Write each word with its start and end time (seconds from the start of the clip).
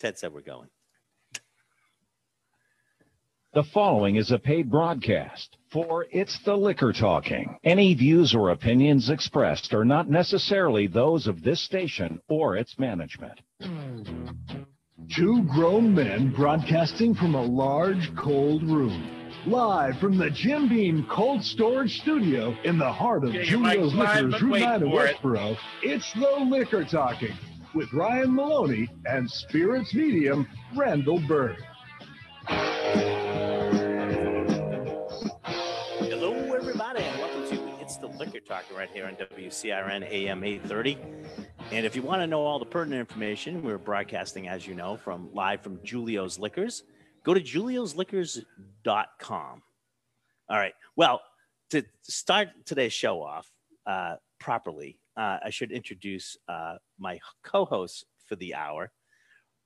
Ted 0.00 0.16
said 0.16 0.32
we're 0.32 0.40
going. 0.40 0.68
The 3.52 3.64
following 3.64 4.16
is 4.16 4.30
a 4.30 4.38
paid 4.38 4.70
broadcast 4.70 5.58
for 5.70 6.06
It's 6.10 6.38
the 6.44 6.56
Liquor 6.56 6.92
Talking. 6.92 7.58
Any 7.64 7.94
views 7.94 8.34
or 8.34 8.50
opinions 8.50 9.10
expressed 9.10 9.74
are 9.74 9.84
not 9.84 10.08
necessarily 10.08 10.86
those 10.86 11.26
of 11.26 11.42
this 11.42 11.60
station 11.60 12.20
or 12.28 12.56
its 12.56 12.78
management. 12.78 13.40
Two 15.14 15.42
grown 15.42 15.94
men 15.94 16.32
broadcasting 16.32 17.14
from 17.14 17.34
a 17.34 17.42
large, 17.42 18.14
cold 18.16 18.62
room. 18.62 19.16
Live 19.46 19.98
from 19.98 20.16
the 20.16 20.30
Jim 20.30 20.68
Beam 20.68 21.06
Cold 21.10 21.42
Storage 21.42 22.00
Studio 22.00 22.56
in 22.64 22.78
the 22.78 22.92
heart 22.92 23.24
of 23.24 23.32
Get 23.32 23.46
your 23.46 23.58
mic 23.58 23.72
Julio's 23.72 23.94
Liquors, 23.94 24.42
Route 24.42 24.60
9 24.60 24.82
of 24.82 25.20
for 25.20 25.36
it. 25.36 25.58
It's 25.82 26.12
the 26.12 26.46
Liquor 26.48 26.84
Talking 26.84 27.36
with 27.74 27.92
Ryan 27.92 28.34
Maloney 28.34 28.88
and 29.06 29.30
Spirits 29.30 29.94
Medium, 29.94 30.48
Randall 30.74 31.20
Bird. 31.20 31.64
Hello, 35.98 36.54
everybody, 36.54 37.02
and 37.02 37.18
welcome 37.18 37.48
to 37.48 37.80
It's 37.80 37.96
the 37.96 38.08
Liquor 38.08 38.40
Talker 38.40 38.74
right 38.74 38.90
here 38.90 39.06
on 39.06 39.14
WCRN 39.16 40.10
AM 40.10 40.44
830. 40.44 40.98
And 41.72 41.86
if 41.86 41.94
you 41.94 42.02
want 42.02 42.20
to 42.22 42.26
know 42.26 42.42
all 42.42 42.58
the 42.58 42.66
pertinent 42.66 42.98
information, 43.00 43.62
we're 43.62 43.78
broadcasting, 43.78 44.48
as 44.48 44.66
you 44.66 44.74
know, 44.74 44.96
from 44.96 45.32
live 45.32 45.62
from 45.62 45.78
Julio's 45.84 46.36
Liquors. 46.38 46.82
Go 47.24 47.34
to 47.34 47.40
juliosliquors.com. 47.40 49.62
All 50.48 50.58
right. 50.58 50.74
Well, 50.96 51.20
to 51.70 51.84
start 52.02 52.48
today's 52.64 52.92
show 52.92 53.22
off 53.22 53.48
uh, 53.86 54.16
properly, 54.40 54.98
uh, 55.16 55.38
I 55.44 55.50
should 55.50 55.72
introduce 55.72 56.36
uh, 56.48 56.76
my 56.98 57.18
co-host 57.44 58.04
for 58.26 58.36
the 58.36 58.54
hour, 58.54 58.92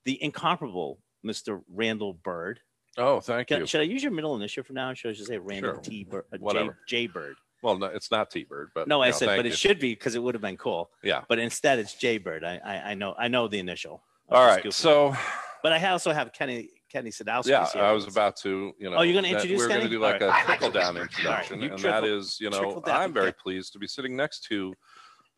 the 0.05 0.23
incomparable 0.23 0.98
Mr. 1.25 1.62
Randall 1.73 2.14
Bird. 2.14 2.61
Oh, 2.97 3.20
thank 3.20 3.48
Can- 3.48 3.61
you. 3.61 3.67
should 3.67 3.81
I 3.81 3.84
use 3.84 4.03
your 4.03 4.12
middle 4.12 4.37
initial 4.37 4.62
from 4.62 4.77
now? 4.77 4.89
on? 4.89 4.95
Should 4.95 5.11
I 5.11 5.12
just 5.15 5.28
say 5.28 5.39
Randall 5.39 5.75
Sure. 5.75 5.81
T. 5.83 6.05
Bird, 6.05 6.25
uh, 6.33 6.37
J, 6.37 6.42
Whatever. 6.42 6.78
J 6.89 7.06
Bird? 7.06 7.37
Well, 7.62 7.78
no, 7.78 7.87
it's 7.87 8.11
not 8.11 8.31
T-Bird, 8.31 8.72
but 8.75 8.89
No, 8.89 9.00
I 9.03 9.06
know, 9.09 9.12
said, 9.17 9.27
but 9.37 9.47
you. 9.47 9.50
it 9.50 9.56
should 9.56 9.78
be 9.78 9.95
because 9.95 10.15
it 10.15 10.22
would 10.22 10.34
have 10.34 10.42
been 10.42 10.59
cool. 10.59 10.91
Yeah. 11.03 11.22
But 11.31 11.39
instead, 11.39 11.78
it's 11.78 11.95
J 11.95 12.19
Bird. 12.19 12.45
I, 12.45 12.61
I 12.62 12.91
I 12.91 12.95
know 12.95 13.15
I 13.19 13.28
know 13.28 13.48
the 13.48 13.59
initial. 13.59 14.03
I'm 14.28 14.37
All 14.37 14.47
right. 14.47 14.70
So, 14.70 15.17
but 15.62 15.72
I 15.72 15.89
also 15.89 16.12
have 16.12 16.31
Kenny 16.34 16.69
Kenny 16.92 17.09
Sadowski. 17.09 17.47
yeah, 17.47 17.67
I 17.77 17.92
was 17.92 18.06
about 18.06 18.37
to, 18.42 18.72
you 18.78 18.91
know. 18.91 18.97
Oh, 18.97 19.03
you're 19.03 19.15
gonna 19.15 19.28
that 19.28 19.37
introduce 19.37 19.61
We're 19.61 19.69
going 19.69 19.81
to 19.81 19.89
do 19.89 19.98
like 19.98 20.20
All 20.20 20.28
a 20.28 20.42
trickle 20.45 20.70
down 20.72 20.98
introduction, 20.98 21.62
you 21.62 21.70
and 21.70 21.78
trickle- 21.78 22.03
that 22.03 22.06
is, 22.06 22.39
you 22.39 22.50
know, 22.50 22.83
I'm 22.84 23.15
very 23.15 23.33
pleased 23.33 23.72
to 23.72 23.78
be 23.78 23.87
sitting 23.87 24.15
next 24.15 24.45
to 24.50 24.75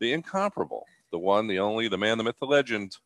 the 0.00 0.12
incomparable, 0.12 0.84
the 1.12 1.18
one, 1.18 1.46
the 1.46 1.58
only, 1.58 1.88
the 1.88 1.98
man, 1.98 2.18
the 2.18 2.24
myth, 2.24 2.36
the 2.40 2.46
legend, 2.46 2.96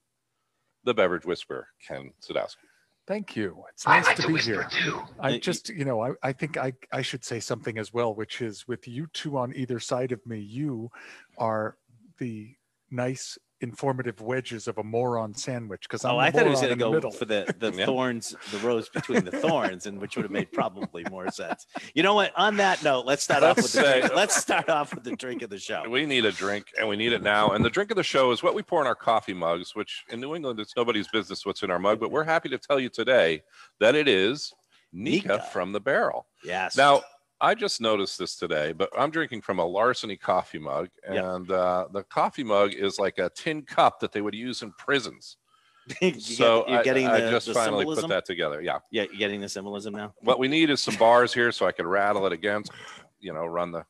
the 0.84 0.94
beverage 0.94 1.24
whisperer, 1.24 1.68
Ken 1.86 2.12
Sadowski. 2.20 2.66
Thank 3.06 3.34
you. 3.34 3.64
It's 3.72 3.86
nice 3.86 4.14
to 4.14 4.26
be 4.28 4.38
here. 4.38 4.68
Uh, 4.86 5.02
I 5.20 5.38
just, 5.38 5.68
you 5.68 5.84
know, 5.84 6.00
I, 6.00 6.10
I 6.22 6.32
think 6.32 6.56
I, 6.56 6.72
I 6.92 7.02
should 7.02 7.24
say 7.24 7.40
something 7.40 7.76
as 7.76 7.92
well, 7.92 8.14
which 8.14 8.40
is 8.40 8.68
with 8.68 8.86
you 8.86 9.08
two 9.12 9.36
on 9.36 9.52
either 9.56 9.80
side 9.80 10.12
of 10.12 10.24
me, 10.26 10.38
you 10.38 10.90
are 11.38 11.76
the 12.18 12.54
nice, 12.90 13.36
informative 13.60 14.20
wedges 14.20 14.66
of 14.68 14.78
a 14.78 14.82
moron 14.82 15.34
sandwich. 15.34 15.82
Because 15.82 16.04
oh, 16.04 16.10
I'm 16.10 16.14
Oh, 16.14 16.18
I 16.18 16.30
thought 16.30 16.44
he 16.44 16.50
was 16.50 16.60
going 16.60 16.68
to 16.68 16.72
in 16.72 16.78
the 16.78 16.84
go 16.84 16.92
middle. 16.92 17.10
for 17.10 17.24
the 17.24 17.54
the 17.58 17.72
Yeah. 17.76 17.84
thorns, 17.86 18.34
the 18.52 18.58
rose 18.58 18.88
between 18.88 19.24
the 19.24 19.30
thorns, 19.32 19.86
and 19.86 20.00
which 20.00 20.16
would 20.16 20.22
have 20.24 20.30
made 20.32 20.50
probably 20.52 21.04
more 21.10 21.30
sense. 21.30 21.66
You 21.94 22.02
know 22.02 22.14
what? 22.14 22.32
On 22.36 22.56
that 22.56 22.82
note, 22.82 23.06
let's 23.06 23.22
start 23.22 23.42
off 23.42 23.56
with 23.56 23.64
Let's 23.66 23.72
the 23.74 23.80
say- 23.82 24.00
drink. 24.00 24.14
let's 24.16 24.36
start 24.36 24.68
off 24.68 24.94
with 24.94 25.04
the 25.04 25.16
drink 25.16 25.42
of 25.42 25.50
the 25.50 25.58
show. 25.58 25.84
We 25.88 26.06
need 26.06 26.24
a 26.24 26.32
drink, 26.32 26.66
and 26.78 26.88
we 26.88 26.96
need 26.96 27.12
it 27.12 27.22
now. 27.22 27.50
And 27.50 27.64
the 27.64 27.70
drink 27.70 27.90
of 27.90 27.96
the 27.96 28.02
show 28.02 28.30
is 28.32 28.42
what 28.42 28.54
we 28.54 28.62
pour 28.62 28.80
in 28.80 28.86
our 28.86 28.94
coffee 28.94 29.34
mugs, 29.34 29.74
which 29.74 30.04
in 30.10 30.20
New 30.20 30.34
England, 30.34 30.58
it's 30.60 30.74
nobody's 30.76 31.08
business 31.08 31.44
what's 31.46 31.62
in 31.62 31.70
our 31.70 31.78
mug. 31.78 32.00
But 32.00 32.10
we're 32.10 32.24
happy 32.24 32.48
to 32.50 32.58
tell 32.58 32.80
you 32.80 32.88
today 32.88 33.42
that 33.78 33.94
it 33.94 34.08
is 34.08 34.52
Nikka, 34.92 35.28
Nikka. 35.28 35.42
from 35.52 35.72
the 35.72 35.80
barrel. 35.80 36.26
Yes. 36.44 36.76
Now, 36.76 37.02
I 37.40 37.54
just 37.54 37.80
noticed 37.80 38.18
this 38.18 38.36
today, 38.36 38.72
but 38.72 38.90
I'm 38.98 39.10
drinking 39.10 39.42
from 39.42 39.58
a 39.58 39.64
Larceny 39.64 40.16
coffee 40.16 40.58
mug, 40.58 40.88
and 41.06 41.50
uh, 41.50 41.86
the 41.92 42.02
coffee 42.04 42.44
mug 42.44 42.74
is 42.74 42.98
like 42.98 43.18
a 43.18 43.30
tin 43.30 43.62
cup 43.62 44.00
that 44.00 44.12
they 44.12 44.20
would 44.20 44.34
use 44.34 44.62
in 44.62 44.72
prisons. 44.72 45.38
you 46.02 46.12
get- 46.12 46.20
so 46.22 46.64
you're 46.68 46.80
I, 46.80 46.82
getting 46.82 47.06
I 47.06 47.20
the, 47.20 47.30
just 47.30 47.46
the 47.46 47.54
finally 47.54 47.80
symbolism. 47.82 48.02
put 48.04 48.14
that 48.14 48.24
together. 48.26 48.60
Yeah. 48.60 48.78
Yeah, 48.90 49.04
you're 49.04 49.16
getting 49.18 49.40
the 49.40 49.48
symbolism 49.48 49.94
now. 49.94 50.12
What 50.20 50.38
we 50.38 50.48
need 50.48 50.68
is 50.70 50.80
some 50.82 50.96
bars 50.96 51.32
here 51.32 51.50
so 51.50 51.66
I 51.66 51.72
can 51.72 51.86
rattle 51.86 52.26
it 52.26 52.32
against, 52.32 52.72
you 53.20 53.32
know, 53.32 53.46
run 53.46 53.72
the 53.72 53.84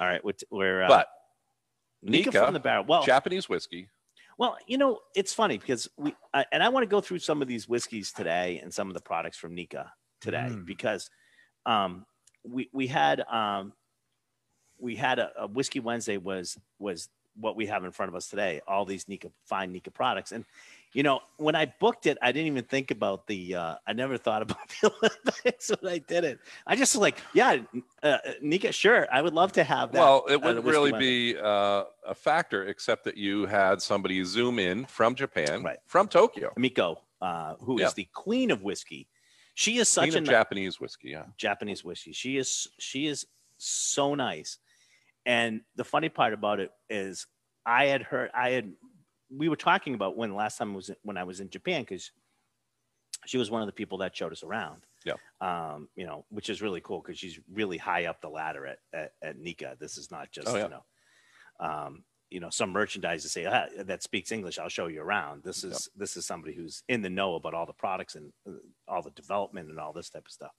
All 0.00 0.06
right, 0.06 0.22
we're, 0.24 0.32
we're 0.50 0.82
uh, 0.82 0.88
but 0.88 1.08
Nikka, 2.02 2.30
Nikka, 2.30 2.44
from 2.44 2.54
the 2.54 2.60
barrel. 2.60 2.84
Well, 2.88 3.04
Japanese 3.04 3.48
whiskey. 3.48 3.88
Well, 4.36 4.56
you 4.66 4.78
know, 4.78 4.98
it's 5.14 5.32
funny 5.32 5.58
because 5.58 5.88
we 5.96 6.12
I, 6.34 6.44
and 6.50 6.60
I 6.60 6.68
want 6.68 6.82
to 6.82 6.88
go 6.88 7.00
through 7.00 7.20
some 7.20 7.40
of 7.40 7.46
these 7.46 7.68
whiskeys 7.68 8.10
today 8.12 8.58
and 8.60 8.74
some 8.74 8.88
of 8.88 8.94
the 8.94 9.00
products 9.00 9.38
from 9.38 9.54
Nikka 9.54 9.92
today 10.20 10.48
Mm. 10.50 10.66
because 10.66 11.08
um, 11.66 12.04
we 12.44 12.68
we 12.72 12.86
had 12.86 13.20
um, 13.30 13.72
we 14.78 14.96
had 14.96 15.18
a, 15.18 15.30
a 15.38 15.46
whiskey 15.46 15.80
Wednesday 15.80 16.16
was 16.16 16.58
was 16.78 17.08
what 17.40 17.56
we 17.56 17.66
have 17.66 17.84
in 17.84 17.90
front 17.90 18.08
of 18.08 18.14
us 18.14 18.28
today. 18.28 18.60
All 18.68 18.84
these 18.84 19.08
Nikka 19.08 19.28
fine 19.44 19.72
Nikka 19.72 19.90
products, 19.90 20.32
and 20.32 20.44
you 20.92 21.02
know, 21.02 21.20
when 21.38 21.56
I 21.56 21.72
booked 21.80 22.06
it, 22.06 22.16
I 22.22 22.30
didn't 22.30 22.46
even 22.46 22.62
think 22.64 22.92
about 22.92 23.26
the. 23.26 23.56
Uh, 23.56 23.74
I 23.86 23.92
never 23.94 24.16
thought 24.16 24.42
about 24.42 24.68
the 24.80 24.92
Olympics 25.02 25.70
when 25.80 25.92
I 25.92 25.98
did 25.98 26.22
it. 26.24 26.38
I 26.66 26.76
just 26.76 26.94
was 26.94 27.00
like, 27.00 27.18
yeah, 27.32 27.56
uh, 28.02 28.18
Nikka, 28.40 28.70
sure, 28.70 29.08
I 29.10 29.20
would 29.20 29.34
love 29.34 29.50
to 29.52 29.64
have 29.64 29.90
that. 29.92 29.98
Well, 29.98 30.24
it 30.28 30.40
wouldn't 30.40 30.64
really 30.64 30.92
Wednesday. 30.92 31.32
be 31.32 31.38
uh, 31.40 31.84
a 32.06 32.14
factor 32.14 32.66
except 32.68 33.02
that 33.04 33.16
you 33.16 33.46
had 33.46 33.82
somebody 33.82 34.22
zoom 34.22 34.60
in 34.60 34.84
from 34.84 35.16
Japan, 35.16 35.64
Right. 35.64 35.78
from 35.86 36.06
Tokyo. 36.06 36.52
Miko, 36.56 37.00
uh, 37.20 37.54
who 37.58 37.78
is 37.78 37.82
Yeah. 37.82 37.90
the 37.96 38.08
queen 38.12 38.52
of 38.52 38.62
whiskey. 38.62 39.08
She 39.54 39.78
is 39.78 39.88
such 39.88 40.14
a 40.14 40.20
Japanese 40.20 40.80
whiskey, 40.80 41.10
yeah. 41.10 41.24
Japanese 41.36 41.84
whiskey. 41.84 42.12
She 42.12 42.36
is 42.36 42.66
she 42.78 43.06
is 43.06 43.26
so 43.58 44.14
nice. 44.14 44.58
And 45.26 45.62
the 45.76 45.84
funny 45.84 46.08
part 46.08 46.32
about 46.32 46.60
it 46.60 46.70
is 46.90 47.26
I 47.64 47.86
had 47.86 48.02
heard 48.02 48.30
I 48.34 48.50
had 48.50 48.72
we 49.30 49.48
were 49.48 49.56
talking 49.56 49.94
about 49.94 50.16
when 50.16 50.34
last 50.34 50.58
time 50.58 50.74
was 50.74 50.90
when 51.02 51.16
I 51.16 51.24
was 51.24 51.40
in 51.40 51.50
Japan 51.50 51.82
because 51.82 52.10
she 53.26 53.38
was 53.38 53.50
one 53.50 53.62
of 53.62 53.66
the 53.66 53.72
people 53.72 53.98
that 53.98 54.16
showed 54.16 54.32
us 54.32 54.42
around. 54.42 54.82
Yeah. 55.04 55.14
Um, 55.40 55.88
you 55.96 56.06
know, 56.06 56.24
which 56.30 56.48
is 56.50 56.62
really 56.62 56.80
cool 56.80 57.00
because 57.00 57.18
she's 57.18 57.38
really 57.52 57.78
high 57.78 58.06
up 58.06 58.20
the 58.20 58.28
ladder 58.28 58.66
at, 58.66 58.78
at, 58.92 59.12
at 59.22 59.38
Nikka. 59.38 59.76
This 59.78 59.98
is 59.98 60.10
not 60.10 60.30
just, 60.32 60.48
Oh, 60.48 60.56
yeah. 60.56 60.64
you 60.64 60.70
know, 60.70 60.82
um, 61.60 62.04
you 62.30 62.40
know, 62.40 62.50
some 62.50 62.70
merchandise 62.70 63.22
to 63.22 63.28
say 63.28 63.44
ah, 63.46 63.66
that 63.84 64.02
speaks 64.02 64.32
English. 64.32 64.58
I'll 64.58 64.68
show 64.68 64.88
you 64.88 65.00
around. 65.02 65.44
This 65.44 65.62
is 65.62 65.88
this 65.96 66.16
is 66.16 66.26
somebody 66.26 66.54
who's 66.54 66.82
in 66.88 67.00
the 67.02 67.10
know 67.10 67.34
about 67.36 67.54
all 67.54 67.66
the 67.66 67.72
products 67.72 68.14
and 68.14 68.32
uh, 68.48 68.52
all 68.88 69.02
the 69.02 69.10
development 69.10 69.70
and 69.70 69.78
all 69.78 69.92
this 69.92 70.10
type 70.10 70.26
of 70.26 70.32
stuff. 70.32 70.52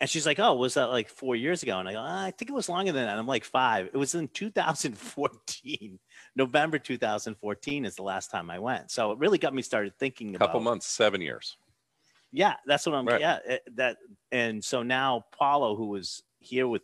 And 0.00 0.08
she's 0.08 0.24
like, 0.24 0.38
"Oh, 0.38 0.54
was 0.54 0.74
that 0.74 0.86
like 0.86 1.10
four 1.10 1.36
years 1.36 1.62
ago?" 1.62 1.78
And 1.78 1.86
I 1.86 1.92
go, 1.92 1.98
ah, 2.00 2.24
"I 2.24 2.30
think 2.30 2.50
it 2.50 2.54
was 2.54 2.70
longer 2.70 2.90
than 2.92 3.04
that." 3.04 3.18
I'm 3.18 3.26
like, 3.26 3.44
five. 3.44 3.86
It 3.92 3.96
was 3.98 4.14
in 4.14 4.28
2014, 4.28 5.98
November 6.36 6.78
2014 6.78 7.84
is 7.84 7.96
the 7.96 8.02
last 8.02 8.30
time 8.30 8.50
I 8.50 8.58
went. 8.58 8.90
So 8.90 9.12
it 9.12 9.18
really 9.18 9.36
got 9.38 9.54
me 9.54 9.60
started 9.62 9.92
thinking 9.98 10.34
A 10.34 10.38
couple 10.38 10.60
about. 10.60 10.70
months, 10.70 10.86
seven 10.86 11.20
years. 11.20 11.56
Yeah, 12.32 12.54
that's 12.66 12.86
what 12.86 12.94
I'm. 12.94 13.06
Right. 13.06 13.20
Yeah, 13.20 13.38
it- 13.46 13.76
that. 13.76 13.98
And 14.32 14.64
so 14.64 14.82
now 14.82 15.26
Paulo, 15.38 15.76
who 15.76 15.86
was 15.88 16.22
here 16.38 16.66
with 16.66 16.82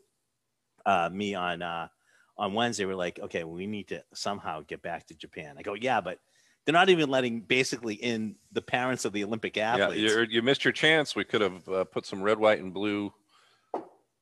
uh, 0.84 1.08
me 1.10 1.34
on 1.34 1.62
uh, 1.62 1.88
on 2.36 2.52
Wednesday, 2.52 2.84
we're 2.84 2.96
like, 2.96 3.18
okay, 3.18 3.44
we 3.44 3.66
need 3.66 3.88
to 3.88 4.02
somehow 4.12 4.60
get 4.66 4.82
back 4.82 5.06
to 5.06 5.14
Japan. 5.14 5.56
I 5.58 5.62
go, 5.62 5.72
yeah, 5.74 6.02
but 6.02 6.18
they're 6.66 6.72
not 6.72 6.90
even 6.90 7.08
letting 7.08 7.40
basically 7.40 7.94
in 7.94 8.34
the 8.52 8.60
parents 8.60 9.04
of 9.04 9.12
the 9.12 9.22
Olympic 9.24 9.56
athletes. 9.56 10.02
Yeah, 10.02 10.18
you 10.18 10.26
you 10.28 10.42
missed 10.42 10.64
your 10.64 10.72
chance. 10.72 11.14
We 11.14 11.24
could 11.24 11.40
have 11.40 11.68
uh, 11.68 11.84
put 11.84 12.04
some 12.04 12.20
red, 12.20 12.38
white, 12.38 12.58
and 12.60 12.74
blue 12.74 13.12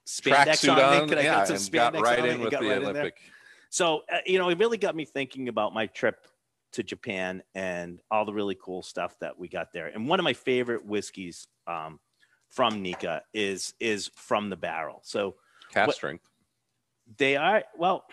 Spandex 0.06 0.70
on, 0.70 0.78
on, 0.78 1.08
Could 1.08 1.18
yeah, 1.18 1.44
some 1.44 1.56
and 1.56 1.72
got 1.72 1.98
right 1.98 2.24
in 2.24 2.40
with 2.40 2.50
the 2.50 2.58
right? 2.58 2.78
Olympic. 2.78 3.16
So, 3.70 4.02
uh, 4.12 4.18
you 4.26 4.38
know, 4.38 4.50
it 4.50 4.58
really 4.58 4.76
got 4.76 4.94
me 4.94 5.06
thinking 5.06 5.48
about 5.48 5.72
my 5.72 5.86
trip 5.86 6.26
to 6.72 6.82
Japan 6.82 7.42
and 7.54 8.00
all 8.10 8.26
the 8.26 8.32
really 8.32 8.56
cool 8.60 8.82
stuff 8.82 9.18
that 9.20 9.38
we 9.38 9.48
got 9.48 9.72
there. 9.72 9.86
And 9.86 10.06
one 10.06 10.20
of 10.20 10.24
my 10.24 10.34
favorite 10.34 10.84
whiskeys 10.84 11.48
um, 11.66 11.98
from 12.50 12.82
Nikka 12.82 13.22
is 13.32 13.72
is 13.80 14.10
from 14.14 14.50
the 14.50 14.56
barrel. 14.56 15.00
So 15.02 15.36
Cast 15.72 15.86
What- 15.88 15.96
strength. 15.96 16.28
they 17.16 17.36
are 17.36 17.64
well, 17.78 18.04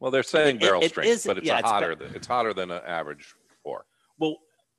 Well, 0.00 0.10
they're 0.10 0.22
saying 0.24 0.58
barrel 0.58 0.82
it 0.82 0.88
strength, 0.90 1.08
is- 1.10 1.24
but 1.26 1.38
it's 1.38 1.46
yeah, 1.46 1.56
a 1.56 1.58
it's 1.60 1.68
hotter. 1.70 1.94
than, 1.94 2.14
it's 2.14 2.26
hotter 2.26 2.52
than 2.52 2.70
an 2.72 2.82
average 2.84 3.34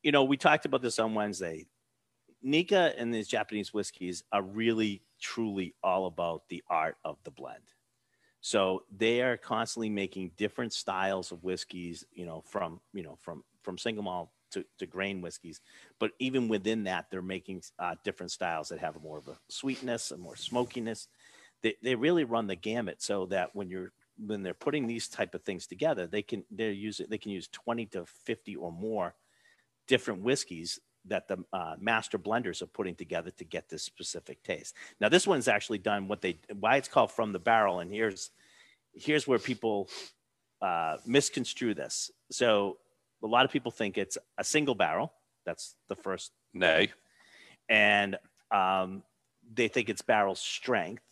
you 0.06 0.12
know, 0.12 0.24
we 0.24 0.38
talked 0.38 0.66
about 0.66 0.84
this 0.84 1.00
on 1.00 1.16
Wednesday. 1.16 1.66
Nikka 2.44 2.94
and 2.96 3.12
these 3.12 3.28
Japanese 3.28 3.74
whiskeys 3.74 4.24
are 4.32 4.44
really, 4.44 5.02
truly 5.20 5.74
all 5.84 6.06
about 6.06 6.44
the 6.48 6.64
art 6.70 6.98
of 7.04 7.18
the 7.24 7.32
blend. 7.32 7.64
So 8.40 8.84
they 8.96 9.24
are 9.24 9.36
constantly 9.36 9.90
making 9.90 10.34
different 10.38 10.74
styles 10.74 11.32
of 11.32 11.44
whiskeys, 11.44 12.06
you 12.14 12.28
know, 12.28 12.44
from 12.48 12.80
you 12.94 13.02
know 13.02 13.18
from 13.20 13.44
from 13.64 13.80
single 13.80 14.04
malt 14.04 14.30
to, 14.52 14.64
to 14.78 14.86
grain 14.86 15.22
whiskeys. 15.22 15.60
But 16.00 16.12
even 16.20 16.48
within 16.48 16.84
that, 16.84 17.08
they're 17.10 17.24
making 17.24 17.64
uh, 17.80 17.96
different 18.04 18.32
styles 18.32 18.70
that 18.70 18.78
have 18.78 19.02
more 19.02 19.18
of 19.18 19.28
a 19.28 19.40
sweetness, 19.50 20.12
a 20.12 20.18
more 20.18 20.36
smokiness. 20.36 21.08
They, 21.64 21.74
they 21.82 21.96
really 21.96 22.26
run 22.26 22.46
the 22.46 22.56
gamut 22.56 23.02
so 23.02 23.26
that 23.28 23.56
when 23.56 23.70
you're 23.70 23.92
when 24.24 24.44
they're 24.44 24.54
putting 24.54 24.86
these 24.86 25.08
type 25.08 25.34
of 25.34 25.42
things 25.42 25.66
together, 25.66 26.06
they 26.06 26.22
can 26.22 26.44
they're 26.52 26.70
using 26.70 27.08
they 27.10 27.18
can 27.18 27.32
use 27.32 27.48
20 27.48 27.88
to 27.88 28.06
50 28.06 28.56
or 28.58 28.72
more 28.72 29.16
different 29.88 30.22
whiskeys 30.22 30.80
that 31.08 31.28
the 31.28 31.38
uh, 31.54 31.76
master 31.80 32.18
blenders 32.18 32.62
are 32.62 32.68
putting 32.68 32.96
together 32.96 33.32
to 33.32 33.44
get 33.44 33.70
this 33.70 33.84
specific 33.84 34.42
taste. 34.44 34.76
Now, 35.00 35.10
this 35.10 35.28
one's 35.28 35.48
actually 35.48 35.78
done 35.78 36.08
what 36.08 36.22
they 36.22 36.40
why 36.60 36.78
it's 36.78 36.88
called 36.88 37.12
from 37.12 37.32
the 37.32 37.40
barrel, 37.40 37.80
and 37.80 37.92
here's 37.92 38.32
here's 38.94 39.28
where 39.28 39.40
people 39.40 39.90
uh, 40.62 40.98
misconstrue 41.06 41.74
this. 41.74 42.10
So, 42.32 42.78
a 43.24 43.28
lot 43.28 43.46
of 43.46 43.52
people 43.52 43.72
think 43.72 43.98
it's 43.98 44.18
a 44.38 44.44
single 44.44 44.76
barrel. 44.76 45.14
That's 45.46 45.76
the 45.90 45.96
first 45.96 46.32
Nay. 46.54 46.92
and 47.70 48.18
um, 48.52 49.04
they 49.54 49.68
think 49.68 49.90
it's 49.90 50.02
barrel 50.02 50.36
strength, 50.36 51.04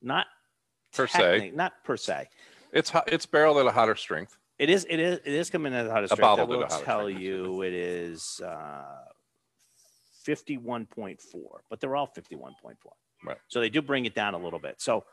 not 0.00 0.26
Per 0.92 1.06
se. 1.06 1.52
not 1.54 1.72
per 1.84 1.96
se. 1.96 2.28
It's 2.72 2.90
hot, 2.90 3.04
it's 3.12 3.26
barreled 3.26 3.58
at 3.58 3.66
a 3.66 3.70
hotter 3.70 3.96
strength. 3.96 4.36
It 4.62 4.70
is 4.70 4.86
it 4.88 5.00
is 5.00 5.18
it 5.24 5.34
is 5.42 5.50
coming 5.50 5.72
in 5.72 5.78
at 5.80 5.86
a 5.86 5.90
hotter 5.90 6.06
A. 6.10 6.24
I 6.24 6.44
will 6.44 6.66
tell 6.68 7.10
you 7.10 7.62
it 7.62 7.72
is 7.72 8.40
uh, 8.44 9.04
fifty-one 10.22 10.86
point 10.86 11.20
four, 11.20 11.64
but 11.68 11.80
they're 11.80 11.96
all 11.96 12.06
fifty-one 12.06 12.54
point 12.62 12.78
four. 12.78 12.92
Right. 13.24 13.38
So 13.48 13.60
they 13.60 13.70
do 13.76 13.82
bring 13.82 14.04
it 14.04 14.14
down 14.14 14.34
a 14.34 14.38
little 14.38 14.60
bit. 14.60 14.80
So 14.80 15.04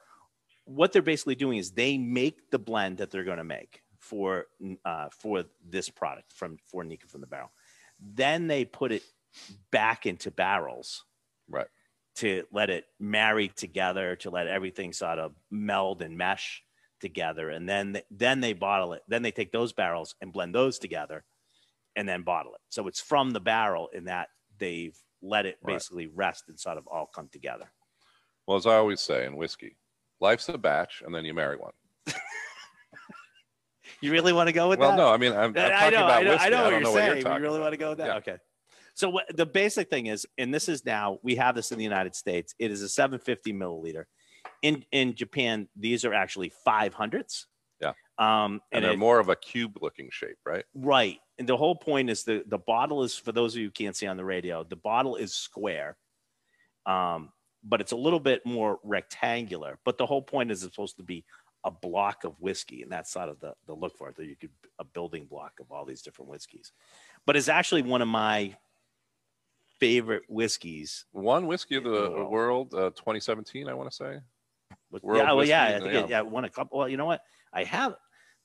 what 0.66 0.92
they're 0.92 1.02
basically 1.02 1.34
doing 1.36 1.58
is 1.58 1.72
they 1.72 1.98
make 1.98 2.52
the 2.52 2.60
blend 2.60 2.98
that 3.00 3.10
they're 3.10 3.24
going 3.24 3.40
to 3.40 3.44
make 3.44 3.82
for 3.98 4.46
uh, 4.86 5.10
for 5.22 5.46
this 5.68 5.90
product 5.90 6.32
from 6.32 6.58
for 6.70 6.84
Nikka 6.84 7.08
from 7.08 7.22
the 7.22 7.28
barrel. 7.28 7.52
Then 8.00 8.46
they 8.46 8.66
put 8.66 8.92
it 8.92 9.04
back 9.72 10.06
into 10.06 10.30
barrels 10.32 11.06
Right. 11.50 11.68
to 12.18 12.44
let 12.52 12.70
it 12.70 12.86
marry 13.00 13.48
together, 13.48 14.16
to 14.18 14.30
let 14.30 14.46
everything 14.46 14.94
sort 14.94 15.18
of 15.18 15.34
meld 15.50 16.04
and 16.04 16.16
mesh 16.16 16.64
together, 17.00 17.50
and 17.50 17.68
then 17.68 18.02
then 18.12 18.42
they 18.42 18.54
bottle 18.54 18.94
it. 18.94 19.04
Then 19.08 19.22
they 19.22 19.32
take 19.32 19.52
those 19.52 19.74
barrels 19.74 20.16
and 20.22 20.34
blend 20.34 20.54
those 20.56 20.80
together, 20.80 21.24
and 21.96 22.08
then 22.08 22.24
bottle 22.24 22.54
it. 22.54 22.62
So 22.70 22.88
it's 22.88 23.02
from 23.02 23.32
the 23.32 23.40
barrel 23.40 23.90
in 23.94 24.06
that 24.06 24.30
they've 24.58 24.98
let 25.22 25.46
it 25.46 25.58
Right. 25.62 25.74
basically 25.74 26.08
rest 26.08 26.46
and 26.48 26.60
sort 26.60 26.78
of 26.78 26.88
all 26.88 27.08
come 27.08 27.30
together. 27.32 27.72
Well, 28.48 28.58
as 28.58 28.66
I 28.66 28.76
always 28.76 29.02
say 29.02 29.26
in 29.26 29.36
whiskey, 29.36 29.78
life's 30.20 30.50
a 30.50 30.58
batch, 30.58 31.04
and 31.06 31.14
then 31.14 31.26
you 31.26 31.34
marry 31.34 31.58
one. 31.58 31.74
You 34.02 34.12
really 34.12 34.34
want 34.34 34.48
to 34.48 34.54
go 34.54 34.70
with 34.70 34.80
well, 34.80 34.92
that? 34.92 34.98
Well 34.98 35.08
no, 35.08 35.14
I 35.14 35.18
mean 35.18 35.34
I'm, 35.34 35.40
I'm 35.40 35.58
uh, 35.58 35.70
talking 35.70 35.74
I 35.76 35.90
know, 35.90 36.06
about 36.06 36.12
I 36.20 36.24
know, 36.24 36.30
whiskey. 36.32 36.46
I 36.46 36.50
know 36.50 36.58
what 36.58 36.64
don't 36.64 36.72
you're 36.72 36.82
know 36.82 36.94
saying. 36.94 37.08
what 37.10 37.24
you're 37.24 37.34
you 37.34 37.42
really 37.42 37.56
about. 37.58 37.62
want 37.62 37.74
to 37.74 37.78
go 37.78 37.90
with 37.90 37.98
that? 37.98 38.08
Yeah. 38.08 38.16
Okay. 38.18 38.38
So 38.94 39.10
what, 39.10 39.36
the 39.36 39.46
basic 39.46 39.90
thing 39.90 40.08
is, 40.08 40.26
and 40.38 40.54
this 40.54 40.68
is 40.70 40.86
now 40.86 41.20
we 41.24 41.36
have 41.36 41.56
this 41.56 41.72
in 41.72 41.78
the 41.78 41.84
United 41.84 42.16
States. 42.16 42.54
It 42.60 42.72
is 42.72 42.82
a 42.82 42.90
750 42.90 43.54
milliliter. 43.54 44.06
In 44.62 44.86
in 44.92 45.16
Japan, 45.16 45.68
these 45.76 46.04
are 46.06 46.14
actually 46.14 46.52
500s. 46.66 47.46
Yeah. 47.82 47.94
Um, 48.18 48.54
And 48.54 48.62
and 48.74 48.86
they're 48.86 48.94
it- 48.94 48.98
more 49.00 49.20
of 49.20 49.30
a 49.30 49.36
cube-looking 49.36 50.10
shape, 50.12 50.38
right? 50.46 50.66
Right. 50.74 51.20
And 51.38 51.48
the 51.48 51.56
whole 51.58 51.76
point 51.76 52.10
is 52.10 52.24
the 52.24 52.44
the 52.48 52.58
bottle 52.58 53.04
is 53.04 53.16
for 53.18 53.32
those 53.32 53.56
of 53.56 53.60
you 53.62 53.68
who 53.68 53.72
can't 53.72 53.96
see 53.96 54.08
on 54.08 54.18
the 54.18 54.26
radio, 54.26 54.64
the 54.64 54.76
bottle 54.76 55.16
is 55.16 55.34
square. 55.34 55.98
Um, 56.86 57.32
but 57.64 57.82
it's 57.82 57.92
a 57.92 57.98
little 57.98 58.20
bit 58.20 58.46
more 58.46 58.80
rectangular. 58.84 59.80
But 59.86 59.98
the 59.98 60.06
whole 60.06 60.22
point 60.22 60.50
is 60.52 60.64
it's 60.64 60.74
supposed 60.76 60.98
to 60.98 61.04
be 61.04 61.26
a 61.66 61.72
block 61.72 62.24
of 62.24 62.40
whiskey, 62.40 62.84
and 62.84 62.92
that's 62.92 63.12
sort 63.12 63.28
of 63.30 63.40
the, 63.42 63.54
the 63.68 63.74
look 63.74 63.98
for 63.98 64.08
it, 64.10 64.16
that 64.16 64.26
you 64.28 64.36
could 64.38 64.52
a 64.80 64.84
building 64.86 65.26
block 65.26 65.60
of 65.60 65.70
all 65.72 65.84
these 65.86 66.02
different 66.02 66.32
whiskeys. 66.32 66.72
But 67.26 67.36
it's 67.36 67.50
actually 67.50 67.82
one 67.82 68.02
of 68.02 68.08
my 68.08 68.56
favorite 69.80 70.24
whiskeys. 70.30 71.06
One 71.12 71.48
whiskey 71.48 71.76
of 71.76 71.84
the 71.84 72.12
Wow. 72.12 72.30
world, 72.30 72.74
uh, 72.74 72.92
2017, 72.92 73.68
I 73.68 73.74
want 73.74 73.90
to 73.90 73.96
say. 73.96 74.20
With- 74.92 75.04
World 75.04 75.20
yeah, 75.20 75.34
well, 75.34 75.46
yeah, 75.46 75.64
I 75.64 75.80
think 75.80 75.94
yeah. 75.94 76.00
it, 76.00 76.10
yeah, 76.10 76.22
won 76.22 76.46
a 76.46 76.50
couple. 76.50 76.80
Well, 76.80 76.90
you 76.90 76.98
know 76.98 77.06
what? 77.06 77.22
I 77.54 77.64
have. 77.64 77.96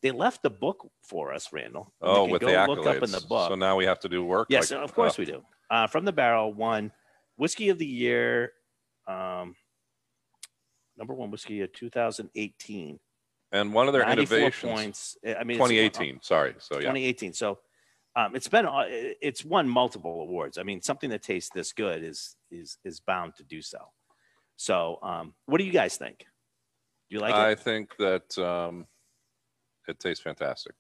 They 0.03 0.11
left 0.11 0.43
the 0.43 0.51
book 0.51 0.87
for 1.03 1.33
us, 1.33 1.53
Randall. 1.53 1.93
Oh, 2.03 2.27
with 2.27 2.43
go 2.43 2.49
the 2.49 2.53
accolades. 2.53 2.77
look 2.77 2.87
up 2.87 3.03
in 3.03 3.11
the 3.11 3.25
book. 3.27 3.49
So 3.49 3.55
now 3.55 3.77
we 3.77 3.87
have 3.87 4.01
to 4.01 4.09
do 4.09 4.23
work. 4.25 4.49
Yes, 4.51 4.71
like- 4.71 4.81
of 4.81 4.95
course 4.95 5.15
oh, 5.19 5.23
we 5.23 5.27
do. 5.27 5.43
Uh, 5.71 5.87
from 5.87 6.05
the 6.05 6.13
barrel, 6.13 6.53
one 6.53 6.93
whiskey 7.37 7.71
of 7.71 7.79
the 7.79 7.87
year, 7.87 8.53
um, 9.09 9.57
number 10.97 11.15
one 11.15 11.31
whiskey 11.31 11.63
of 11.63 11.73
2018. 11.73 13.01
And 13.53 13.73
one 13.73 13.87
of 13.87 13.93
their 13.93 14.05
94 14.05 14.39
innovations, 14.39 14.73
points. 14.73 15.17
I 15.25 15.45
mean, 15.45 15.57
it's- 15.57 15.69
2018. 15.69 16.21
Sorry. 16.23 16.55
So 16.59 16.75
yeah, 16.75 16.81
2018. 16.81 17.33
So 17.33 17.59
um, 18.17 18.37
it's 18.37 18.49
been 18.49 18.67
uh, 18.67 18.85
it's 18.89 19.45
won 19.45 19.69
multiple 19.69 20.21
awards. 20.23 20.59
I 20.59 20.63
mean, 20.63 20.83
something 20.83 21.11
that 21.11 21.23
tastes 21.23 21.51
this 21.55 21.73
good 21.73 22.03
is 22.05 22.37
is 22.51 22.79
is 22.85 23.01
bound 23.01 23.35
to 23.37 23.45
do 23.45 23.61
so. 23.63 23.79
So, 24.57 24.99
um, 25.03 25.35
what 25.47 25.59
do 25.59 25.65
you 25.65 25.73
guys 25.73 25.97
think? 25.97 26.27
You 27.15 27.21
like 27.21 27.33
I 27.33 27.51
it? 27.53 27.61
think 27.61 27.97
that 27.99 28.37
um, 28.39 28.89
it 29.87 30.01
tastes 30.01 30.21
fantastic. 30.21 30.75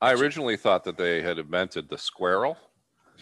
I 0.00 0.12
originally 0.12 0.56
thought 0.56 0.84
that 0.84 0.96
they 0.96 1.20
had 1.20 1.36
invented 1.36 1.88
the 1.88 1.98
squirrel, 1.98 2.56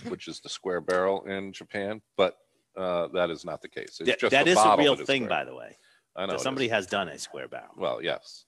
which 0.08 0.29
is 0.29 0.38
the 0.40 0.50
square 0.50 0.82
barrel 0.82 1.25
in 1.25 1.50
Japan, 1.50 2.02
but 2.19 2.37
uh, 2.76 3.08
that 3.14 3.31
is 3.31 3.43
not 3.43 3.62
the 3.62 3.70
case. 3.70 4.00
It's 4.00 4.20
just 4.20 4.32
that 4.32 4.46
is 4.46 4.58
a 4.58 4.76
real 4.76 4.96
thing, 4.96 5.25
square. 5.25 5.29
by 5.40 5.44
the 5.46 5.55
way. 5.55 5.79
I 6.14 6.26
know 6.26 6.37
somebody 6.37 6.69
has 6.69 6.87
done 6.87 7.08
a 7.08 7.19
square 7.19 7.49
barrel. 7.49 7.73
Well, 7.75 8.02
yes, 8.02 8.44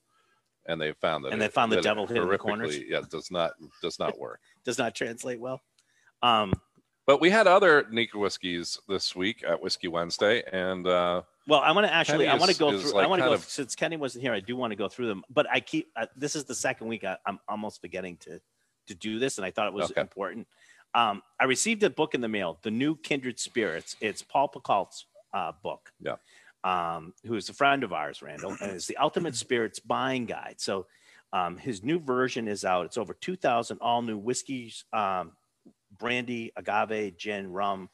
and 0.67 0.79
they 0.79 0.93
found 0.93 1.25
that 1.25 1.33
And 1.33 1.41
they 1.41 1.49
found 1.49 1.73
the 1.73 1.81
devil 1.81 2.07
hid 2.07 2.19
in 2.19 2.29
the 2.29 2.37
corners? 2.37 2.79
Yeah, 2.79 3.01
does 3.11 3.31
not 3.31 3.53
does 3.81 3.99
not 3.99 4.19
work. 4.19 4.41
Does 4.67 4.77
not 4.77 4.95
translate 4.95 5.41
well. 5.41 5.63
Um, 6.21 6.53
But 7.07 7.23
we 7.23 7.31
had 7.31 7.47
other 7.47 7.87
Nikka 7.91 8.19
whiskeys 8.19 8.79
this 8.87 9.17
week 9.17 9.43
at 9.49 9.63
Whiskey 9.63 9.89
Wednesday, 9.89 10.43
and 10.53 10.87
uh, 10.87 11.23
Well, 11.51 11.61
I 11.61 11.73
want 11.73 11.87
to 11.87 11.93
actually, 11.93 12.29
I 12.29 12.35
want 12.37 12.45
to 12.45 12.51
is- 12.53 12.59
go 12.59 12.71
is 12.71 12.83
through. 12.83 12.93
I 12.93 13.03
like 13.03 13.09
want 13.11 13.21
to 13.21 13.25
go 13.25 13.31
kind 13.33 13.43
of- 13.43 13.49
since 13.49 13.75
Kenny 13.75 13.97
wasn't 13.97 14.23
here. 14.23 14.33
I 14.33 14.41
do 14.41 14.55
want 14.57 14.71
to 14.71 14.77
go 14.77 14.89
through 14.89 15.09
them, 15.09 15.25
but 15.29 15.47
I 15.51 15.59
keep. 15.61 15.91
Uh, 15.97 16.07
this 16.17 16.37
is 16.37 16.45
the 16.45 16.55
second 16.55 16.87
week 16.87 17.03
I, 17.05 17.17
I'm 17.27 17.41
almost 17.49 17.81
forgetting 17.81 18.17
to 18.19 18.41
to 18.87 18.95
do 18.95 19.19
this, 19.19 19.37
and 19.39 19.45
I 19.45 19.51
thought 19.51 19.67
it 19.67 19.73
was 19.73 19.91
Okay. 19.91 20.01
important. 20.01 20.47
Um, 20.95 21.23
I 21.41 21.45
received 21.45 21.83
a 21.83 21.91
book 21.91 22.15
in 22.15 22.21
the 22.21 22.29
mail, 22.29 22.59
the 22.63 22.71
new 22.71 22.97
Kindred 22.97 23.39
Spirits. 23.39 23.97
It's 24.01 24.23
Paul 24.23 24.49
Pacult's 24.49 25.07
uh, 25.35 25.53
book. 25.63 25.93
Yeah. 26.01 26.17
Um, 26.63 27.15
who 27.25 27.35
is 27.37 27.49
a 27.49 27.55
friend 27.55 27.83
of 27.85 27.93
ours, 27.93 28.21
Randall, 28.23 28.57
and 28.61 28.73
it's 28.73 28.87
the 28.87 28.97
Ultimate 28.99 29.35
Spirits 29.35 29.79
Buying 29.79 30.27
Guide. 30.27 30.57
So, 30.59 30.87
um, 31.33 31.57
his 31.57 31.83
new 31.83 31.99
version 31.99 32.47
is 32.49 32.65
out. 32.65 32.85
It's 32.87 32.99
over 32.99 33.15
two 33.15 33.35
thousand 33.37 33.79
all 33.81 34.03
new 34.03 34.19
whiskeys, 34.19 34.85
um, 34.93 35.33
brandy, 35.99 36.53
agave, 36.57 37.17
gin, 37.17 37.51
rum 37.53 37.89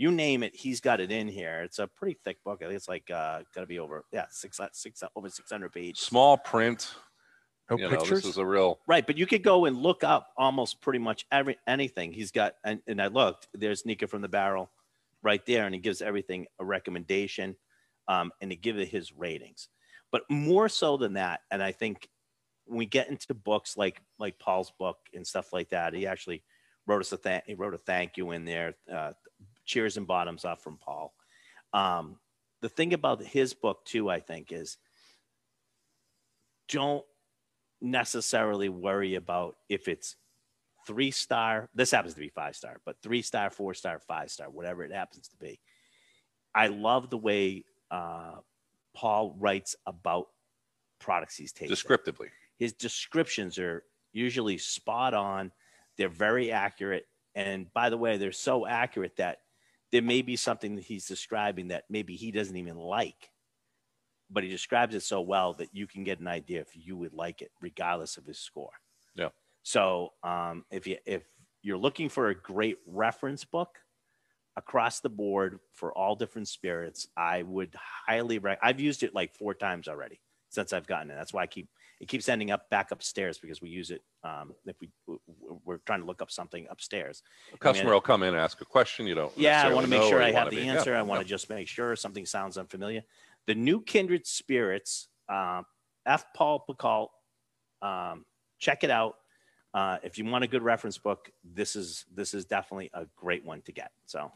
you 0.00 0.10
name 0.10 0.42
it, 0.42 0.56
he's 0.56 0.80
got 0.80 0.98
it 0.98 1.12
in 1.12 1.28
here. 1.28 1.60
It's 1.60 1.78
a 1.78 1.86
pretty 1.86 2.18
thick 2.24 2.42
book. 2.42 2.62
I 2.62 2.64
think 2.64 2.76
it's 2.76 2.88
like 2.88 3.10
uh, 3.10 3.40
got 3.54 3.60
to 3.60 3.66
be 3.66 3.78
over 3.78 4.06
yeah 4.10 4.24
six 4.30 4.58
six 4.72 5.02
over 5.14 5.28
six 5.28 5.50
hundred 5.50 5.72
pages. 5.72 6.00
small 6.00 6.38
print. 6.38 6.94
No 7.70 7.76
you 7.76 7.84
know, 7.84 7.90
pictures. 7.90 8.22
this 8.22 8.32
is 8.32 8.38
a 8.38 8.46
real 8.46 8.80
Right, 8.88 9.06
but 9.06 9.18
you 9.18 9.26
could 9.26 9.44
go 9.44 9.66
and 9.66 9.76
look 9.76 10.02
up 10.02 10.28
almost 10.38 10.80
pretty 10.80 10.98
much 10.98 11.26
every 11.30 11.58
anything 11.68 12.12
he's 12.12 12.32
got. 12.32 12.54
And, 12.64 12.80
and 12.88 13.00
I 13.00 13.08
looked. 13.08 13.48
There's 13.52 13.84
Nikka 13.84 14.06
from 14.06 14.22
the 14.22 14.28
barrel, 14.28 14.70
right 15.22 15.44
there, 15.44 15.66
and 15.66 15.74
he 15.74 15.80
gives 15.80 16.00
everything 16.00 16.46
a 16.58 16.64
recommendation, 16.64 17.54
um, 18.08 18.32
and 18.40 18.50
he 18.50 18.56
gives 18.56 18.80
it 18.80 18.88
his 18.88 19.12
ratings. 19.12 19.68
But 20.10 20.22
more 20.30 20.70
so 20.70 20.96
than 20.96 21.12
that, 21.12 21.40
and 21.50 21.62
I 21.62 21.72
think 21.72 22.08
when 22.64 22.78
we 22.78 22.86
get 22.86 23.10
into 23.10 23.34
books 23.34 23.76
like 23.76 24.00
like 24.18 24.38
Paul's 24.38 24.72
book 24.78 24.96
and 25.14 25.26
stuff 25.26 25.52
like 25.52 25.68
that, 25.68 25.92
he 25.92 26.06
actually 26.06 26.42
wrote 26.86 27.00
us 27.02 27.12
a 27.12 27.18
thank 27.18 27.44
he 27.46 27.54
wrote 27.54 27.74
a 27.74 27.78
thank 27.78 28.16
you 28.16 28.30
in 28.30 28.46
there. 28.46 28.74
Uh, 28.90 29.12
cheers 29.70 29.96
and 29.96 30.06
bottoms 30.06 30.44
up 30.44 30.60
from 30.60 30.76
Paul. 30.76 31.14
Um, 31.72 32.16
the 32.60 32.68
thing 32.68 32.92
about 32.92 33.22
his 33.22 33.54
book 33.54 33.84
too, 33.84 34.10
I 34.10 34.20
think, 34.20 34.52
is 34.52 34.76
don't 36.68 37.04
necessarily 37.80 38.68
worry 38.68 39.14
about 39.14 39.56
if 39.68 39.88
it's 39.88 40.16
three 40.86 41.12
star. 41.12 41.68
This 41.74 41.92
happens 41.92 42.14
to 42.14 42.20
be 42.20 42.28
five 42.28 42.56
star, 42.56 42.80
but 42.84 42.96
three 43.02 43.22
star, 43.22 43.48
four 43.50 43.72
star, 43.74 44.00
five 44.00 44.30
star, 44.30 44.50
whatever 44.50 44.82
it 44.82 44.92
happens 44.92 45.28
to 45.28 45.36
be. 45.36 45.60
I 46.54 46.66
love 46.66 47.08
the 47.08 47.18
way 47.18 47.64
uh, 47.92 48.38
Paul 48.94 49.36
writes 49.38 49.76
about 49.86 50.26
products 50.98 51.36
he's 51.36 51.52
tasting 51.52 51.68
descriptively. 51.68 52.28
his 52.58 52.72
descriptions 52.72 53.58
are 53.58 53.84
usually 54.12 54.58
spot 54.58 55.14
on. 55.14 55.52
They're 55.96 56.08
very 56.08 56.50
accurate. 56.50 57.06
And 57.34 57.72
by 57.72 57.88
the 57.90 57.96
way, 57.96 58.16
they're 58.16 58.32
so 58.32 58.66
accurate 58.66 59.16
that 59.16 59.38
there 59.92 60.02
may 60.02 60.22
be 60.22 60.36
something 60.36 60.76
that 60.76 60.84
he's 60.84 61.06
describing 61.06 61.68
that 61.68 61.84
maybe 61.90 62.14
he 62.16 62.30
doesn't 62.30 62.56
even 62.56 62.76
like, 62.76 63.30
but 64.30 64.44
he 64.44 64.48
describes 64.48 64.94
it 64.94 65.02
so 65.02 65.20
well 65.20 65.54
that 65.54 65.70
you 65.72 65.86
can 65.86 66.04
get 66.04 66.20
an 66.20 66.28
idea 66.28 66.60
if 66.60 66.68
you 66.74 66.96
would 66.96 67.12
like 67.12 67.42
it, 67.42 67.50
regardless 67.60 68.16
of 68.16 68.24
his 68.24 68.38
score. 68.38 68.70
Yeah. 69.14 69.30
So 69.62 70.12
um, 70.22 70.64
if 70.70 70.86
you 70.86 70.96
if 71.04 71.22
you're 71.62 71.78
looking 71.78 72.08
for 72.08 72.28
a 72.28 72.34
great 72.34 72.78
reference 72.86 73.44
book 73.44 73.78
across 74.56 75.00
the 75.00 75.08
board 75.08 75.58
for 75.72 75.92
all 75.92 76.14
different 76.14 76.48
spirits, 76.48 77.08
I 77.16 77.42
would 77.42 77.74
highly 78.06 78.38
recommend. 78.38 78.60
I've 78.62 78.80
used 78.80 79.02
it 79.02 79.14
like 79.14 79.34
four 79.34 79.54
times 79.54 79.88
already 79.88 80.20
since 80.48 80.72
I've 80.72 80.86
gotten 80.86 81.10
it. 81.10 81.14
That's 81.14 81.32
why 81.32 81.42
I 81.42 81.46
keep 81.46 81.68
it 82.00 82.08
keeps 82.08 82.28
ending 82.28 82.50
up 82.50 82.68
back 82.70 82.90
upstairs 82.90 83.38
because 83.38 83.60
we 83.60 83.68
use 83.68 83.90
it 83.90 84.02
um, 84.24 84.54
if 84.64 84.76
we 84.80 84.88
we're 85.64 85.78
trying 85.84 86.00
to 86.00 86.06
look 86.06 86.22
up 86.22 86.30
something 86.30 86.66
upstairs. 86.70 87.22
A 87.52 87.58
customer 87.58 87.92
will 87.92 88.00
come 88.00 88.22
in 88.22 88.30
and 88.30 88.38
ask 88.38 88.60
a 88.62 88.64
question. 88.64 89.06
You 89.06 89.14
don't. 89.14 89.36
Yeah, 89.36 89.62
I 89.66 89.72
want 89.72 89.84
to 89.84 89.90
make 89.90 90.02
sure 90.02 90.22
I 90.22 90.32
have 90.32 90.50
the 90.50 90.56
be- 90.56 90.68
answer. 90.68 90.92
yeah, 90.92 91.00
I 91.00 91.02
want 91.02 91.18
yeah. 91.18 91.24
to 91.24 91.28
just 91.28 91.50
make 91.50 91.68
sure 91.68 91.94
something 91.96 92.24
sounds 92.24 92.56
unfamiliar. 92.56 93.02
The 93.46 93.54
new 93.54 93.82
Kindred 93.82 94.26
Spirits, 94.26 95.08
uh, 95.28 95.62
F. 96.06 96.24
Paul 96.34 96.64
Pacult, 96.68 97.08
um, 97.82 98.24
check 98.58 98.82
it 98.82 98.90
out. 98.90 99.16
uh, 99.74 99.98
if 100.02 100.18
you 100.18 100.24
want 100.24 100.44
a 100.44 100.48
good 100.48 100.62
reference 100.62 100.98
book, 100.98 101.30
this 101.44 101.76
is 101.76 102.04
this 102.12 102.34
is 102.34 102.44
definitely 102.44 102.90
a 102.94 103.06
great 103.16 103.44
one 103.44 103.62
to 103.62 103.72
get. 103.72 103.92
So, 104.06 104.32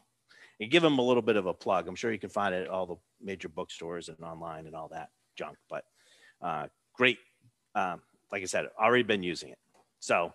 and 0.59 0.71
give 0.71 0.83
them 0.83 0.99
a 0.99 1.01
little 1.01 1.21
bit 1.21 1.35
of 1.35 1.45
a 1.45 1.53
plug. 1.53 1.87
I'm 1.87 1.95
sure 1.95 2.11
you 2.11 2.19
can 2.19 2.29
find 2.29 2.55
it 2.55 2.63
at 2.63 2.69
all 2.69 2.85
the 2.85 2.95
major 3.21 3.49
bookstores 3.49 4.07
and 4.09 4.19
online 4.21 4.67
and 4.67 4.75
all 4.75 4.87
that 4.89 5.09
junk. 5.35 5.57
But 5.69 5.83
uh, 6.41 6.67
great, 6.93 7.17
um, 7.75 8.01
like 8.31 8.41
I 8.41 8.45
said, 8.45 8.67
already 8.79 9.03
been 9.03 9.23
using 9.23 9.49
it. 9.49 9.59
So, 9.99 10.33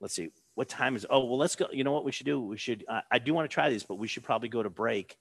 let's 0.00 0.14
see 0.14 0.30
what 0.54 0.68
time 0.68 0.96
is. 0.96 1.06
Oh 1.08 1.24
well, 1.24 1.38
let's 1.38 1.56
go. 1.56 1.66
You 1.72 1.84
know 1.84 1.92
what 1.92 2.04
we 2.04 2.12
should 2.12 2.26
do? 2.26 2.40
We 2.40 2.56
should. 2.56 2.84
Uh, 2.88 3.00
I 3.10 3.18
do 3.18 3.34
want 3.34 3.48
to 3.48 3.52
try 3.52 3.70
these, 3.70 3.84
but 3.84 3.96
we 3.96 4.08
should 4.08 4.22
probably 4.22 4.48
go 4.48 4.62
to 4.62 4.70
break 4.70 5.16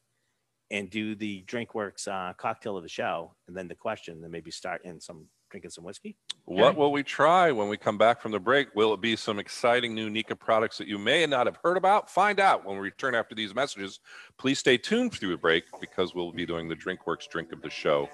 and 0.70 0.90
do 0.90 1.16
the 1.16 1.44
DrinkWorks 1.48 2.08
uh, 2.08 2.34
cocktail 2.34 2.78
of 2.78 2.84
the 2.84 2.90
show, 2.90 3.34
and 3.48 3.56
then 3.56 3.68
the 3.68 3.76
question, 3.76 4.16
and 4.16 4.24
then 4.24 4.32
maybe 4.32 4.52
start 4.52 4.84
in 4.86 5.00
some 5.00 5.28
drinking 5.50 5.72
some 5.72 5.84
whiskey. 5.84 6.16
What 6.46 6.78
will 6.78 6.94
we 6.94 7.04
try 7.04 7.52
when 7.52 7.68
we 7.68 7.76
come 7.76 7.98
back 7.98 8.22
from 8.22 8.32
the 8.32 8.40
break? 8.40 8.74
Will 8.74 8.94
it 8.94 9.02
be 9.02 9.18
some 9.18 9.38
exciting 9.38 9.94
new 9.94 10.10
Nikka 10.10 10.38
products 10.38 10.78
that 10.78 10.88
you 10.88 10.98
may 10.98 11.26
not 11.26 11.46
have 11.46 11.58
heard 11.62 11.76
about? 11.76 12.10
Find 12.10 12.40
out 12.40 12.66
when 12.66 12.78
we 12.78 12.82
return 12.82 13.16
after 13.16 13.36
these 13.36 13.54
messages. 13.54 14.00
Please 14.38 14.60
stay 14.60 14.78
tuned 14.78 15.12
through 15.14 15.32
the 15.32 15.38
break 15.38 15.66
because 15.82 16.16
we'll 16.16 16.32
be 16.32 16.46
doing 16.46 16.70
the 16.70 16.76
DrinkWorks 16.76 17.28
drink 17.30 17.52
of 17.52 17.62
the 17.62 17.70
show 17.70 18.10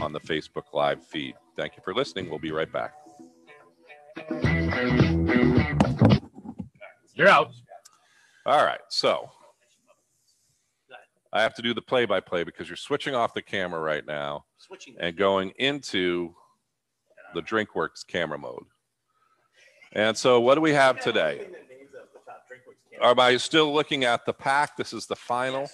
on 0.00 0.12
the 0.12 0.20
Facebook 0.20 0.72
Live 0.72 1.04
feed. 1.06 1.34
Thank 1.58 1.74
you 1.76 1.82
for 1.82 1.92
listening. 1.92 2.30
We'll 2.30 2.38
be 2.38 2.52
right 2.52 2.72
back. 2.72 2.94
You're 7.14 7.28
out. 7.28 7.50
All 8.46 8.64
right. 8.64 8.78
So 8.88 9.28
I 11.32 11.42
have 11.42 11.54
to 11.54 11.62
do 11.62 11.74
the 11.74 11.82
play 11.82 12.04
by 12.04 12.20
play 12.20 12.44
because 12.44 12.68
you're 12.68 12.76
switching 12.76 13.16
off 13.16 13.34
the 13.34 13.42
camera 13.42 13.80
right 13.80 14.06
now 14.06 14.44
Switching. 14.56 14.94
and 15.00 15.16
going 15.16 15.50
into 15.58 16.32
the 17.34 17.42
DrinkWorks 17.42 18.06
camera 18.06 18.38
mode. 18.38 18.66
And 19.92 20.16
so, 20.16 20.38
what 20.38 20.54
do 20.54 20.60
we 20.60 20.74
have 20.74 21.00
today? 21.00 21.48
Am 23.02 23.18
I 23.18 23.36
still 23.36 23.74
looking 23.74 24.04
at 24.04 24.24
the 24.26 24.32
pack? 24.32 24.76
This 24.76 24.92
is 24.92 25.06
the 25.06 25.16
final 25.16 25.68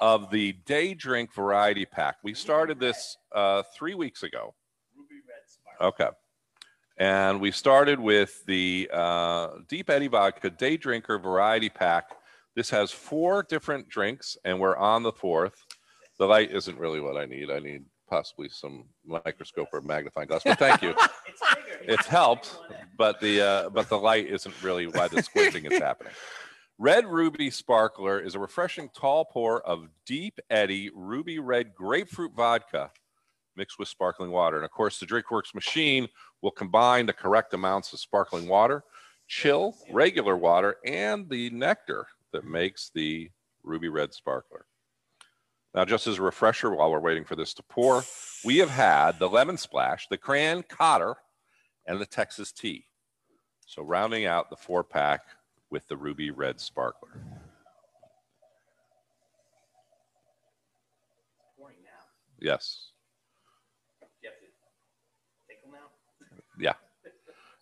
of 0.00 0.30
the 0.32 0.52
day 0.64 0.94
drink 0.94 1.32
variety 1.32 1.84
pack. 1.86 2.16
We 2.24 2.34
started 2.34 2.80
this 2.80 3.16
uh, 3.32 3.62
three 3.76 3.94
weeks 3.94 4.24
ago. 4.24 4.54
Okay. 5.80 6.08
And 6.98 7.40
we 7.40 7.50
started 7.50 7.98
with 7.98 8.44
the 8.46 8.90
uh, 8.92 9.48
Deep 9.68 9.88
Eddy 9.88 10.08
Vodka 10.08 10.50
Day 10.50 10.76
Drinker 10.76 11.18
Variety 11.18 11.70
Pack. 11.70 12.10
This 12.54 12.68
has 12.70 12.90
four 12.90 13.42
different 13.42 13.88
drinks, 13.88 14.36
and 14.44 14.60
we're 14.60 14.76
on 14.76 15.02
the 15.02 15.12
fourth. 15.12 15.64
The 16.18 16.26
light 16.26 16.50
isn't 16.50 16.78
really 16.78 17.00
what 17.00 17.16
I 17.16 17.24
need. 17.24 17.50
I 17.50 17.58
need 17.60 17.84
possibly 18.10 18.50
some 18.50 18.84
microscope 19.06 19.68
or 19.72 19.80
magnifying 19.80 20.28
glass, 20.28 20.42
but 20.44 20.58
thank 20.58 20.82
you. 20.82 20.94
it's 21.82 22.06
helped, 22.06 22.58
but 22.98 23.18
the 23.20 23.40
uh, 23.40 23.70
but 23.70 23.88
the 23.88 23.96
light 23.96 24.26
isn't 24.26 24.62
really 24.62 24.86
why 24.86 25.08
the 25.08 25.22
squinting 25.22 25.64
is 25.64 25.78
happening. 25.78 26.12
Red 26.76 27.06
Ruby 27.06 27.50
Sparkler 27.50 28.20
is 28.20 28.34
a 28.34 28.38
refreshing 28.38 28.90
tall 28.94 29.24
pour 29.24 29.62
of 29.66 29.88
deep 30.04 30.38
eddy 30.50 30.90
ruby 30.94 31.38
red 31.38 31.74
grapefruit 31.74 32.32
vodka 32.34 32.90
mixed 33.60 33.78
with 33.78 33.88
sparkling 33.88 34.30
water. 34.30 34.56
And 34.56 34.64
of 34.64 34.70
course, 34.70 34.98
the 34.98 35.04
DrinkWorks 35.04 35.54
machine 35.54 36.08
will 36.40 36.50
combine 36.50 37.04
the 37.04 37.12
correct 37.12 37.52
amounts 37.52 37.92
of 37.92 38.00
sparkling 38.00 38.48
water, 38.48 38.84
chill, 39.28 39.76
regular 39.92 40.34
water, 40.34 40.76
and 40.86 41.28
the 41.28 41.50
nectar 41.50 42.06
that 42.32 42.46
makes 42.46 42.90
the 42.94 43.30
ruby 43.62 43.90
red 43.90 44.14
sparkler. 44.14 44.64
Now, 45.74 45.84
just 45.84 46.06
as 46.06 46.18
a 46.18 46.22
refresher, 46.22 46.74
while 46.74 46.90
we're 46.90 47.00
waiting 47.00 47.26
for 47.26 47.36
this 47.36 47.52
to 47.52 47.62
pour, 47.64 48.02
we 48.46 48.56
have 48.56 48.70
had 48.70 49.18
the 49.18 49.28
lemon 49.28 49.58
splash, 49.58 50.08
the 50.08 50.16
crayon 50.16 50.62
cotter, 50.62 51.16
and 51.86 52.00
the 52.00 52.06
Texas 52.06 52.52
tea. 52.52 52.86
So, 53.66 53.82
rounding 53.82 54.24
out 54.24 54.48
the 54.48 54.56
four 54.56 54.82
pack 54.82 55.20
with 55.68 55.86
the 55.86 55.98
ruby 55.98 56.30
red 56.30 56.60
sparkler. 56.60 57.20
Yes. 62.40 62.89
Yeah. 66.60 66.74
I 67.04 67.08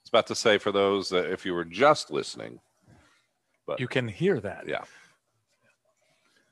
was 0.03 0.09
about 0.09 0.27
to 0.29 0.35
say 0.35 0.59
for 0.59 0.73
those 0.73 1.09
that 1.11 1.31
if 1.31 1.45
you 1.45 1.55
were 1.55 1.65
just 1.65 2.11
listening, 2.11 2.61
but 3.67 3.81
You 3.81 3.89
can 3.89 4.09
hear 4.09 4.41
that. 4.41 4.67
yeah. 4.67 4.85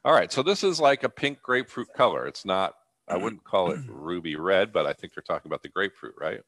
All 0.05 0.13
right. 0.13 0.31
So 0.31 0.43
this 0.43 0.63
is 0.63 0.79
like 0.79 1.03
a 1.03 1.09
pink 1.09 1.43
grapefruit 1.43 1.89
color. 1.95 2.27
It's 2.27 2.45
not, 2.45 2.75
I 3.09 3.15
mm-hmm. 3.15 3.25
wouldn't 3.25 3.45
call 3.45 3.73
it 3.73 3.81
ruby 3.89 4.37
red, 4.37 4.73
but 4.73 4.87
I 4.87 4.93
think 4.93 5.15
they're 5.15 5.23
talking 5.23 5.49
about 5.49 5.63
the 5.63 5.69
grapefruit, 5.69 6.15
right? 6.21 6.41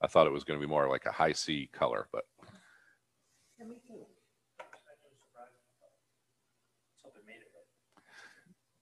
I 0.00 0.06
thought 0.06 0.26
it 0.26 0.32
was 0.32 0.44
going 0.44 0.58
to 0.58 0.66
be 0.66 0.70
more 0.70 0.88
like 0.88 1.06
a 1.06 1.12
high 1.12 1.32
C 1.32 1.68
color, 1.72 2.08
but 2.12 2.24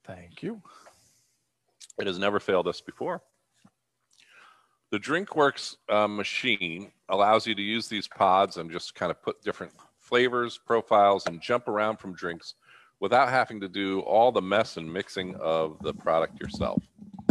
Thank 0.06 0.42
you. 0.42 0.60
it 1.98 2.06
has 2.06 2.18
never 2.18 2.38
failed 2.38 2.68
us 2.68 2.80
before. 2.80 3.22
The 4.94 5.00
DrinkWorks 5.00 5.74
uh, 5.88 6.06
machine 6.06 6.92
allows 7.08 7.48
you 7.48 7.54
to 7.56 7.60
use 7.60 7.88
these 7.88 8.06
pods 8.06 8.58
and 8.58 8.70
just 8.70 8.94
kind 8.94 9.10
of 9.10 9.20
put 9.20 9.42
different 9.42 9.72
flavors, 9.98 10.56
profiles, 10.56 11.26
and 11.26 11.40
jump 11.40 11.66
around 11.66 11.96
from 11.96 12.14
drinks 12.14 12.54
without 13.00 13.28
having 13.28 13.60
to 13.62 13.68
do 13.68 14.02
all 14.02 14.30
the 14.30 14.40
mess 14.40 14.76
and 14.76 14.92
mixing 14.92 15.34
of 15.40 15.78
the 15.82 15.92
product 15.92 16.38
yourself. 16.38 16.80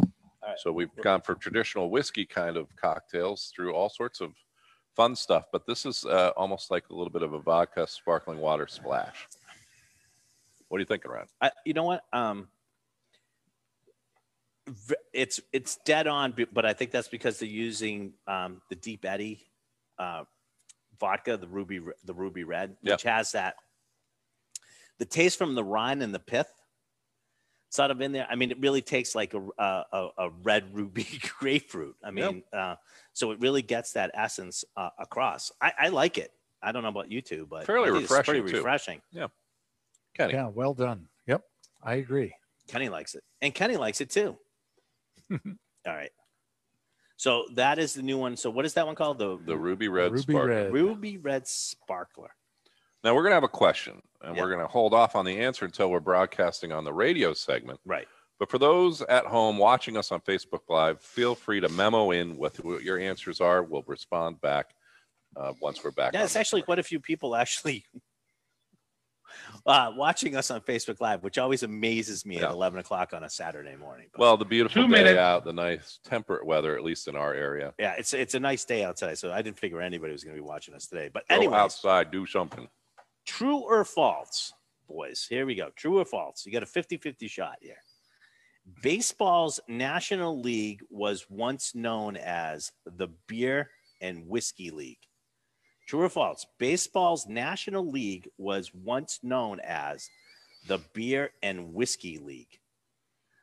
right. 0.02 0.60
So 0.60 0.74
we've 0.74 0.94
gone 1.02 1.22
for 1.22 1.36
traditional 1.36 1.90
whiskey 1.90 2.26
kind 2.26 2.58
of 2.58 2.68
cocktails 2.76 3.54
through 3.56 3.74
all 3.74 3.88
sorts 3.88 4.20
of 4.20 4.34
fun 4.94 5.16
stuff, 5.16 5.46
but 5.54 5.66
this 5.66 5.86
is 5.86 6.04
uh, 6.04 6.32
almost 6.36 6.70
like 6.70 6.90
a 6.90 6.94
little 6.94 7.14
bit 7.14 7.24
of 7.24 7.32
a 7.32 7.40
vodka 7.40 7.88
sparkling 7.88 8.40
water 8.40 8.68
splash. 8.68 9.30
What 10.68 10.80
are 10.80 10.82
you 10.82 10.86
thinking, 10.86 11.12
Ryan? 11.12 11.28
I, 11.40 11.52
you 11.64 11.74
know 11.74 11.86
what? 11.86 12.04
Um, 12.12 12.50
it's 15.14 15.40
it's 15.52 15.78
dead 15.86 16.08
on, 16.08 16.34
but 16.54 16.66
I 16.66 16.74
think 16.74 16.92
that's 16.92 17.08
because 17.08 17.40
they're 17.40 17.50
using 17.50 18.14
um, 18.28 18.62
the 18.70 18.76
Deep 18.76 19.06
Eddy 19.06 19.46
uh, 20.00 20.24
vodka, 21.00 21.38
the 21.38 21.48
ruby 21.48 21.82
the 22.06 22.14
ruby 22.14 22.44
red, 22.44 22.76
Yep. 22.82 22.94
which 22.94 23.04
has 23.04 23.34
that 23.34 23.56
the 25.00 25.06
taste 25.06 25.38
from 25.38 25.56
the 25.56 25.64
rind 25.64 26.02
and 26.04 26.14
the 26.14 26.20
pith 26.20 26.48
sort 27.70 27.92
of 27.92 28.00
in 28.02 28.12
there. 28.12 28.28
I 28.30 28.36
mean, 28.36 28.52
it 28.52 28.60
really 28.62 28.82
takes 28.82 29.16
like 29.16 29.34
a 29.34 29.42
a, 29.58 29.84
a- 29.92 30.10
a 30.20 30.30
red 30.44 30.74
ruby 30.74 31.08
grapefruit. 31.40 31.96
I 32.04 32.08
Yep. 32.08 32.14
mean, 32.14 32.44
uh, 32.54 32.76
so 33.14 33.32
it 33.32 33.40
really 33.40 33.62
gets 33.62 33.94
that 33.94 34.12
essence 34.14 34.64
uh, 34.78 34.90
across. 35.00 35.52
I, 35.62 35.74
I 35.78 35.88
like 35.90 36.18
it. 36.18 36.32
I 36.62 36.72
don't 36.72 36.84
know 36.84 36.90
about 36.90 37.12
you 37.12 37.22
two, 37.22 37.46
but 37.50 37.66
Fairly 37.66 37.90
I 37.90 37.92
think 37.92 38.04
refreshing, 38.04 38.34
Pretty 38.36 38.52
too. 38.52 38.58
refreshing. 38.58 39.02
Yeah. 39.12 39.28
Kenny. 40.14 40.34
Yeah, 40.34 40.48
well 40.48 40.74
done. 40.74 41.08
Yep, 41.28 41.42
I 41.82 41.96
agree. 41.96 42.34
Kenny 42.68 42.88
likes 42.88 43.16
it, 43.16 43.24
and 43.42 43.54
Kenny 43.54 43.76
likes 43.76 44.00
it 44.00 44.10
too. 44.10 44.38
All 45.32 45.40
right. 45.86 46.12
So 47.18 47.46
that 47.54 47.80
is 47.80 47.94
the 47.94 48.02
new 48.02 48.18
one. 48.18 48.36
So 48.36 48.50
what 48.50 48.66
is 48.66 48.74
that 48.74 48.86
one 48.86 48.96
called? 48.96 49.18
The 49.20 49.38
The 49.46 49.58
ruby 49.58 49.88
red 49.88 50.12
Ruby 50.12 50.22
sparkler. 50.34 50.48
red. 50.48 50.74
Ruby 50.74 51.18
Red 51.18 51.48
Sparkler. 51.48 52.36
Now 53.04 53.14
we're 53.16 53.22
going 53.24 53.32
to 53.32 53.36
have 53.36 53.44
a 53.44 53.48
question, 53.50 54.02
and 54.22 54.36
Yeah. 54.36 54.42
we're 54.42 54.50
going 54.50 54.62
to 54.62 54.68
hold 54.68 54.94
off 54.94 55.16
on 55.16 55.26
the 55.26 55.40
answer 55.40 55.66
until 55.66 55.90
we're 55.92 56.00
broadcasting 56.00 56.72
on 56.72 56.84
the 56.86 56.94
radio 56.94 57.34
segment. 57.34 57.80
Right. 57.86 58.08
But 58.40 58.50
for 58.50 58.58
those 58.58 59.02
at 59.04 59.26
home 59.26 59.58
watching 59.58 59.96
us 59.98 60.12
on 60.12 60.20
Facebook 60.22 60.62
Live, 60.70 61.00
feel 61.02 61.36
free 61.36 61.60
to 61.60 61.70
memo 61.70 62.12
in 62.12 62.36
what, 62.38 62.56
what 62.64 62.82
your 62.84 62.98
answers 63.00 63.40
are. 63.42 63.62
We'll 63.64 63.84
respond 63.88 64.42
back 64.42 64.74
uh, 65.36 65.54
once 65.62 65.84
we're 65.84 65.92
back. 65.92 66.14
Yeah, 66.14 66.20
on 66.20 66.26
it's 66.26 66.34
the 66.34 66.40
actually 66.40 66.62
board. 66.62 66.66
quite 66.68 66.80
a 66.80 66.84
few 66.84 67.00
people 67.00 67.36
actually 67.36 67.86
uh, 69.66 69.92
watching 69.96 70.36
us 70.36 70.52
on 70.52 70.60
Facebook 70.62 71.00
Live, 71.00 71.24
which 71.24 71.38
always 71.38 71.64
amazes 71.64 72.26
me 72.26 72.36
Yeah. 72.38 72.46
at 72.46 72.52
11 72.52 72.80
o'clock 72.80 73.14
on 73.14 73.24
a 73.24 73.30
Saturday 73.30 73.76
morning. 73.76 74.08
But 74.12 74.20
well, 74.20 74.38
the 74.38 74.46
beautiful 74.46 74.84
day 74.84 74.88
minutes. 74.90 75.18
out, 75.18 75.46
the 75.46 75.54
nice 75.54 76.00
temperate 76.04 76.46
weather, 76.46 76.76
at 76.78 76.84
least 76.84 77.08
in 77.08 77.16
our 77.16 77.34
area. 77.34 77.74
yeah, 77.80 77.94
it's 77.98 78.14
it's 78.14 78.34
a 78.34 78.40
nice 78.40 78.66
day 78.66 78.84
outside, 78.84 79.18
so 79.18 79.32
I 79.32 79.42
didn't 79.42 79.58
figure 79.60 79.80
anybody 79.82 80.12
was 80.12 80.24
going 80.24 80.36
to 80.36 80.42
be 80.42 80.46
watching 80.46 80.74
us 80.74 80.88
today. 80.88 81.10
But 81.14 81.28
Go 81.30 81.36
anyway, 81.36 81.58
outside, 81.58 82.12
do 82.12 82.26
something. 82.26 82.68
true 83.26 83.60
or 83.60 83.86
false, 83.86 84.52
boys? 84.88 85.26
Here 85.30 85.46
we 85.46 85.56
go. 85.56 85.70
True 85.76 86.00
or 86.00 86.06
false? 86.06 86.46
You 86.46 86.52
got 86.52 86.64
a 86.64 86.66
50 86.66 86.98
50 86.98 87.28
shot 87.28 87.58
here. 87.62 87.78
Baseball's 88.82 89.60
National 89.68 90.40
League 90.40 90.82
was 90.90 91.26
once 91.30 91.76
known 91.76 92.16
as 92.18 92.72
the 92.86 93.08
Beer 93.28 93.70
and 94.02 94.28
Whiskey 94.28 94.72
League. 94.72 95.00
True 95.88 96.02
or 96.04 96.10
false? 96.10 96.46
Baseball's 96.60 97.28
National 97.28 97.86
League 97.90 98.30
was 98.38 98.72
once 98.74 99.20
known 99.24 99.60
as 99.62 100.10
the 100.68 100.80
Beer 100.94 101.32
and 101.42 101.74
Whiskey 101.74 102.18
League. 102.20 102.60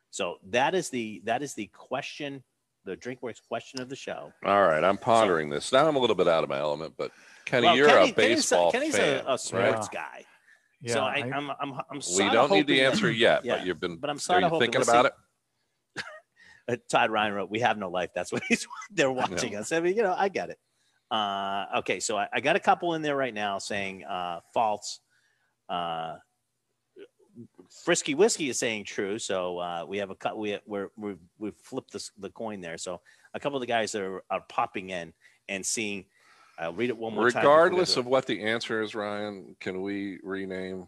So 0.09 0.37
that 0.49 0.73
is 0.75 0.89
the 0.89 1.21
that 1.25 1.41
is 1.43 1.53
the 1.53 1.67
question, 1.67 2.43
the 2.83 2.97
DrinkWorks 2.97 3.41
question 3.47 3.79
of 3.79 3.89
the 3.89 3.95
show. 3.95 4.33
All 4.43 4.63
right, 4.63 4.83
I'm 4.83 4.97
pondering 4.97 5.49
this. 5.49 5.71
Now 5.71 5.87
I'm 5.87 5.95
a 5.95 5.99
little 5.99 6.15
bit 6.15 6.27
out 6.27 6.43
of 6.43 6.49
my 6.49 6.57
element, 6.59 6.95
but 6.97 7.11
Kenny, 7.45 7.67
Well, 7.67 7.77
you're 7.77 7.87
Kenny- 7.87 8.09
a 8.09 8.13
baseball 8.13 8.71
Kenny's, 8.71 8.97
fan. 8.97 9.23
a, 9.25 9.33
a 9.33 9.37
sports 9.37 9.87
guy. 9.89 10.25
Yeah, 10.81 10.93
so 10.93 11.01
I, 11.01 11.13
I- 11.17 11.31
I'm, 11.35 11.51
I'm, 11.51 11.73
I'm 11.73 11.79
we 11.93 12.01
sorta 12.01 12.33
don't 12.33 12.51
need 12.51 12.65
the 12.67 12.73
hoping 12.79 12.83
that- 12.85 12.91
answer 12.91 13.11
yet, 13.11 13.45
Yeah, 13.45 13.57
but 13.57 13.65
you've 13.67 13.79
been 13.79 13.97
but 13.97 14.09
I'm 14.09 14.15
are 14.17 14.19
sorta 14.19 14.49
you 14.51 14.59
thinking 14.59 14.81
about 14.81 15.05
see. 15.05 16.01
it? 16.67 16.81
Todd 16.89 17.11
Ryan 17.11 17.33
wrote, 17.33 17.49
"We 17.51 17.59
have 17.59 17.77
no 17.77 17.89
life." 17.89 18.09
That's 18.15 18.31
what 18.31 18.43
he's. 18.49 18.67
They're 18.91 19.11
watching 19.11 19.55
us. 19.55 19.71
I 19.71 19.79
mean, 19.79 19.95
you 19.95 20.03
know, 20.03 20.15
I 20.17 20.27
get 20.29 20.49
it. 20.49 20.57
Uh, 21.11 21.65
okay, 21.79 21.99
so 21.99 22.17
I, 22.17 22.27
I 22.31 22.39
got 22.39 22.55
a 22.55 22.59
couple 22.59 22.93
in 22.93 23.01
there 23.01 23.17
right 23.17 23.33
now 23.33 23.57
saying 23.57 24.05
uh, 24.05 24.39
false. 24.53 25.01
Uh, 25.69 26.15
Frisky 27.85 28.15
whiskey 28.15 28.49
is 28.49 28.59
saying 28.59 28.85
true, 28.85 29.17
so 29.19 29.57
uh, 29.59 29.85
we 29.87 29.97
have 29.97 30.09
a 30.09 30.15
cut. 30.15 30.37
We 30.37 30.57
we're, 30.65 30.89
we're 30.97 31.15
we've 31.37 31.55
flipped 31.63 31.91
the, 31.93 32.09
the 32.17 32.29
coin 32.29 32.61
there. 32.61 32.77
So 32.77 33.01
a 33.33 33.39
couple 33.39 33.57
of 33.57 33.61
the 33.61 33.67
guys 33.67 33.91
that 33.93 34.01
are, 34.01 34.23
are 34.29 34.41
popping 34.49 34.89
in 34.89 35.13
and 35.49 35.65
seeing. 35.65 36.05
I'll 36.59 36.73
read 36.73 36.89
it 36.89 36.97
one 36.97 37.13
more 37.13 37.31
time. 37.31 37.41
before 37.41 37.41
we 37.41 37.43
go 37.47 37.53
Regardless 37.63 37.93
to- 37.95 38.01
of 38.01 38.05
what 38.05 38.25
the 38.25 38.43
answer 38.43 38.81
is, 38.81 38.93
Ryan, 38.93 39.55
can 39.59 39.81
we 39.81 40.19
rename 40.23 40.87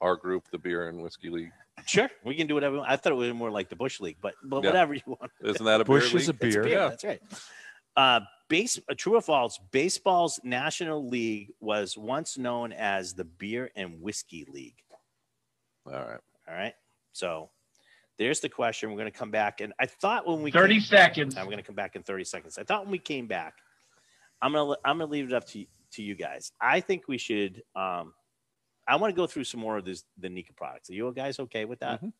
our 0.00 0.16
group 0.16 0.44
the 0.52 0.58
Beer 0.58 0.88
and 0.88 1.02
Whiskey 1.02 1.28
League? 1.28 1.50
Sure, 1.86 2.08
we 2.24 2.34
can 2.36 2.46
do 2.46 2.54
whatever. 2.54 2.80
I 2.86 2.96
thought 2.96 3.12
it 3.12 3.16
was 3.16 3.32
more 3.34 3.50
like 3.50 3.68
the 3.68 3.76
Bush 3.76 4.00
League, 4.00 4.18
but 4.22 4.34
but 4.44 4.62
Yeah. 4.62 4.70
whatever 4.70 4.94
you 4.94 5.02
want. 5.06 5.30
Isn't 5.42 5.64
that 5.66 5.80
a 5.80 5.84
Busch 5.84 6.10
beer 6.12 6.20
is 6.20 6.28
a 6.28 6.32
league? 6.32 6.42
It's 6.42 6.56
beer. 6.56 6.68
Yeah. 6.68 6.88
That's 6.88 7.04
right. 7.04 7.20
Base, 8.52 8.78
uh, 8.90 8.94
true 8.94 9.14
or 9.16 9.22
false? 9.22 9.58
Baseball's 9.70 10.38
National 10.44 11.08
League 11.08 11.52
was 11.58 11.96
once 11.96 12.36
known 12.36 12.70
as 12.74 13.14
the 13.14 13.24
Beer 13.24 13.70
and 13.74 14.02
Whiskey 14.02 14.44
League. 14.46 14.76
All 15.86 15.92
right. 15.94 16.20
All 16.46 16.54
right. 16.54 16.74
So 17.12 17.48
there's 18.18 18.40
the 18.40 18.50
question. 18.50 18.90
We're 18.90 18.98
going 18.98 19.10
to 19.10 19.18
come 19.18 19.30
back, 19.30 19.62
and 19.62 19.72
I 19.80 19.86
thought 19.86 20.26
when 20.26 20.42
we 20.42 20.50
30 20.50 20.74
came- 20.74 20.80
seconds. 20.82 21.36
I'm 21.38 21.46
going 21.46 21.56
to 21.56 21.62
come 21.62 21.74
back 21.74 21.96
in 21.96 22.02
30 22.02 22.24
seconds. 22.24 22.58
I 22.58 22.64
thought 22.64 22.82
when 22.82 22.92
we 22.92 22.98
came 22.98 23.26
back, 23.26 23.54
I'm 24.42 24.52
going 24.52 24.74
to 24.74 24.80
I'm 24.84 24.98
going 24.98 25.08
to 25.08 25.12
leave 25.12 25.28
it 25.28 25.32
up 25.32 25.46
to 25.48 25.64
to 25.92 26.02
you 26.02 26.14
guys. 26.14 26.52
I 26.60 26.80
think 26.80 27.08
we 27.08 27.16
should. 27.16 27.62
Um, 27.74 28.12
I 28.86 28.96
want 28.96 29.14
to 29.14 29.16
go 29.16 29.26
through 29.26 29.44
some 29.44 29.60
more 29.60 29.78
of 29.78 29.86
this 29.86 30.04
the 30.18 30.28
Nikka 30.28 30.52
products. 30.52 30.90
Are 30.90 30.94
you 30.94 31.10
guys 31.16 31.38
okay 31.38 31.64
with 31.64 31.80
that? 31.80 32.02
Mhm. 32.02 32.12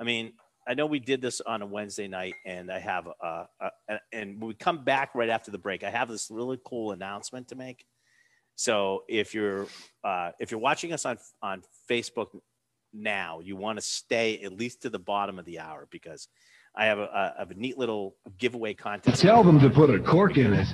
I 0.00 0.04
mean, 0.04 0.32
I 0.70 0.74
know 0.74 0.86
we 0.86 1.00
did 1.00 1.20
this 1.20 1.40
on 1.40 1.62
a 1.62 1.66
Wednesday 1.66 2.06
night, 2.06 2.34
and 2.46 2.70
I 2.70 2.78
have 2.78 3.08
a, 3.08 3.48
a, 3.60 3.70
a 3.88 3.98
and 4.12 4.40
when 4.40 4.46
we 4.46 4.54
come 4.54 4.84
back 4.84 5.16
right 5.16 5.28
after 5.28 5.50
the 5.50 5.58
break, 5.58 5.82
I 5.82 5.90
have 5.90 6.08
this 6.08 6.30
really 6.30 6.60
cool 6.64 6.92
announcement 6.92 7.48
to 7.48 7.56
make. 7.56 7.84
So 8.54 9.02
if 9.08 9.34
you're 9.34 9.66
uh, 10.04 10.30
if 10.38 10.52
you're 10.52 10.60
watching 10.60 10.92
us 10.92 11.04
on 11.04 11.18
on 11.42 11.64
Facebook 11.90 12.28
now, 12.92 13.40
you 13.40 13.56
want 13.56 13.80
to 13.80 13.84
stay 13.84 14.38
at 14.44 14.52
least 14.52 14.82
to 14.82 14.90
the 14.90 15.00
bottom 15.00 15.40
of 15.40 15.44
the 15.44 15.58
hour 15.58 15.88
because 15.90 16.28
I 16.76 16.84
have 16.84 17.00
a 17.00 17.34
have 17.36 17.50
a 17.50 17.54
neat 17.54 17.76
little 17.76 18.14
giveaway 18.38 18.74
contest. 18.74 19.20
Tell 19.20 19.42
them 19.42 19.58
to 19.58 19.70
put 19.70 19.90
a 19.90 19.98
cork 19.98 20.38
in 20.38 20.52
it, 20.52 20.68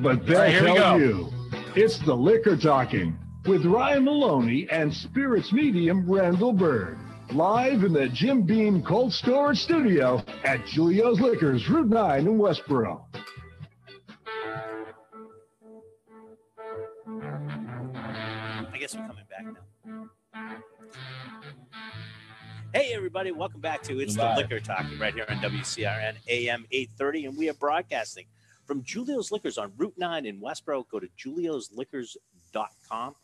but 0.00 0.24
they'll 0.24 0.38
right, 0.38 0.54
tell 0.56 0.76
go. 0.76 0.96
you. 0.98 1.32
It's 1.74 1.98
the 1.98 2.14
Liquor 2.14 2.56
Talking 2.56 3.18
with 3.44 3.64
Ryan 3.64 4.04
Maloney 4.04 4.68
and 4.70 4.94
Spirits 4.94 5.52
Medium 5.52 6.08
Randall 6.08 6.52
Bird. 6.52 6.96
Live 7.32 7.84
in 7.84 7.92
the 7.92 8.08
Jim 8.08 8.42
Beam 8.42 8.82
Cold 8.82 9.12
Storage 9.12 9.62
Studio 9.62 10.22
at 10.44 10.64
Julio's 10.66 11.20
Liquors, 11.20 11.68
Route 11.68 11.88
9 11.88 12.20
in 12.20 12.38
Westboro. 12.38 13.02
I 18.72 18.78
guess 18.78 18.94
we're 18.94 19.06
coming 19.06 19.24
back 19.28 19.44
now. 19.44 20.50
Hey 22.72 22.92
everybody, 22.94 23.32
welcome 23.32 23.60
back 23.60 23.82
to 23.84 24.00
It's 24.00 24.14
the 24.14 24.34
Liquor 24.36 24.60
Talking 24.60 24.98
right 24.98 25.12
here 25.12 25.26
on 25.28 25.36
WCRN 25.38 26.16
AM 26.28 26.64
830, 26.70 27.26
and 27.26 27.36
we 27.36 27.48
are 27.48 27.54
broadcasting 27.54 28.26
from 28.66 28.82
Julio's 28.82 29.32
Liquors 29.32 29.58
on 29.58 29.72
Route 29.76 29.94
9 29.96 30.26
in 30.26 30.40
Westboro. 30.40 30.84
Go 30.88 31.00
to 31.00 31.08
juliosliquors.com 31.18 33.14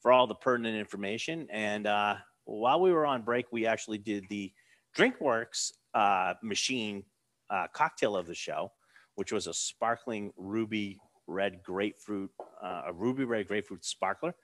for 0.00 0.12
all 0.12 0.26
the 0.26 0.34
pertinent 0.34 0.76
information. 0.76 1.48
And 1.50 1.86
uh, 1.86 2.16
while 2.48 2.80
we 2.80 2.92
were 2.92 3.04
on 3.04 3.22
break, 3.22 3.46
we 3.52 3.66
actually 3.66 3.98
did 3.98 4.24
the 4.30 4.50
DrinkWorks 4.96 5.72
uh, 5.94 6.34
machine 6.42 7.04
uh, 7.50 7.66
cocktail 7.72 8.16
of 8.16 8.26
the 8.26 8.34
show, 8.34 8.72
which 9.16 9.32
was 9.32 9.46
a 9.46 9.54
sparkling 9.54 10.32
ruby 10.36 10.98
red 11.26 11.62
grapefruit, 11.62 12.30
uh, 12.62 12.82
a 12.86 12.92
ruby 12.92 13.24
red 13.24 13.46
grapefruit 13.46 13.84
sparkler. 13.84 14.34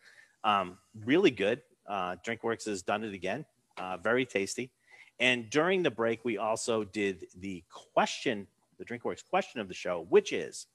Um, 0.44 0.76
really 1.04 1.30
good. 1.30 1.62
Uh, 1.88 2.16
DrinkWorks 2.26 2.66
has 2.66 2.82
done 2.82 3.04
it 3.04 3.14
again. 3.14 3.46
Uh, 3.78 3.96
very 3.96 4.26
tasty. 4.26 4.70
And 5.18 5.48
during 5.48 5.82
the 5.82 5.90
break, 5.90 6.24
we 6.24 6.36
also 6.36 6.84
did 6.84 7.26
the 7.38 7.64
question, 7.70 8.46
the 8.78 8.84
DrinkWorks 8.84 9.24
question 9.28 9.60
of 9.60 9.68
the 9.68 9.74
show, 9.74 10.06
which 10.10 10.32
is 10.32 10.66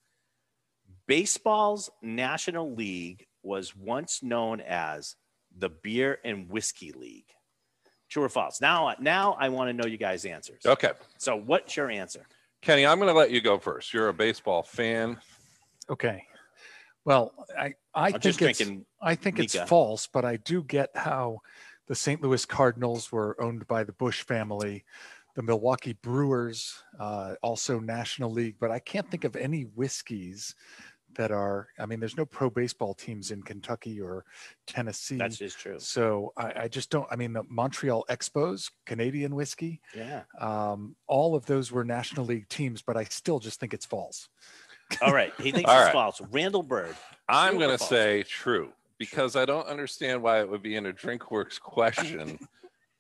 baseball's 1.06 1.92
National 2.02 2.74
League 2.74 3.28
was 3.44 3.76
once 3.76 4.24
known 4.24 4.62
as 4.62 5.16
the 5.58 5.70
Beer 5.70 6.20
and 6.24 6.50
Whiskey 6.50 6.92
League. 6.92 7.26
True 8.10 8.24
or 8.24 8.30
false? 8.30 8.60
Now, 8.60 8.96
now 9.00 9.38
I 9.40 9.50
want 9.50 9.70
to 9.70 9.74
know 9.74 9.86
you 9.86 9.98
guys' 9.98 10.26
answers. 10.26 10.66
Okay. 10.66 10.92
So, 11.18 11.36
what's 11.36 11.78
your 11.78 11.92
answer? 11.92 12.26
Kenny, 12.62 12.86
I'm 12.86 12.98
going 12.98 13.14
to 13.14 13.18
let 13.18 13.32
you 13.32 13.40
go 13.40 13.60
first. 13.60 13.94
You're 13.94 14.10
a 14.10 14.14
baseball 14.14 14.64
fan. 14.64 15.18
Okay. 15.90 16.26
Well, 17.06 17.34
I 17.58 17.74
I 17.94 18.08
I'm 18.08 18.12
think 18.14 18.24
just 18.24 18.42
it's. 18.42 18.62
I 19.02 19.16
think 19.16 19.40
it's 19.40 19.56
false, 19.56 20.08
but 20.08 20.26
I 20.26 20.38
do 20.38 20.64
get 20.64 20.90
how 20.96 21.40
the 21.88 21.96
St. 21.96 22.22
Louis 22.22 22.46
Cardinals 22.46 23.12
were 23.12 23.42
owned 23.42 23.68
by 23.68 23.84
the 23.84 23.94
Busch 23.94 24.22
family, 24.22 24.84
the 25.36 25.42
Milwaukee 25.42 25.98
Brewers, 26.02 26.84
uh, 27.00 27.36
also 27.42 27.80
National 27.80 28.32
League, 28.32 28.58
but 28.60 28.72
I 28.72 28.80
can't 28.80 29.10
think 29.10 29.24
of 29.24 29.36
any 29.36 29.64
whiskeys 29.64 30.54
that 31.16 31.32
are. 31.32 31.68
I 31.80 31.86
mean, 31.86 32.00
there's 32.00 32.18
no 32.18 32.26
pro 32.26 32.50
baseball 32.50 32.94
teams 32.94 33.32
in 33.32 33.42
Kentucky 33.44 34.00
or 34.02 34.26
Tennessee. 34.68 35.18
That's 35.18 35.38
just 35.38 35.58
true. 35.60 35.80
so 35.80 36.34
I, 36.38 36.64
I 36.64 36.68
just 36.68 36.90
don't. 36.90 37.08
I 37.12 37.16
mean, 37.16 37.34
the 37.34 37.44
Montreal 37.50 38.06
Expos, 38.10 38.72
Canadian 38.86 39.36
whiskey, 39.36 39.82
Yeah. 39.96 40.24
um, 40.40 40.96
all 41.08 41.36
of 41.36 41.46
those 41.46 41.72
were 41.72 41.84
National 41.84 42.26
League 42.26 42.48
teams, 42.50 42.82
but 42.82 42.98
I 42.98 43.04
still 43.06 43.40
just 43.40 43.60
think 43.60 43.74
it's 43.74 43.86
false. 43.86 44.30
All 45.02 45.14
right. 45.14 45.34
He 45.40 45.52
thinks 45.52 45.70
All 45.70 45.78
it's 45.78 45.86
right. 45.88 45.94
false. 45.94 46.22
Randall 46.32 46.64
Bird. 46.64 46.96
I'm 47.28 47.58
going 47.58 47.78
to 47.78 47.84
say 47.84 48.24
true 48.24 48.72
because 48.98 49.36
I 49.36 49.46
don't 49.46 49.68
understand 49.68 50.22
why 50.22 50.40
it 50.42 50.50
would 50.50 50.62
be 50.64 50.76
in 50.76 50.88
a 50.88 50.94
DrinkWorks 50.94 51.60
question 51.62 52.38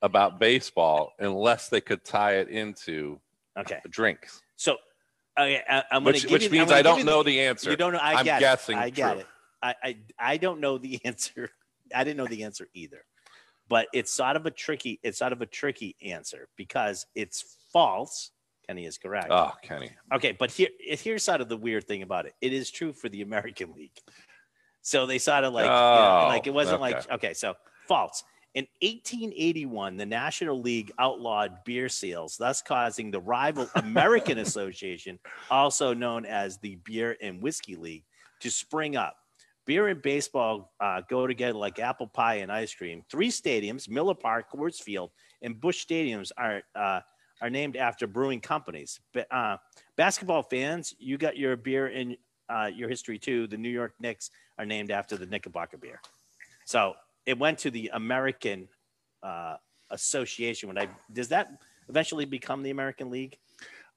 about 0.02 0.40
baseball 0.40 1.14
unless 1.20 1.68
they 1.70 1.82
could 1.82 2.04
tie 2.06 2.36
it 2.38 2.48
into 2.50 3.20
Okay. 3.60 3.80
drinks, 3.90 4.42
So, 4.56 4.78
okay, 5.40 5.64
I, 5.70 5.84
I'm 5.92 6.04
going 6.04 6.16
to 6.16 6.18
which, 6.18 6.24
give 6.24 6.32
which 6.32 6.44
you, 6.44 6.50
means 6.50 6.72
I 6.72 6.82
don't 6.82 7.06
know 7.06 7.24
the, 7.24 7.32
the 7.32 7.42
answer. 7.42 7.72
You 7.72 7.78
don't 7.78 7.94
know. 7.94 8.00
I 8.00 8.16
I'm 8.16 8.26
get 8.26 8.40
guessing 8.40 8.78
it. 8.78 8.82
I 8.82 8.90
get 8.90 9.12
true. 9.12 9.20
it. 9.22 9.28
I, 9.62 9.76
I 9.84 9.98
I 10.20 10.38
don't 10.38 10.60
know 10.60 10.78
the 10.78 11.00
answer. 11.06 11.50
I 11.96 12.04
didn't 12.04 12.18
know 12.18 12.28
the 12.28 12.44
answer 12.44 12.68
either. 12.74 13.04
But 13.68 13.88
it's 13.94 14.12
sort 14.12 14.36
of 14.36 14.46
a 14.46 14.52
tricky. 14.52 15.00
It's 15.04 15.20
sort 15.20 15.32
of 15.32 15.42
a 15.42 15.46
tricky 15.46 15.96
answer 16.04 16.48
because 16.58 17.06
it's 17.16 17.58
false. 17.72 18.32
Kenny 18.68 18.86
is 18.86 18.98
correct. 18.98 19.28
Oh, 19.32 19.52
Kenny. 19.64 19.92
Okay, 20.14 20.36
but 20.38 20.52
here 20.52 20.70
here's 20.80 21.24
sort 21.24 21.42
of 21.42 21.50
the 21.50 21.58
weird 21.58 21.88
thing 21.88 22.04
about 22.04 22.26
it. 22.26 22.34
It 22.42 22.54
is 22.54 22.70
true 22.70 22.94
for 22.94 23.10
the 23.10 23.22
American 23.22 23.74
League. 23.78 23.98
So 24.82 25.06
they 25.06 25.18
sort 25.18 25.44
of 25.44 25.54
like, 25.54 25.66
you 25.66 25.70
know, 25.70 26.22
Oh, 26.24 26.28
like 26.28 26.48
it 26.48 26.54
wasn't 26.54 26.82
like 26.82 26.96
okay. 26.96 27.14
okay. 27.16 27.34
So 27.34 27.56
false. 27.88 28.24
In 28.56 28.66
1881, 28.82 29.98
the 29.98 30.06
National 30.06 30.60
League 30.60 30.92
outlawed 30.98 31.64
beer 31.66 31.88
sales, 31.88 32.36
thus 32.36 32.62
causing 32.62 33.12
the 33.12 33.20
rival 33.20 33.70
American 33.76 34.40
Association, 34.40 35.20
also 35.52 35.94
known 35.94 36.26
as 36.26 36.58
the 36.58 36.78
Beer 36.84 37.16
and 37.22 37.42
Whiskey 37.42 37.76
League, 37.76 38.06
to 38.40 38.50
spring 38.50 38.96
up. 38.96 39.16
Beer 39.66 39.90
and 39.90 40.02
baseball 40.02 40.74
uh, 40.80 41.02
go 41.08 41.28
together 41.28 41.58
like 41.58 41.78
apple 41.78 42.08
pie 42.08 42.36
and 42.36 42.52
ice 42.52 42.74
cream. 42.74 43.04
Three 43.12 43.30
stadiums, 43.30 43.88
Miller 43.88 44.16
Park, 44.16 44.48
Coors 44.52 44.82
Field, 44.82 45.12
and 45.44 45.60
Busch 45.62 45.86
Stadiums, 45.86 46.32
are 46.36 46.64
uh, 46.74 47.02
are 47.42 47.50
named 47.50 47.78
after 47.78 48.08
brewing 48.08 48.42
companies. 48.42 49.00
But, 49.14 49.32
uh, 49.32 49.58
basketball 49.96 50.44
fans, 50.44 50.94
you 50.98 51.18
got 51.18 51.38
your 51.38 51.56
beer 51.56 51.88
in 51.88 52.18
uh, 52.50 52.70
your 52.74 52.90
history 52.90 53.20
too. 53.20 53.48
The 53.48 53.58
New 53.58 53.70
York 53.70 53.94
Knicks 54.00 54.32
are 54.58 54.66
named 54.66 54.92
after 54.92 55.16
the 55.16 55.26
Knickerbocker 55.26 55.78
beer. 55.78 56.02
So 56.66 56.96
it 57.26 57.38
went 57.38 57.60
to 57.60 57.72
the 57.72 57.90
American 57.94 58.68
uh, 59.24 59.56
Association. 59.92 60.68
When 60.70 60.78
I 60.78 60.88
does 61.12 61.30
that 61.30 61.50
eventually 61.90 62.26
become 62.26 62.64
the 62.64 62.70
American 62.70 63.10
League? 63.10 63.38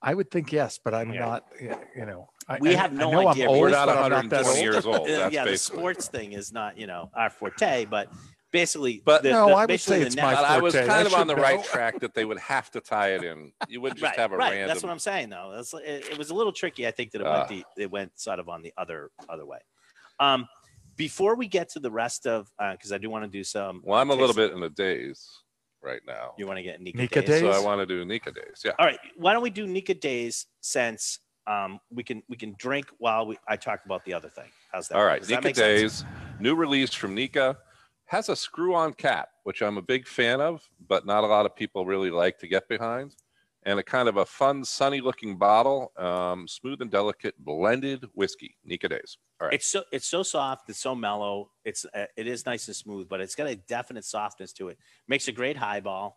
I 0.04 0.14
would 0.14 0.30
think 0.30 0.50
yes, 0.52 0.80
but 0.82 0.94
I'm 0.94 1.12
Yeah. 1.12 1.20
not. 1.20 1.44
You 1.60 2.06
know, 2.06 2.28
I, 2.48 2.58
We 2.58 2.74
I- 2.74 2.78
have 2.80 2.92
I 2.92 2.96
no 2.96 3.10
know 3.12 3.28
idea. 3.28 3.44
I'm 3.44 3.50
old, 3.50 3.60
We're 3.60 3.70
not 3.70 3.86
but 3.86 3.98
I'm 3.98 4.10
not 4.10 4.28
that 4.30 4.44
120 4.44 4.48
old. 4.58 4.74
years 4.74 4.86
old. 4.86 5.08
Uh, 5.08 5.16
That's 5.22 5.34
yeah, 5.34 5.44
the 5.44 5.56
sports 5.56 6.08
thing 6.08 6.32
is 6.32 6.52
not 6.52 6.76
you 6.76 6.86
know 6.88 7.10
our 7.14 7.30
forte, 7.30 7.84
but 7.84 8.08
basically, 8.50 9.00
But- 9.04 9.22
the, 9.22 9.30
No, 9.30 9.46
the- 9.48 9.54
I 9.54 9.66
would 9.66 9.80
say 9.80 10.02
it's 10.02 10.16
na- 10.16 10.22
my 10.24 10.34
But 10.34 10.44
I 10.44 10.58
was 10.60 10.74
kind 10.74 10.90
I 10.90 11.02
of 11.02 11.14
on 11.14 11.26
the 11.28 11.36
know. 11.36 11.42
right 11.42 11.62
track 11.72 12.00
that 12.00 12.14
they 12.14 12.24
would 12.24 12.38
have 12.40 12.70
to 12.72 12.80
tie 12.80 13.10
it 13.14 13.22
in. 13.22 13.52
You 13.68 13.80
wouldn't 13.80 14.00
just 14.00 14.10
right, 14.10 14.18
have 14.18 14.32
a 14.32 14.36
right. 14.36 14.50
random. 14.50 14.68
That's 14.68 14.82
what 14.82 14.90
I'm 14.90 14.98
saying, 14.98 15.30
though. 15.30 15.52
That's 15.54 15.72
it, 15.74 16.08
it 16.10 16.18
was 16.18 16.30
a 16.30 16.34
little 16.34 16.52
tricky. 16.52 16.86
I 16.86 16.90
think 16.90 17.12
that 17.12 17.20
it 17.20 17.26
Ah. 17.26 17.46
went 17.48 17.48
the, 17.76 17.82
it 17.82 17.90
went 17.90 18.18
sort 18.18 18.40
of 18.40 18.48
on 18.48 18.62
the 18.62 18.72
other 18.76 19.10
other 19.28 19.46
way. 19.46 19.58
Um, 20.18 20.48
before 21.02 21.34
we 21.34 21.48
get 21.48 21.68
to 21.68 21.80
the 21.80 21.90
rest 21.90 22.28
of, 22.28 22.48
because 22.72 22.92
I 22.92 22.98
do 22.98 23.10
want 23.10 23.24
to 23.24 23.30
do 23.30 23.42
some. 23.42 23.82
well, 23.84 23.98
I'm 23.98 24.10
a 24.10 24.14
little 24.14 24.34
bit 24.34 24.52
in 24.52 24.60
the 24.60 24.70
days 24.70 25.28
right 25.82 26.00
now. 26.06 26.34
You 26.38 26.46
want 26.46 26.58
to 26.58 26.62
get 26.62 26.80
Nikka, 26.80 26.98
Nikka 26.98 27.20
days? 27.22 27.28
days? 27.28 27.40
So 27.40 27.50
I 27.50 27.58
want 27.58 27.80
to 27.80 27.86
do 27.86 28.04
Nikka 28.04 28.30
days. 28.30 28.62
Yeah. 28.64 28.72
All 28.78 28.86
right. 28.86 29.00
Why 29.16 29.32
don't 29.32 29.42
we 29.42 29.50
do 29.50 29.66
Nikka 29.66 29.94
days 29.94 30.46
since 30.60 31.18
um, 31.48 31.80
we 31.90 32.04
can 32.04 32.22
we 32.28 32.36
can 32.36 32.54
drink 32.56 32.86
while 32.98 33.26
we 33.26 33.36
I 33.48 33.56
talk 33.56 33.80
about 33.84 34.04
the 34.04 34.14
other 34.14 34.28
thing. 34.28 34.48
How's 34.72 34.86
that? 34.88 34.96
All 34.96 35.04
right. 35.04 35.20
Nikka 35.22 35.42
make 35.42 35.56
sense? 35.56 35.80
days, 35.80 36.04
new 36.38 36.54
release 36.54 36.94
from 36.94 37.16
Nikka, 37.16 37.58
has 38.04 38.28
a 38.28 38.36
screw 38.36 38.76
on 38.76 38.94
cap, 38.94 39.30
which 39.42 39.60
I'm 39.60 39.76
a 39.76 39.82
big 39.82 40.06
fan 40.06 40.40
of, 40.40 40.62
but 40.88 41.04
not 41.04 41.24
a 41.24 41.26
lot 41.26 41.46
of 41.46 41.56
people 41.56 41.84
really 41.84 42.10
like 42.10 42.38
to 42.38 42.46
get 42.46 42.68
behind. 42.68 43.16
And 43.64 43.78
a 43.78 43.82
kind 43.82 44.08
of 44.08 44.16
a 44.16 44.26
fun, 44.26 44.64
sunny 44.64 45.00
looking 45.00 45.38
bottle. 45.38 45.92
Um, 45.96 46.48
smooth 46.48 46.82
and 46.82 46.90
delicate 46.90 47.34
blended 47.38 48.04
whiskey, 48.14 48.56
Nikka 48.64 48.88
Days. 48.88 49.18
All 49.40 49.46
right. 49.46 49.54
It's 49.54 49.66
so 49.66 49.84
it's 49.92 50.06
so 50.06 50.22
soft. 50.22 50.68
It's 50.68 50.80
so 50.80 50.94
mellow. 50.94 51.50
It's 51.64 51.86
uh, 51.94 52.06
it 52.16 52.26
is 52.26 52.44
nice 52.44 52.66
and 52.66 52.74
smooth, 52.74 53.08
but 53.08 53.20
it's 53.20 53.36
got 53.36 53.46
a 53.46 53.54
definite 53.54 54.04
softness 54.04 54.52
to 54.54 54.68
it. 54.68 54.78
Makes 55.06 55.28
a 55.28 55.32
great 55.32 55.56
highball. 55.56 56.16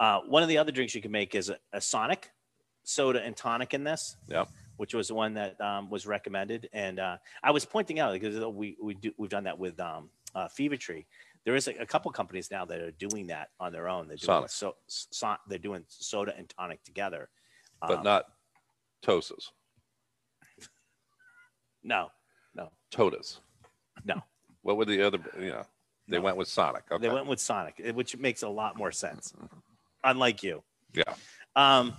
Uh, 0.00 0.20
one 0.26 0.42
of 0.42 0.48
the 0.48 0.58
other 0.58 0.72
drinks 0.72 0.94
you 0.94 1.02
can 1.02 1.12
make 1.12 1.34
is 1.34 1.50
a, 1.50 1.58
a 1.72 1.80
Sonic 1.80 2.30
soda 2.82 3.22
and 3.22 3.36
tonic 3.36 3.74
in 3.74 3.84
this. 3.84 4.16
Yep. 4.28 4.48
Which 4.76 4.94
was 4.94 5.08
the 5.08 5.14
one 5.14 5.34
that 5.34 5.60
um, 5.60 5.88
was 5.88 6.04
recommended, 6.06 6.68
and 6.72 6.98
uh, 6.98 7.18
I 7.42 7.52
was 7.52 7.64
pointing 7.64 8.00
out 8.00 8.12
because 8.12 8.44
we 8.46 8.76
we 8.82 8.94
do 8.94 9.12
we've 9.16 9.30
done 9.30 9.44
that 9.44 9.58
with 9.58 9.78
um, 9.78 10.10
uh, 10.34 10.48
Fever 10.48 10.76
Tree. 10.76 11.06
There 11.44 11.54
is 11.54 11.68
a, 11.68 11.72
a 11.80 11.86
couple 11.86 12.10
companies 12.10 12.50
now 12.50 12.64
that 12.64 12.80
are 12.80 12.90
doing 12.92 13.26
that 13.28 13.50
on 13.60 13.72
their 13.72 13.88
own. 13.88 14.08
They're 14.08 14.16
doing 14.16 14.44
so, 14.48 14.76
so 14.86 15.36
they're 15.48 15.58
doing 15.58 15.84
soda 15.88 16.34
and 16.36 16.48
tonic 16.48 16.82
together. 16.84 17.28
but 17.80 17.98
Um, 17.98 18.02
not 18.02 18.24
Tosas, 19.04 19.50
no, 21.82 22.10
no 22.54 22.70
Todas. 22.90 23.40
No. 24.04 24.22
What 24.62 24.76
were 24.76 24.84
the 24.86 25.02
other? 25.02 25.18
You 25.38 25.50
know, 25.50 25.66
they 26.08 26.16
No. 26.18 26.22
went 26.22 26.36
with 26.36 26.48
Sonic. 26.48 26.84
Okay. 26.90 27.06
They 27.06 27.12
went 27.12 27.26
with 27.26 27.40
Sonic, 27.40 27.80
which 27.94 28.16
makes 28.16 28.42
a 28.42 28.48
lot 28.48 28.76
more 28.76 28.92
sense. 28.92 29.34
Unlike 30.02 30.42
you. 30.42 30.62
Yeah. 30.94 31.14
Um, 31.56 31.94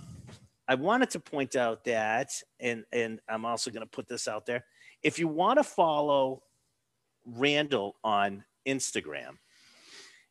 I 0.68 0.74
wanted 0.74 1.10
to 1.10 1.20
point 1.20 1.54
out 1.54 1.84
that, 1.84 2.42
and 2.58 2.84
and 2.92 3.20
I'm 3.28 3.44
also 3.44 3.70
going 3.70 3.82
to 3.82 3.88
put 3.90 4.08
this 4.08 4.26
out 4.26 4.46
there. 4.46 4.64
If 5.02 5.18
you 5.18 5.28
want 5.28 5.58
to 5.58 5.64
follow 5.64 6.42
Randall 7.24 7.96
on 8.02 8.44
Instagram, 8.66 9.36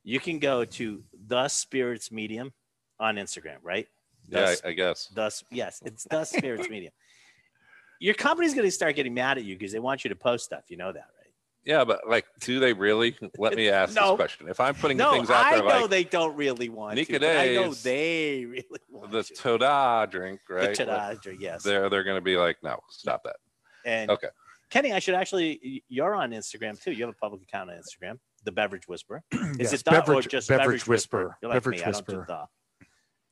you 0.04 0.20
can 0.20 0.40
go 0.40 0.66
to 0.66 1.04
the 1.28 1.48
Spirits 1.48 2.12
Medium 2.12 2.54
on 3.00 3.16
Instagram, 3.16 3.58
right? 3.64 3.88
yeah, 4.30 4.56
I, 4.64 4.70
I 4.70 4.74
guess. 4.74 5.08
Thus, 5.14 5.44
yes, 5.52 5.82
it's 5.86 6.04
the 6.10 6.26
Spirits 6.26 6.70
Medium. 6.70 6.94
Your 8.00 8.14
company's 8.14 8.54
going 8.54 8.68
to 8.68 8.72
start 8.72 8.96
getting 8.96 9.14
mad 9.14 9.38
at 9.38 9.46
you 9.46 9.56
because 9.56 9.72
they 9.72 9.80
want 9.80 10.04
you 10.04 10.10
to 10.10 10.16
post 10.16 10.46
stuff. 10.46 10.64
You 10.68 10.78
know 10.78 10.92
that, 10.92 10.98
right? 11.00 11.34
Yeah, 11.64 11.84
but 11.86 12.02
like, 12.08 12.26
do 12.42 12.60
they 12.60 12.74
really? 12.74 13.16
Let 13.38 13.56
me 13.56 13.70
ask 13.70 13.96
No. 14.00 14.10
this 14.12 14.16
question. 14.18 14.50
If 14.50 14.60
I'm 14.60 14.76
putting 14.76 14.98
No, 14.98 15.12
things 15.14 15.30
out 15.30 15.46
I 15.46 15.56
there 15.56 15.64
know 15.64 15.82
like 15.82 15.90
they 15.90 16.04
don't 16.04 16.36
really 16.36 16.70
want 16.70 16.96
Nikka 16.96 17.14
to. 17.14 17.20
but 17.20 17.38
I 17.38 17.54
know 17.56 17.74
they 17.74 18.46
really 18.46 18.66
want 18.90 19.12
the 19.12 19.24
to. 19.24 19.34
Toda 19.34 20.08
drink, 20.12 20.42
The 20.48 20.54
right? 20.54 20.76
ta-da, 20.76 21.16
yes. 21.40 21.64
They're 21.64 21.90
they're 21.90 22.04
going 22.04 22.18
to 22.18 22.22
be 22.22 22.36
like, 22.38 22.58
no, 22.64 22.80
stop 22.90 23.24
that. 23.24 23.38
And 23.86 24.12
Okay. 24.12 24.28
Kenny, 24.70 24.92
I 24.92 25.00
should 25.00 25.16
actually. 25.16 25.84
You're 25.88 26.16
on 26.16 26.32
Instagram 26.32 26.80
too. 26.82 26.92
You 26.92 27.06
have 27.06 27.16
a 27.16 27.18
public 27.18 27.44
account 27.44 27.70
on 27.72 27.78
Instagram, 27.78 28.20
the 28.46 28.52
Beverage 28.52 28.88
whisper. 28.88 29.24
Is 29.32 29.58
Yes, 29.60 29.74
it 29.74 29.86
the 29.86 29.92
or 29.92 29.94
beverage, 30.02 30.28
just 30.28 30.48
beverage, 30.48 30.66
Beverage 30.66 30.88
whisperer. 30.88 31.38
You're 31.42 31.50
like 31.50 31.56
beverage 31.58 31.80
me. 31.80 31.84
I 31.86 31.92
don't 31.92 32.08
do 32.08 32.24
the 32.28 32.46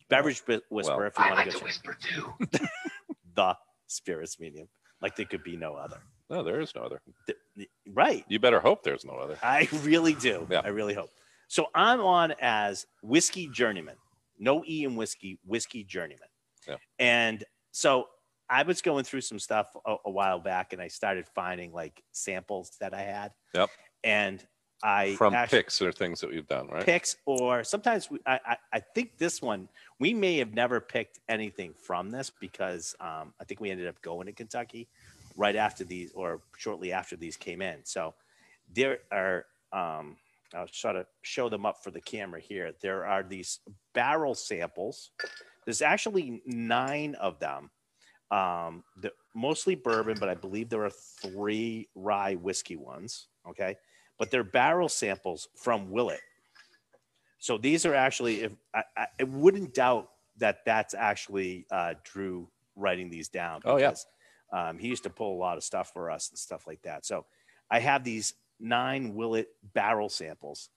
Beverage 0.10 0.45
Bi- 0.45 0.60
Whisperer. 0.69 0.97
Well, 0.97 1.08
if 1.08 1.17
you 1.17 1.23
I 1.23 1.28
want 1.32 1.38
like 1.38 1.45
to 1.47 1.52
to 1.52 1.58
get 1.58 1.63
whisper 1.63 1.97
too. 2.02 2.67
the 3.36 3.56
Spirits 3.88 4.39
Medium, 4.39 4.67
like 5.02 5.15
there 5.15 5.26
could 5.26 5.43
be 5.43 5.56
no 5.56 5.76
other. 5.76 6.02
No, 6.30 6.43
there 6.43 6.60
is 6.60 6.73
no 6.76 6.82
other. 6.84 7.02
Th- 7.28 7.38
th- 7.58 7.69
Right. 7.88 8.26
You 8.28 8.39
better 8.39 8.60
hope 8.60 8.84
there's 8.84 9.06
no 9.06 9.13
other. 9.13 9.38
I 9.43 9.67
really 9.84 10.13
do. 10.13 10.47
Yeah. 10.49 10.62
I 10.63 10.69
really 10.69 10.93
hope. 10.93 11.10
So 11.47 11.67
I'm 11.76 12.02
on 12.02 12.34
as 12.41 12.86
whiskey 13.04 13.47
journeyman. 13.49 13.95
No 14.39 14.63
E 14.67 14.84
in 14.84 14.95
whiskey, 14.95 15.39
whiskey 15.45 15.84
journeyman. 15.84 16.28
Yeah. 16.67 16.78
And 16.97 17.43
so 17.71 18.08
I 18.49 18.63
was 18.63 18.82
going 18.82 19.04
through 19.04 19.21
some 19.21 19.38
stuff 19.39 19.67
a, 19.86 19.95
a 20.06 20.12
while 20.12 20.39
back 20.39 20.73
and 20.73 20.82
I 20.82 20.88
started 20.88 21.28
finding 21.36 21.71
like 21.71 22.02
samples 22.12 22.71
that 22.80 22.93
I 22.93 23.02
had. 23.02 23.32
Yep. 23.54 23.69
And 24.04 24.43
I 24.84 25.15
From 25.15 25.34
actually- 25.34 25.60
picks 25.60 25.82
or 25.82 25.91
things 25.91 26.19
that 26.22 26.30
we've 26.30 26.48
done, 26.48 26.67
right? 26.67 26.86
picks 26.86 27.15
or 27.26 27.63
sometimes 27.63 28.12
we, 28.12 28.19
I, 28.26 28.39
I, 28.46 28.58
I 28.74 28.80
think 28.80 29.17
this 29.17 29.41
one 29.41 29.69
we 30.00 30.13
may 30.13 30.38
have 30.38 30.54
never 30.54 30.82
picked 30.82 31.19
anything 31.30 31.74
from 31.74 32.12
this 32.12 32.30
because 32.30 32.93
um, 33.00 33.34
I 33.39 33.46
think 33.46 33.62
we 33.62 33.72
ended 33.72 33.88
up 33.88 34.02
going 34.02 34.26
to 34.28 34.34
Kentucky 34.34 34.89
right 35.38 35.56
after 35.56 35.86
these 35.86 36.12
or 36.13 36.41
shortly 36.58 36.91
after 36.91 37.15
these 37.15 37.38
came 37.38 37.62
in. 37.62 37.80
So 37.84 38.13
there 38.76 39.00
are 39.12 39.46
um, 39.72 40.17
I'll 40.54 40.67
try 40.67 40.93
to 40.93 41.06
show 41.22 41.50
them 41.50 41.65
up 41.65 41.84
for 41.84 41.91
the 41.91 42.02
camera 42.02 42.39
here. 42.39 42.74
There 42.82 43.06
are 43.06 43.24
these 43.24 43.60
barrel 43.93 44.36
samples. 44.36 45.12
There's 45.65 45.82
actually 45.82 46.41
nine 46.46 47.15
of 47.15 47.39
them. 47.39 47.72
Um, 48.32 48.84
the, 48.98 49.12
mostly 49.36 49.76
bourbon, 49.76 50.17
but 50.19 50.30
I 50.30 50.36
believe 50.36 50.69
there 50.69 50.84
are 50.84 50.91
three 51.22 51.88
rye 51.96 52.36
whiskey 52.36 52.76
ones. 52.76 53.28
Okay, 53.48 53.78
but 54.17 54.32
they're 54.32 54.43
barrel 54.43 54.89
samples 54.89 55.47
from 55.56 55.91
Willett. 55.91 56.21
So 57.39 57.58
these 57.58 57.86
are 57.86 57.93
actually, 57.93 58.43
if 58.43 58.52
I, 58.73 58.84
I, 59.19 59.23
wouldn't 59.23 59.73
doubt 59.73 60.10
that 60.38 60.60
that's 60.65 60.93
actually 60.93 61.65
uh, 61.71 61.95
Drew 62.04 62.47
writing 62.76 63.10
these 63.10 63.28
down. 63.28 63.62
Oh, 63.65 63.78
yeah. 63.78 63.93
Um, 64.52 64.78
he 64.78 64.88
used 64.88 65.04
to 65.04 65.10
pull 65.10 65.36
a 65.36 65.39
lot 65.39 65.58
of 65.58 65.63
stuff 65.63 65.91
for 65.91 66.10
us 66.10 66.30
and 66.30 66.38
stuff 66.38 66.67
like 66.67 66.82
that. 66.84 67.06
So 67.06 67.26
I 67.69 67.80
have 67.80 68.04
these 68.04 68.36
nine 68.60 69.13
Willett 69.15 69.49
barrel 69.73 70.10
samples 70.10 70.69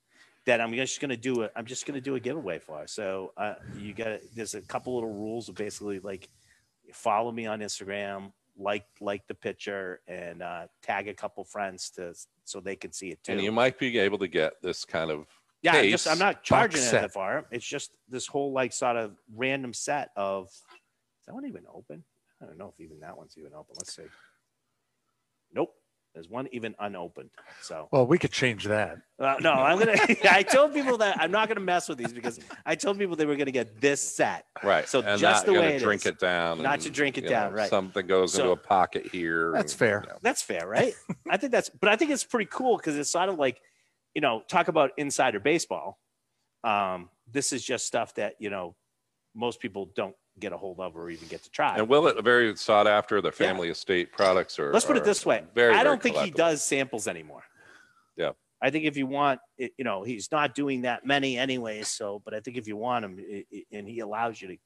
that 0.47 0.61
I'm 0.61 0.73
just 0.73 1.01
going 1.01 1.11
to 1.11 1.17
do. 1.17 1.43
A, 1.43 1.51
I'm 1.55 1.67
just 1.67 1.87
going 1.87 1.95
to 1.95 2.01
do 2.01 2.15
a 2.15 2.21
giveaway 2.21 2.59
for. 2.59 2.87
So 2.87 3.33
uh, 3.37 3.55
you 3.79 3.93
got 3.93 4.21
there's 4.35 4.55
a 4.55 4.63
couple 4.63 4.95
little 4.95 5.13
rules 5.13 5.49
of 5.49 5.57
basically 5.57 5.99
like 6.01 6.29
follow 6.93 7.31
me 7.31 7.47
on 7.47 7.61
Instagram, 7.61 8.33
like 8.59 8.87
like 9.01 9.27
the 9.27 9.35
picture, 9.35 10.01
and 10.09 10.43
uh, 10.43 10.67
tag 10.83 11.09
a 11.09 11.15
couple 11.15 11.45
friends 11.45 11.91
to 11.91 12.15
so 12.45 12.61
they 12.61 12.77
can 12.77 12.93
see 12.93 13.11
it 13.11 13.23
too. 13.23 13.33
And 13.33 13.41
you 13.41 13.53
might 13.53 13.79
be 13.79 13.99
able 13.99 14.19
to 14.19 14.29
get 14.29 14.55
this 14.63 14.85
kind 14.85 15.11
of 15.11 15.27
Yeah, 15.63 15.75
I'm, 15.75 15.91
just, 15.91 16.09
I'm 16.09 16.19
not 16.19 16.43
charging 16.43 16.83
it 16.83 16.91
that 16.93 17.13
far. 17.13 17.47
It's 17.51 17.67
just 17.67 17.93
this 18.09 18.27
whole 18.27 18.53
like 18.53 18.73
sort 18.73 18.97
of 18.97 19.17
random 19.35 19.73
set 19.75 20.11
of. 20.17 20.47
Is 20.47 21.27
that 21.27 21.35
one 21.35 21.47
even 21.47 21.65
open? 21.73 22.05
I 22.43 22.47
don't 22.47 22.59
know 22.59 22.73
if 22.77 22.85
even 22.85 23.01
that 23.01 23.17
one's 23.17 23.37
even 23.39 23.53
open. 23.55 23.75
Let's 23.79 23.97
see. 23.97 24.05
Nope, 26.17 26.25
there's 26.25 26.31
one 26.31 26.49
even 26.53 26.75
unopened. 26.79 27.31
So 27.63 27.89
Well, 27.93 28.07
we 28.07 28.19
could 28.19 28.33
change 28.33 28.65
that. 28.65 28.99
uh, 29.19 29.37
no, 29.41 29.53
I'm 29.53 29.79
gonna. 29.79 29.97
I 30.31 30.43
told 30.43 30.73
people 30.73 30.99
that 30.99 31.21
I'm 31.21 31.31
not 31.31 31.49
gonna 31.49 31.61
mess 31.61 31.89
with 31.89 31.99
these 31.99 32.13
because 32.13 32.41
I 32.65 32.75
told 32.75 32.99
people 32.99 33.17
they 33.17 33.27
were 33.27 33.37
gonna 33.37 33.51
get 33.51 33.81
this 33.81 34.01
set. 34.01 34.47
right. 34.63 34.89
So 34.89 35.01
and 35.01 35.21
just 35.21 35.23
not 35.23 35.47
the 35.47 35.53
gonna 35.53 35.67
way 35.69 35.77
it 35.77 35.83
drink 35.83 36.03
is. 36.03 36.07
it 36.07 36.19
down. 36.19 36.63
Not 36.63 36.75
and, 36.75 36.83
to 36.83 36.91
drink 36.91 37.19
it 37.19 37.29
down, 37.29 37.53
know, 37.53 37.59
right. 37.59 37.71
Something 37.71 38.07
goes 38.07 38.33
So- 38.33 38.41
into 38.43 38.53
a 38.53 38.57
pocket 38.57 39.07
here. 39.07 39.53
That's 39.53 39.73
and, 39.73 39.79
fair. 39.79 40.03
you 40.05 40.13
know. 40.13 40.19
That's 40.23 40.43
fair, 40.43 40.67
right? 40.67 40.95
I 41.31 41.37
think 41.37 41.53
that's, 41.53 41.69
but 41.69 41.89
I 41.89 41.97
think 41.97 42.11
it's 42.11 42.25
pretty 42.25 42.49
cool 42.51 42.77
because 42.77 42.97
it's 42.97 43.11
sort 43.11 43.29
of 43.29 43.39
like, 43.39 43.61
you 44.15 44.21
know, 44.21 44.43
talk 44.49 44.69
about 44.69 44.93
insider 44.97 45.41
baseball. 45.41 45.99
Um, 46.65 47.11
this 47.31 47.53
is 47.53 47.63
just 47.65 47.87
stuff 47.87 48.15
that 48.15 48.35
you 48.39 48.51
know 48.51 48.75
most 49.35 49.61
people 49.61 49.91
don't 49.95 50.15
get 50.39 50.53
a 50.53 50.57
hold 50.57 50.81
of 50.81 50.97
or 50.97 51.11
even 51.11 51.29
get 51.29 51.43
to 51.45 51.51
try. 51.51 51.77
And 51.77 51.89
Willett 51.89 52.23
very 52.23 52.55
sought 52.57 52.87
after? 52.87 53.21
The 53.21 53.33
family 53.33 53.69
estate 53.69 54.13
products 54.13 54.59
are. 54.59 54.73
Let's 54.73 54.85
put 54.85 54.97
it 54.97 55.05
this 55.05 55.25
way: 55.25 55.45
very, 55.55 55.75
I 55.75 55.83
don't 55.85 56.03
think 56.03 56.17
he 56.19 56.31
does 56.31 56.63
samples 56.63 57.09
anymore. 57.09 57.43
Yeah. 58.17 58.33
I 58.61 58.71
think 58.71 58.85
if 58.85 58.97
you 58.97 59.07
want, 59.07 59.41
it- 59.59 59.73
you 59.77 59.85
know, 59.85 60.03
he's 60.03 60.31
not 60.33 60.55
doing 60.55 60.83
that 60.83 61.05
many 61.05 61.37
anyways. 61.39 61.89
So, 61.89 62.23
but 62.25 62.35
I 62.35 62.41
think 62.41 62.57
if 62.57 62.67
you 62.67 62.77
want 62.77 63.05
him, 63.05 63.21
and 63.73 63.87
he 63.89 64.01
allows 64.01 64.41
you 64.41 64.49
to 64.49 64.57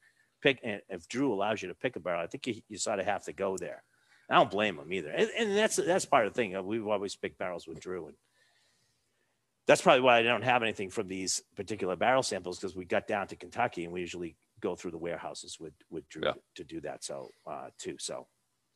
pick, 0.40 0.60
and 0.62 0.80
if 0.88 1.08
Drew 1.08 1.32
allows 1.32 1.60
you 1.60 1.68
to 1.68 1.74
pick 1.74 1.96
a 1.96 2.00
barrel, 2.00 2.22
I 2.22 2.26
think 2.26 2.46
you, 2.46 2.60
you 2.68 2.78
sort 2.78 3.00
of 3.00 3.06
have 3.06 3.24
to 3.24 3.32
go 3.32 3.56
there. 3.56 3.82
I 4.28 4.36
don't 4.36 4.50
blame 4.50 4.78
him 4.78 4.92
either, 4.92 5.10
and, 5.10 5.28
and 5.36 5.56
that's 5.56 5.74
that's 5.74 6.04
part 6.04 6.26
of 6.26 6.32
the 6.32 6.36
thing. 6.36 6.64
We've 6.64 6.86
always 6.86 7.16
picked 7.16 7.36
barrels 7.36 7.66
with 7.66 7.80
Drew, 7.80 8.06
and 8.06 8.16
that's 9.66 9.82
probably 9.82 10.02
why 10.02 10.18
I 10.18 10.22
don't 10.22 10.42
have 10.42 10.62
anything 10.62 10.88
from 10.90 11.08
these 11.08 11.42
particular 11.56 11.96
barrel 11.96 12.22
samples 12.22 12.58
because 12.58 12.76
we 12.76 12.84
got 12.84 13.08
down 13.08 13.26
to 13.28 13.36
Kentucky, 13.36 13.82
and 13.84 13.92
we 13.92 14.00
usually 14.00 14.36
go 14.60 14.74
through 14.76 14.92
the 14.92 14.98
warehouses 14.98 15.58
with 15.60 15.74
with 15.90 16.08
Drew 16.08 16.22
Yeah. 16.24 16.32
to 16.56 16.64
do 16.64 16.80
that. 16.82 17.04
So, 17.04 17.30
uh, 17.46 17.68
too. 17.78 17.96
So, 17.98 18.26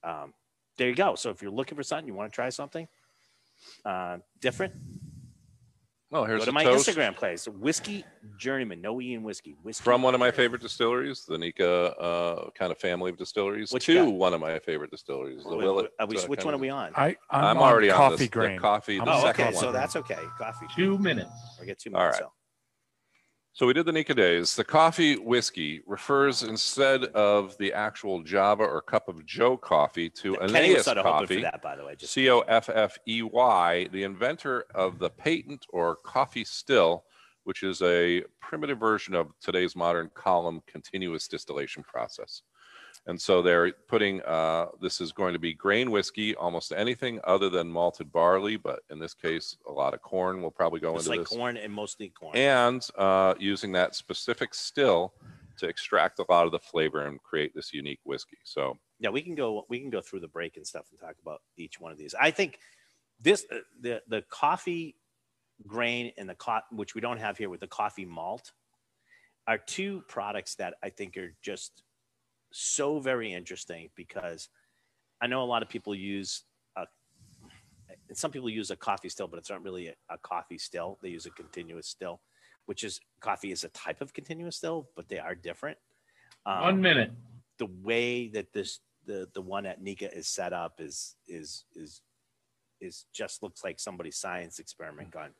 um, 0.03 0.35
there 0.77 0.89
you 0.89 0.95
go. 0.95 1.15
So 1.15 1.31
if 1.31 1.41
you're 1.43 1.51
looking 1.53 1.77
for 1.77 1.83
something, 1.83 2.07
you 2.07 2.15
want 2.15 2.31
to 2.33 2.35
try 2.35 2.49
something 2.49 2.89
uh, 3.85 4.19
different, 4.41 4.75
Oh, 6.13 6.23
here's 6.25 6.41
go 6.41 6.45
to 6.45 6.53
my 6.53 6.63
toast 6.63 6.89
Instagram 6.89 7.17
place, 7.17 7.49
Whiskey 7.49 8.05
Journeyman, 8.39 8.81
no 8.81 9.01
E 9.01 9.15
in 9.15 9.25
whiskey. 9.25 9.57
Whiskey 9.63 9.83
from 9.83 10.01
one 10.03 10.15
of 10.15 10.21
my 10.21 10.31
favorite 10.31 10.63
distilleries, 10.63 11.25
the 11.25 11.37
Nikka 11.37 11.67
uh, 11.99 12.51
kind 12.51 12.71
of 12.71 12.79
family 12.79 13.11
of 13.11 13.17
distilleries, 13.17 13.73
What 13.73 13.83
to 13.83 14.11
one 14.11 14.33
of 14.33 14.41
my 14.41 14.59
favorite 14.61 14.91
distilleries, 14.93 15.43
the 15.43 15.57
Wait, 15.57 15.65
Willett. 15.65 15.91
are 15.99 16.07
we, 16.07 16.17
uh, 16.17 16.27
which 16.29 16.39
kind 16.41 16.45
one 16.47 16.55
are 16.55 16.59
we 16.59 16.69
on? 16.71 16.93
I, 16.95 17.17
I'm, 17.31 17.45
I'm 17.45 17.57
on 17.59 17.63
already 17.65 17.91
on 17.91 17.97
Coffey 17.97 18.17
this, 18.17 18.29
grain. 18.29 18.57
The 18.57 18.61
coffee. 18.63 18.99
The 18.99 19.05
Oh, 19.13 19.23
second 19.25 19.45
okay. 19.47 19.55
one. 19.57 19.65
So 19.65 19.73
that's 19.73 19.97
okay. 19.97 20.21
Coffee. 20.39 20.67
Two 20.77 20.99
minutes. 20.99 21.31
I 21.61 21.65
get 21.65 21.81
two 21.81 21.91
minutes. 21.91 22.21
right. 22.21 22.29
So. 22.29 22.33
So 23.55 23.69
we 23.69 23.73
did 23.73 23.87
the 23.87 23.93
Nikka 23.93 24.15
Days. 24.15 24.57
The 24.57 24.65
Coffey 24.65 25.15
whiskey 25.15 25.81
refers 25.87 26.43
instead 26.43 27.05
of 27.05 27.57
the 27.59 27.73
actual 27.73 28.21
Java 28.21 28.65
or 28.65 28.81
cup 28.81 29.09
of 29.09 29.25
Joe 29.25 29.57
coffee 29.57 30.11
to 30.11 30.35
Kenny 30.35 30.43
was 30.43 30.53
Aeneas 30.55 30.85
sort 30.87 30.99
of 30.99 31.05
hoping 31.05 31.21
Coffey. 31.21 31.35
for 31.37 31.43
that, 31.43 31.63
by 31.63 31.77
the 31.77 31.85
way. 31.85 31.95
Just 31.95 32.13
C 32.15 32.29
O 32.31 32.41
F 32.41 32.69
F 32.69 32.99
E 33.07 33.23
Y, 33.23 33.89
the 33.93 34.03
inventor 34.03 34.65
of 34.75 34.99
the 34.99 35.09
patent 35.09 35.67
or 35.69 35.99
Coffey 36.05 36.45
still, 36.45 37.05
which 37.45 37.63
is 37.63 37.81
a 37.83 38.25
primitive 38.41 38.81
version 38.81 39.15
of 39.15 39.29
today's 39.41 39.77
modern 39.77 40.11
column 40.15 40.61
continuous 40.67 41.29
distillation 41.29 41.85
process. 41.85 42.43
And 43.07 43.21
so 43.21 43.43
they're 43.43 43.73
putting 43.87 44.23
uh, 44.23 44.69
this 44.81 45.01
is 45.01 45.13
going 45.13 45.35
to 45.35 45.39
be 45.39 45.53
grain 45.53 45.91
whiskey, 45.91 46.35
almost 46.37 46.73
anything 46.73 47.21
other 47.25 47.51
than 47.51 47.69
malted 47.69 48.11
barley, 48.11 48.57
but 48.57 48.81
in 48.91 48.99
this 48.99 49.13
case, 49.13 49.57
a 49.69 49.73
lot 49.73 49.93
of 49.93 50.01
corn 50.01 50.41
will 50.41 50.51
probably 50.51 50.81
go 50.81 50.95
it's 50.95 51.07
into 51.07 51.19
like 51.19 51.29
this 51.29 51.37
corn 51.37 51.57
and 51.59 51.73
mostly 51.73 52.09
corn. 52.09 52.35
and 52.35 52.87
uh, 52.97 53.35
using 53.39 53.73
that 53.73 53.95
specific 53.95 54.55
still 54.55 55.13
to 55.59 55.69
extract 55.69 56.19
a 56.19 56.25
lot 56.31 56.47
of 56.47 56.53
the 56.53 56.59
flavor 56.59 57.07
and 57.07 57.23
create 57.23 57.55
this 57.55 57.73
unique 57.73 58.01
whiskey. 58.05 58.39
So 58.43 58.79
Yeah, 59.01 59.11
we 59.11 59.21
can 59.21 59.35
go. 59.35 59.67
We 59.69 59.81
can 59.81 59.91
go 59.91 60.01
through 60.01 60.21
the 60.21 60.29
break 60.29 60.57
and 60.57 60.67
stuff 60.67 60.87
and 60.91 60.99
talk 60.99 61.17
about 61.21 61.43
each 61.59 61.79
one 61.79 61.93
of 61.93 61.99
these. 61.99 62.15
I 62.19 62.31
think 62.31 62.59
this 63.21 63.45
uh, 63.53 63.57
the 63.81 64.03
the 64.09 64.23
Coffey 64.31 64.97
grain 65.67 66.13
and 66.17 66.29
the 66.29 66.35
co- 66.35 66.61
which 66.73 66.95
we 66.95 67.01
don't 67.01 67.19
have 67.19 67.37
here 67.37 67.51
with 67.51 67.61
the 67.61 67.67
Coffey 67.67 68.07
malt 68.07 68.53
are 69.47 69.59
two 69.59 70.03
products 70.09 70.55
that 70.57 70.75
I 70.83 70.89
think 70.89 71.17
are 71.19 71.35
just 71.43 71.83
so 72.57 73.01
very 73.01 73.33
interesting 73.33 73.91
because 73.97 74.49
I 75.21 75.27
know 75.27 75.43
a 75.43 75.45
lot 75.45 75.63
of 75.63 75.69
people 75.69 75.95
use 75.95 76.45
a 76.77 76.87
and 78.09 78.17
some 78.17 78.31
people 78.31 78.49
use 78.49 78.71
a 78.71 78.77
Coffey 78.77 79.09
still, 79.09 79.27
but 79.27 79.39
it's 79.39 79.51
not 79.51 79.63
really 79.63 79.89
a, 79.89 79.95
a 80.09 80.19
Coffey 80.19 80.59
still. 80.59 80.99
They 81.03 81.09
use 81.09 81.27
a 81.27 81.31
continuous 81.31 81.89
still, 81.89 82.21
which 82.67 82.85
is 82.85 83.01
Coffey 83.21 83.51
is 83.51 83.65
a 83.65 83.69
type 83.71 84.01
of 84.01 84.13
continuous 84.13 84.57
still, 84.57 84.89
but 84.95 85.09
they 85.09 85.19
are 85.19 85.35
different. 85.35 85.79
Um, 86.47 86.61
One 86.61 86.81
minute. 86.81 87.11
the 87.59 87.67
way 87.83 88.29
that 88.29 88.53
this 88.53 88.81
the 89.07 89.29
the 89.35 89.43
one 89.43 89.67
at 89.67 89.83
Nikka 89.83 90.17
is 90.17 90.29
set 90.29 90.53
up 90.53 90.81
is 90.81 91.17
is 91.27 91.65
is 91.75 92.03
is 92.81 93.07
just 93.13 93.43
looks 93.43 93.65
like 93.65 93.81
somebody's 93.81 94.17
science 94.17 94.59
experiment 94.59 95.11
gone 95.11 95.31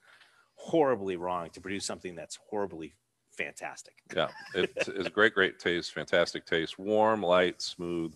horribly 0.57 1.17
wrong 1.17 1.51
to 1.51 1.61
produce 1.61 1.85
something 1.85 2.15
that's 2.15 2.39
horribly 2.51 2.95
fantastic. 3.37 3.95
yeah, 4.17 4.29
it 4.55 4.71
is 4.89 5.07
a 5.07 5.11
great, 5.11 5.35
great 5.35 5.59
taste, 5.59 5.93
fantastic 5.93 6.47
taste, 6.47 6.79
warm, 6.79 7.23
light, 7.23 7.61
smooth, 7.61 8.15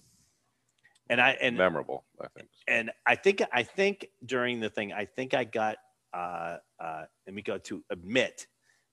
And 1.11 1.21
I 1.21 1.31
and 1.41 1.57
memorable. 1.57 2.05
I 2.21 2.27
think. 2.37 2.49
and 2.67 2.91
I 3.07 3.15
think 3.15 3.43
I 3.53 3.63
think 3.63 4.09
during 4.25 4.61
the 4.61 4.71
thing 4.71 4.93
I 4.93 5.05
think 5.05 5.35
I 5.35 5.45
got 5.45 5.77
uh 6.15 6.57
uh 6.81 7.05
Emiko 7.29 7.63
to 7.65 7.85
admit 7.91 8.47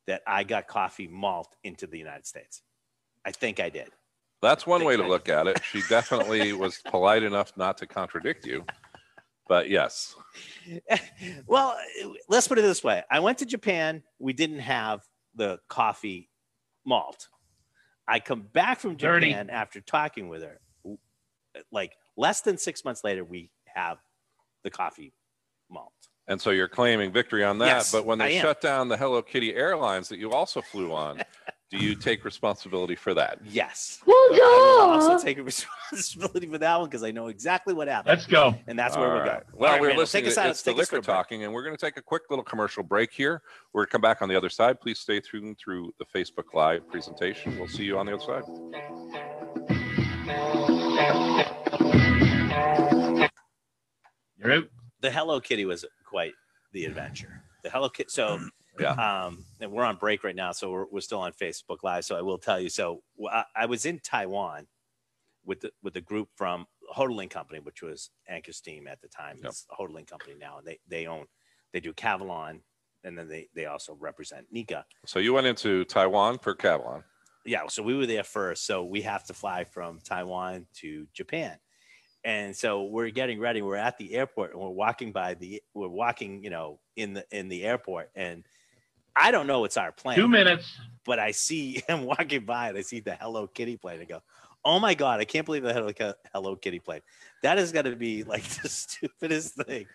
that 0.07 0.21
I 0.27 0.43
got 0.43 0.67
Coffey 0.67 1.07
malt 1.07 1.55
into 1.63 1.87
the 1.87 1.97
United 1.97 2.27
States. 2.27 2.61
I 3.25 3.31
think 3.31 3.59
I 3.59 3.69
did. 3.69 3.89
That's 4.41 4.67
one 4.67 4.83
way 4.85 4.95
to 4.97 5.07
look 5.07 5.29
at 5.29 5.47
it. 5.47 5.63
She 5.63 5.81
definitely 5.89 6.53
was 6.63 6.79
polite 6.89 7.23
enough 7.23 7.53
not 7.57 7.77
to 7.79 7.87
contradict 7.87 8.45
you. 8.45 8.63
But 9.47 9.69
yes, 9.69 10.15
well, 11.47 11.77
let's 12.29 12.47
put 12.47 12.57
it 12.57 12.63
this 12.63 12.83
way. 12.83 13.03
I 13.11 13.19
went 13.19 13.37
to 13.39 13.45
Japan. 13.45 14.01
We 14.19 14.33
didn't 14.33 14.59
have 14.59 15.01
the 15.35 15.59
Coffey 15.67 16.29
malt. 16.85 17.27
I 18.07 18.19
come 18.19 18.41
back 18.41 18.79
from 18.79 18.95
Dirty. 18.95 19.29
Japan 19.29 19.49
after 19.49 19.81
talking 19.81 20.27
with 20.29 20.43
her. 20.43 20.59
Like 21.71 21.93
less 22.17 22.41
than 22.41 22.57
six 22.57 22.83
months 22.85 23.03
later, 23.03 23.23
we 23.23 23.49
have 23.73 23.97
the 24.63 24.69
Coffey 24.69 25.13
malt. 25.69 25.93
and 26.27 26.39
so 26.41 26.49
you're 26.51 26.67
claiming 26.67 27.11
victory 27.11 27.43
on 27.43 27.57
that. 27.59 27.67
Yes, 27.67 27.91
but 27.91 28.05
when 28.05 28.17
they 28.19 28.39
shut 28.39 28.61
down 28.61 28.89
the 28.89 28.97
Hello 28.97 29.21
Kitty 29.21 29.55
Airlines 29.55 30.09
that 30.09 30.19
you 30.19 30.31
also 30.31 30.61
flew 30.61 30.91
on, 30.93 31.21
do 31.71 31.77
you 31.77 31.95
take 31.95 32.23
responsibility 32.23 32.95
for 32.95 33.13
that? 33.15 33.39
Yes. 33.43 33.99
But 34.05 34.11
I 34.13 34.77
will 34.87 34.89
also 35.01 35.23
take 35.23 35.37
responsibility 35.43 36.47
for 36.47 36.57
that 36.59 36.79
one 36.79 36.87
because 36.87 37.03
I 37.03 37.11
know 37.11 37.27
exactly 37.27 37.73
what 37.73 37.87
happened. 37.87 38.15
Let's 38.17 38.27
go. 38.27 38.55
and 38.67 38.77
that's 38.77 38.95
where 38.95 39.07
All 39.07 39.13
we're 39.15 39.19
right. 39.23 39.25
going. 39.31 39.43
Well, 39.53 39.69
All 39.69 39.73
right, 39.75 39.81
we're 39.81 39.87
Randall, 39.87 40.03
listening. 40.03 40.23
Take 40.23 40.29
us 40.29 40.35
to 40.35 40.41
out. 40.41 40.49
it's 40.51 40.61
the 40.61 40.71
take 40.71 40.81
us 40.81 40.91
liquor 40.91 40.97
a 40.97 41.01
break. 41.01 41.15
talking, 41.17 41.43
and 41.43 41.53
we're 41.53 41.63
going 41.63 41.75
to 41.75 41.83
take 41.85 41.97
a 41.97 42.01
quick 42.01 42.23
little 42.29 42.45
commercial 42.45 42.83
break 42.83 43.11
here. 43.11 43.41
We're 43.73 43.81
going 43.81 43.87
to 43.87 43.91
come 43.91 44.01
back 44.01 44.21
on 44.21 44.29
the 44.29 44.35
other 44.35 44.49
side. 44.49 44.79
Please 44.79 44.99
stay 44.99 45.19
tuned 45.19 45.57
through 45.57 45.93
the 45.99 46.05
Facebook 46.05 46.53
Live 46.53 46.87
presentation. 46.89 47.57
We'll 47.57 47.67
see 47.67 47.83
you 47.83 47.97
on 47.97 48.05
the 48.05 48.13
other 48.15 48.23
side. 48.23 49.55
You're 54.37 54.53
out. 54.53 54.63
The 55.01 55.11
Hello 55.11 55.39
Kitty 55.39 55.65
was 55.65 55.85
quite 56.05 56.33
the 56.73 56.85
adventure. 56.85 57.41
The 57.63 57.69
Hello 57.69 57.89
Kitty. 57.89 58.09
So 58.09 58.39
Yeah. 58.79 58.91
um, 59.25 59.45
and 59.61 59.71
we're 59.71 59.83
on 59.83 59.95
break 59.97 60.23
right 60.23 60.35
now, 60.35 60.51
so 60.51 60.71
we're, 60.71 60.85
we're 60.91 61.01
still 61.01 61.19
on 61.19 61.31
Facebook 61.33 61.77
Live. 61.83 62.05
So 62.05 62.15
I 62.17 62.21
will 62.21 62.37
tell 62.37 62.59
you. 62.59 62.69
So 62.69 63.01
I 63.55 63.65
was 63.65 63.85
in 63.85 63.99
Taiwan 63.99 64.67
with 65.45 65.61
the 65.61 65.71
with 65.81 65.95
a 65.95 66.01
group 66.01 66.29
from 66.35 66.65
Hotaling 66.95 67.29
Company, 67.29 67.59
which 67.59 67.81
was 67.81 68.09
Anchor 68.27 68.51
Steam 68.51 68.87
at 68.87 69.01
the 69.01 69.07
time. 69.07 69.37
Yep. 69.37 69.45
It's 69.45 69.65
a 69.71 69.81
Hotaling 69.81 70.07
Company 70.07 70.35
now, 70.39 70.57
and 70.57 70.67
they 70.67 70.79
they 70.87 71.07
own 71.07 71.25
they 71.73 71.79
do 71.79 71.93
Kavalan, 71.93 72.61
and 73.03 73.17
then 73.17 73.27
they 73.27 73.47
they 73.55 73.65
also 73.65 73.95
represent 73.99 74.47
Nikka. 74.51 74.85
So 75.05 75.19
you 75.19 75.33
went 75.33 75.47
into 75.47 75.85
Taiwan 75.85 76.39
for 76.39 76.55
Kavalan. 76.55 77.03
Yeah, 77.45 77.67
so 77.67 77.83
we 77.83 77.95
were 77.95 78.07
there 78.07 78.23
first. 78.23 78.65
So 78.65 78.83
we 78.83 79.01
have 79.03 79.23
to 79.25 79.33
fly 79.33 79.65
from 79.65 79.99
Taiwan 80.03 80.65
to 80.77 81.07
Japan. 81.13 81.57
And 82.23 82.55
so 82.55 82.85
we're 82.85 83.11
getting 83.11 83.39
ready. 83.39 83.61
We're 83.61 83.75
at 83.75 83.99
the 83.99 84.15
airport 84.15 84.53
and 84.53 84.59
we're 84.59 84.69
walking 84.69 85.11
by 85.11 85.35
the 85.35 85.61
we're 85.75 85.87
walking, 85.87 86.43
you 86.43 86.49
know, 86.49 86.79
in 86.95 87.13
the 87.13 87.25
in 87.29 87.49
the 87.49 87.63
airport 87.63 88.09
and 88.15 88.43
I 89.15 89.31
don't 89.31 89.47
know 89.47 89.61
what's 89.61 89.77
our 89.77 89.91
plan. 89.91 90.17
Two 90.17 90.27
minutes. 90.27 90.77
but 91.05 91.19
I 91.19 91.31
see 91.31 91.81
him 91.87 92.03
walking 92.03 92.45
by 92.45 92.69
and 92.69 92.77
I 92.77 92.81
see 92.81 92.99
the 92.99 93.15
Hello 93.15 93.47
Kitty 93.47 93.77
plane 93.77 93.99
and 93.99 94.07
go, 94.09 94.21
"Oh 94.63 94.79
my 94.79 94.93
god, 94.93 95.19
I 95.19 95.25
can't 95.25 95.45
believe 95.45 95.63
the 95.63 95.73
Hello, 95.73 95.91
Hello 96.33 96.55
Kitty 96.55 96.79
plane. 96.79 97.01
That 97.43 97.57
is 97.57 97.71
going 97.71 97.85
to 97.85 97.95
be 97.95 98.23
like 98.23 98.43
the 98.61 98.69
stupidest 98.69 99.55
thing 99.55 99.87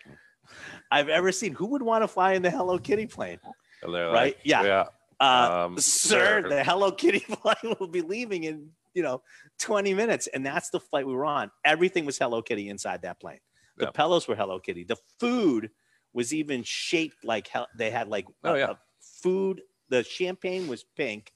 I've 0.91 1.09
ever 1.09 1.31
seen. 1.31 1.53
Who 1.53 1.67
would 1.67 1.81
want 1.81 2.03
to 2.03 2.07
fly 2.07 2.33
in 2.33 2.41
the 2.41 2.51
Hello 2.51 2.77
Kitty 2.77 3.05
plane? 3.07 3.39
And 3.83 3.93
they're 3.93 4.07
Right? 4.07 4.35
like, 4.35 4.39
Yeah. 4.43 4.63
Yeah. 4.63 4.85
Uh, 5.19 5.65
Um, 5.67 5.77
sir, 5.77 6.41
sir. 6.41 6.49
the 6.49 6.63
Hello 6.63 6.91
Kitty 6.91 7.19
flight 7.41 7.57
will 7.79 7.87
be 7.87 8.01
leaving 8.01 8.43
in 8.45 8.69
you 8.93 9.03
know 9.03 9.21
20 9.59 9.93
minutes, 9.93 10.27
and 10.27 10.45
that's 10.45 10.69
the 10.71 10.79
flight 10.79 11.05
we 11.05 11.13
were 11.13 11.25
on. 11.25 11.51
Everything 11.63 12.05
was 12.05 12.17
Hello 12.17 12.41
Kitty 12.41 12.69
inside 12.69 13.03
that 13.03 13.19
plane. 13.19 13.39
The 13.77 13.85
Yeah. 13.85 13.91
pillows 13.91 14.27
were 14.27 14.35
Hello 14.35 14.59
Kitty. 14.59 14.83
The 14.83 14.97
food 15.19 15.69
was 16.13 16.33
even 16.33 16.63
shaped 16.63 17.23
like 17.23 17.47
hell. 17.47 17.67
They 17.77 17.89
had 17.91 18.07
like 18.09 18.25
Oh, 18.43 18.55
a- 18.55 18.57
yeah. 18.57 18.69
a 18.71 18.75
food. 19.21 19.61
The 19.89 20.03
champagne 20.03 20.67
was 20.67 20.83
pink. 20.95 21.31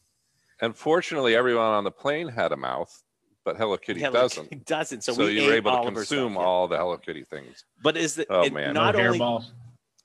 And 0.61 0.75
fortunately, 0.75 1.35
everyone 1.35 1.65
on 1.65 1.83
the 1.83 1.91
plane 1.91 2.27
had 2.29 2.51
a 2.53 2.57
mouth, 2.57 3.03
but 3.43 3.57
Hello 3.57 3.75
Kitty 3.77 3.99
Hello 3.99 4.13
doesn't. 4.21 4.49
Kitty 4.49 4.63
doesn't. 4.65 5.03
So, 5.03 5.13
So, 5.13 5.25
we 5.25 5.41
you 5.41 5.47
were 5.47 5.53
able 5.55 5.71
to 5.71 5.91
consume 5.91 6.33
stuff, 6.33 6.41
yeah. 6.41 6.47
all 6.47 6.67
the 6.67 6.77
Hello 6.77 6.97
Kitty 6.97 7.23
things. 7.25 7.65
But 7.83 7.97
is 7.97 8.15
the 8.15 8.25
Oh, 8.29 8.43
it- 8.43 8.53
man. 8.53 8.73
not 8.73 8.95
no 8.95 9.01
only 9.07 9.19
hairballs. 9.19 9.51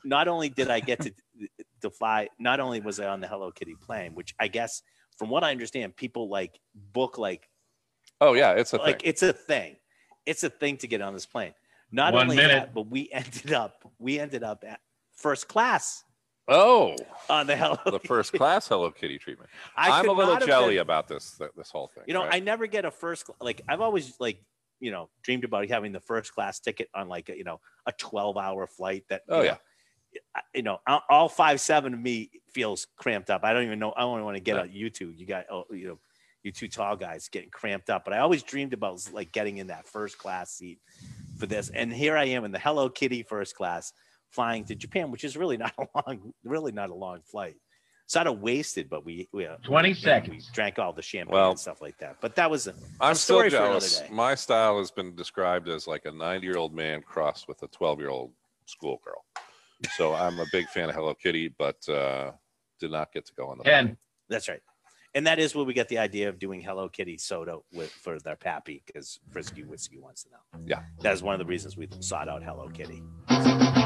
not 0.05 0.27
only 0.29 0.49
did 0.49 0.69
I 0.71 0.81
get 0.81 1.01
to 1.03 1.12
to 1.83 1.90
fly, 1.90 2.29
not 2.38 2.59
only 2.61 2.81
was 2.81 2.99
I 3.01 3.07
on 3.07 3.21
the 3.21 3.29
Hello 3.29 3.51
Kitty 3.53 3.77
plane, 3.81 4.14
which 4.14 4.35
I 4.40 4.49
guess 4.49 4.83
from 5.16 5.29
what 5.31 5.45
I 5.45 5.51
understand, 5.53 5.95
people 5.97 6.29
like 6.29 6.59
book 6.75 7.16
like 7.19 7.49
Oh 8.21 8.35
yeah, 8.35 8.53
it's 8.53 8.73
a 8.73 8.79
like 8.79 9.01
thing. 9.01 9.09
it's 9.09 9.23
a 9.23 9.33
thing. 9.33 9.77
It's 10.27 10.43
a 10.43 10.51
thing 10.51 10.77
to 10.79 10.87
get 10.88 11.01
on 11.01 11.14
this 11.14 11.25
plane. 11.27 11.55
Not 11.93 12.12
One 12.12 12.25
only 12.25 12.37
minute. 12.37 12.53
that, 12.53 12.75
but 12.75 12.88
we 12.88 13.09
ended 13.12 13.53
up 13.53 13.88
we 14.01 14.19
ended 14.19 14.43
up 14.43 14.64
at 14.66 14.81
first 15.14 15.47
class 15.49 16.03
Oh, 16.53 16.97
on 17.29 17.47
the 17.47 17.55
Hello. 17.57 17.79
the 17.87 18.01
first 18.01 18.33
class 18.33 18.67
Hello 18.69 18.91
Kitty 18.91 19.19
treatment. 19.19 19.49
I 19.77 20.01
I'm 20.01 20.09
a 20.09 20.13
little 20.13 20.37
jelly 20.39 20.75
been- 20.75 20.83
about 20.83 21.07
this 21.09 21.37
th- 21.39 21.53
this 21.57 21.71
whole 21.71 21.87
thing. 21.87 22.03
You 22.09 22.15
know, 22.15 22.25
right? 22.25 22.35
I 22.35 22.41
never 22.41 22.67
get 22.67 22.85
a 22.85 22.91
first 22.91 23.27
cl- 23.27 23.37
like 23.41 23.63
I've 23.69 23.81
always 23.81 24.15
like 24.19 24.43
you 24.81 24.91
know 24.91 25.09
dreamed 25.23 25.45
about 25.45 25.69
having 25.69 25.93
the 25.93 26.01
first 26.01 26.35
class 26.35 26.59
ticket 26.59 26.89
on 26.95 27.09
like 27.09 27.29
a, 27.29 27.37
you 27.37 27.45
know 27.45 27.61
a 27.87 27.93
12 27.93 28.37
hour 28.37 28.67
flight 28.67 29.05
that 29.11 29.23
Oh, 29.29 29.43
yeah. 29.43 29.57
know, 30.13 30.41
you 30.55 30.63
know 30.63 30.79
all- 31.09 31.29
five 31.29 31.61
seven 31.61 31.95
of 31.95 32.01
me 32.01 32.31
feels 32.53 32.87
cramped 32.97 33.31
up 33.31 33.45
i 33.45 33.53
don't 33.53 33.65
even 33.65 33.79
know 33.79 33.93
i 33.97 34.01
don't 34.01 34.25
want 34.25 34.37
to 34.37 34.43
get 34.43 34.57
Yeah. 34.57 34.63
on 34.63 34.69
youtube 34.71 35.17
you 35.19 35.27
got 35.27 35.45
oh, 35.53 35.67
you 35.71 35.87
know 35.87 35.99
you 36.43 36.51
two 36.51 36.67
tall 36.67 36.97
guys 36.97 37.29
getting 37.29 37.51
cramped 37.51 37.91
up 37.91 38.05
but 38.05 38.13
i 38.15 38.19
always 38.19 38.43
dreamed 38.43 38.73
about 38.73 38.99
like 39.13 39.31
getting 39.33 39.59
in 39.59 39.67
that 39.69 39.87
first 39.87 40.17
class 40.19 40.51
seat 40.53 40.81
for 41.39 41.47
this 41.47 41.69
and 41.69 41.93
here 41.93 42.17
i 42.17 42.25
am 42.25 42.45
in 42.45 42.51
the 42.51 42.59
hello 42.59 42.89
kitty 42.89 43.23
first 43.23 43.55
class 43.55 43.93
flying 44.31 44.64
to 44.64 44.75
japan 44.75 45.11
which 45.11 45.25
is 45.25 45.37
really 45.37 45.57
not 45.64 45.73
a 45.79 45.87
long 46.07 46.33
really 46.45 46.73
not 46.73 46.90
a 46.90 46.95
long 46.95 47.21
flight 47.23 47.57
It's 48.05 48.14
not 48.14 48.27
a 48.27 48.33
wasted 48.33 48.88
but 48.88 49.05
we 49.05 49.29
we, 49.33 49.47
uh, 49.47 49.57
20 49.64 49.88
we 49.90 49.95
seconds. 49.95 50.51
drank 50.53 50.79
all 50.79 50.93
the 50.93 51.03
champagne 51.03 51.35
Well, 51.35 51.51
and 51.51 51.59
stuff 51.59 51.81
like 51.83 51.99
that 51.99 52.16
but 52.21 52.35
that 52.37 52.51
was 52.51 52.66
a, 52.66 52.75
I'm 53.01 53.12
a 53.12 53.14
still 53.14 53.37
story 53.37 53.51
for 53.51 53.57
another 53.57 53.69
jealous. 53.81 54.01
day. 54.01 54.09
My 54.11 54.35
style 54.35 54.79
has 54.79 54.90
been 54.90 55.14
described 55.14 55.69
as 55.69 55.87
like 55.87 56.05
a 56.07 56.11
90 56.12 56.47
year 56.47 56.57
old 56.57 56.75
man 56.75 57.03
crossed 57.03 57.49
with 57.49 57.62
a 57.62 57.69
12 57.69 57.99
year 58.01 58.09
old 58.11 58.33
schoolgirl. 58.66 59.25
So 59.97 60.14
I'm 60.14 60.38
a 60.38 60.47
big 60.53 60.66
fan 60.69 60.88
of 60.90 60.95
Hello 60.95 61.14
Kitty, 61.14 61.49
but 61.59 61.88
uh, 61.88 62.33
did 62.79 62.90
not 62.90 63.12
get 63.14 63.25
to 63.27 63.33
go 63.35 63.49
on 63.49 63.57
the 63.59 63.64
Ten. 63.64 63.87
plane. 63.87 63.97
That's 64.29 64.47
right. 64.49 64.61
And 65.14 65.27
that 65.27 65.38
is 65.38 65.55
where 65.55 65.64
we 65.64 65.73
get 65.73 65.88
the 65.88 65.99
idea 65.99 66.29
of 66.29 66.38
doing 66.38 66.61
Hello 66.61 66.88
Kitty 66.88 67.16
soda 67.19 67.57
with 67.73 67.90
for 67.90 68.19
their 68.21 68.37
pappy 68.37 68.83
because 68.87 69.19
Frisky 69.33 69.64
Whiskey 69.64 69.99
wants 69.99 70.23
to 70.25 70.31
know. 70.31 70.64
Yeah. 70.66 70.83
That 71.01 71.14
is 71.14 71.23
one 71.23 71.33
of 71.35 71.38
the 71.40 71.47
reasons 71.47 71.77
we 71.79 71.88
sought 72.01 72.29
out 72.29 72.43
Hello 72.43 72.69
Kitty. 72.69 73.03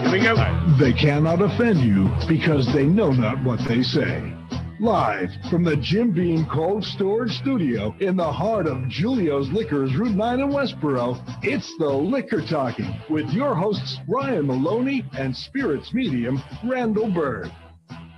Here 0.03 0.11
we 0.11 0.21
go. 0.21 0.35
They 0.79 0.93
cannot 0.93 1.41
offend 1.41 1.79
you 1.81 2.11
because 2.27 2.67
they 2.73 2.85
know 2.85 3.13
not 3.13 3.43
what 3.45 3.61
they 3.69 3.83
say. 3.83 4.35
Live 4.81 5.31
from 5.49 5.63
the 5.63 5.77
Jim 5.77 6.11
Beam 6.11 6.47
Cold 6.53 6.85
Storage 6.85 7.31
Studio 7.39 7.95
in 8.01 8.17
the 8.17 8.33
heart 8.33 8.67
of 8.67 8.89
Julio's 8.89 9.49
Liquors, 9.51 9.95
Route 9.97 10.17
9 10.17 10.41
in 10.41 10.49
Westboro, 10.49 11.23
it's 11.45 11.73
the 11.79 11.89
Liquor 11.89 12.43
Talking 12.45 12.93
with 13.09 13.31
your 13.31 13.55
hosts 13.55 13.99
Ryan 14.09 14.49
Maloney 14.49 15.05
and 15.17 15.35
Spirits 15.35 15.95
Medium 15.95 16.43
Randall 16.65 17.13
Bird. 17.13 17.53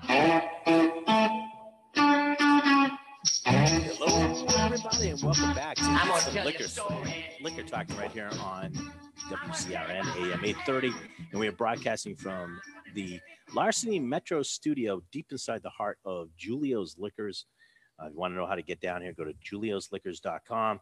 Hello, 0.02 0.46
everybody, 4.64 5.10
and 5.10 5.22
welcome 5.22 5.54
back 5.54 5.76
to 5.76 5.82
the 6.32 6.42
Liquor, 6.42 6.64
Liquor 7.42 7.62
Talking 7.64 7.96
right 7.98 8.10
here 8.12 8.30
on 8.40 8.72
WCRN 9.30 10.04
AM 10.32 10.44
830. 10.44 10.92
And 11.32 11.40
we 11.40 11.48
are 11.48 11.52
broadcasting 11.52 12.14
from 12.14 12.60
the 12.94 13.20
Larceny 13.54 13.98
Metro 13.98 14.42
Studio 14.42 15.02
deep 15.10 15.26
inside 15.30 15.62
the 15.62 15.70
heart 15.70 15.98
of 16.04 16.28
Julio's 16.36 16.96
Liquors, 16.98 17.46
Uh, 18.00 18.06
if 18.06 18.12
you 18.12 18.18
want 18.18 18.32
to 18.32 18.36
know 18.36 18.46
how 18.46 18.54
to 18.54 18.62
get 18.62 18.80
down 18.80 19.00
here, 19.02 19.12
go 19.12 19.24
to 19.24 19.32
juliosliquors.com. 19.34 20.80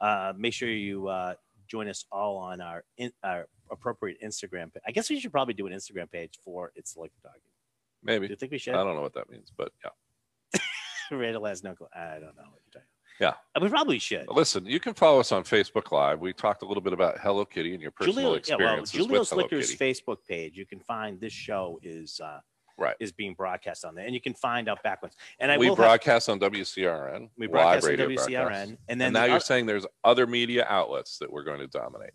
Uh, 0.00 0.32
make 0.36 0.52
sure 0.52 0.68
you 0.68 1.08
uh, 1.08 1.34
join 1.66 1.88
us 1.88 2.04
all 2.12 2.36
on 2.36 2.60
our 2.60 2.84
in, 2.98 3.10
our 3.24 3.46
appropriate 3.70 4.18
Instagram. 4.22 4.70
I 4.86 4.92
guess 4.92 5.08
we 5.10 5.18
should 5.18 5.32
probably 5.32 5.54
do 5.54 5.66
an 5.66 5.72
Instagram 5.72 6.10
page 6.10 6.38
for 6.44 6.72
it's 6.76 6.96
liquor 6.96 7.14
talking. 7.22 7.40
Do 7.42 7.50
Maybe. 8.04 8.26
you 8.28 8.36
think 8.36 8.52
we 8.52 8.58
should? 8.58 8.74
I 8.74 8.84
don't 8.84 8.94
know 8.94 9.02
what 9.02 9.14
that 9.14 9.30
means, 9.30 9.50
but 9.56 9.72
yeah. 9.84 10.60
Randall 11.10 11.46
has 11.46 11.62
no 11.64 11.74
clue. 11.74 11.86
I 11.94 12.14
don't 12.14 12.36
know 12.36 12.48
what 12.50 12.60
you're 12.64 12.72
talking. 12.72 12.86
About. 12.86 12.91
Uh, 13.20 13.32
we 13.60 13.68
probably 13.68 13.98
should. 13.98 14.26
Listen, 14.28 14.64
you 14.66 14.80
can 14.80 14.94
follow 14.94 15.20
us 15.20 15.30
on 15.32 15.44
Facebook 15.44 15.92
Live. 15.92 16.20
We 16.20 16.32
talked 16.32 16.62
a 16.62 16.66
little 16.66 16.82
bit 16.82 16.92
about 16.92 17.18
Hello 17.20 17.44
Kitty 17.44 17.72
and 17.74 17.80
your 17.82 17.90
personal 17.92 18.14
Julio, 18.14 18.26
yeah, 18.26 18.30
well, 18.32 18.38
experiences 18.38 18.92
Julio's 18.92 19.30
with 19.32 19.46
Hello 19.50 19.62
Kitty. 19.62 19.76
Facebook 19.76 20.16
page. 20.28 20.56
You 20.56 20.66
can 20.66 20.80
find 20.80 21.20
this 21.20 21.32
show 21.32 21.78
is 21.82 22.20
uh, 22.20 22.40
Right. 22.78 22.96
is 22.98 23.12
being 23.12 23.34
broadcast 23.34 23.84
on 23.84 23.94
there, 23.94 24.06
and 24.06 24.14
you 24.14 24.20
can 24.20 24.32
find 24.34 24.68
out 24.68 24.82
backwards. 24.82 25.14
And 25.38 25.52
I 25.52 25.58
we 25.58 25.66
will 25.68 25.76
have, 25.76 25.84
broadcast 25.84 26.28
on 26.30 26.40
WCRN. 26.40 27.28
we 27.36 27.46
broadcast 27.46 27.86
on 27.86 27.92
WCRN, 27.92 28.16
broadcast. 28.16 28.68
and 28.70 28.78
And, 28.88 29.00
then 29.00 29.12
now 29.12 29.20
the 29.22 29.26
you're 29.28 29.36
oth- 29.36 29.42
saying 29.44 29.66
there's 29.66 29.86
other 30.02 30.26
media 30.26 30.66
outlets 30.68 31.18
that 31.18 31.30
we're 31.30 31.44
going 31.44 31.60
to 31.60 31.66
dominate. 31.68 32.12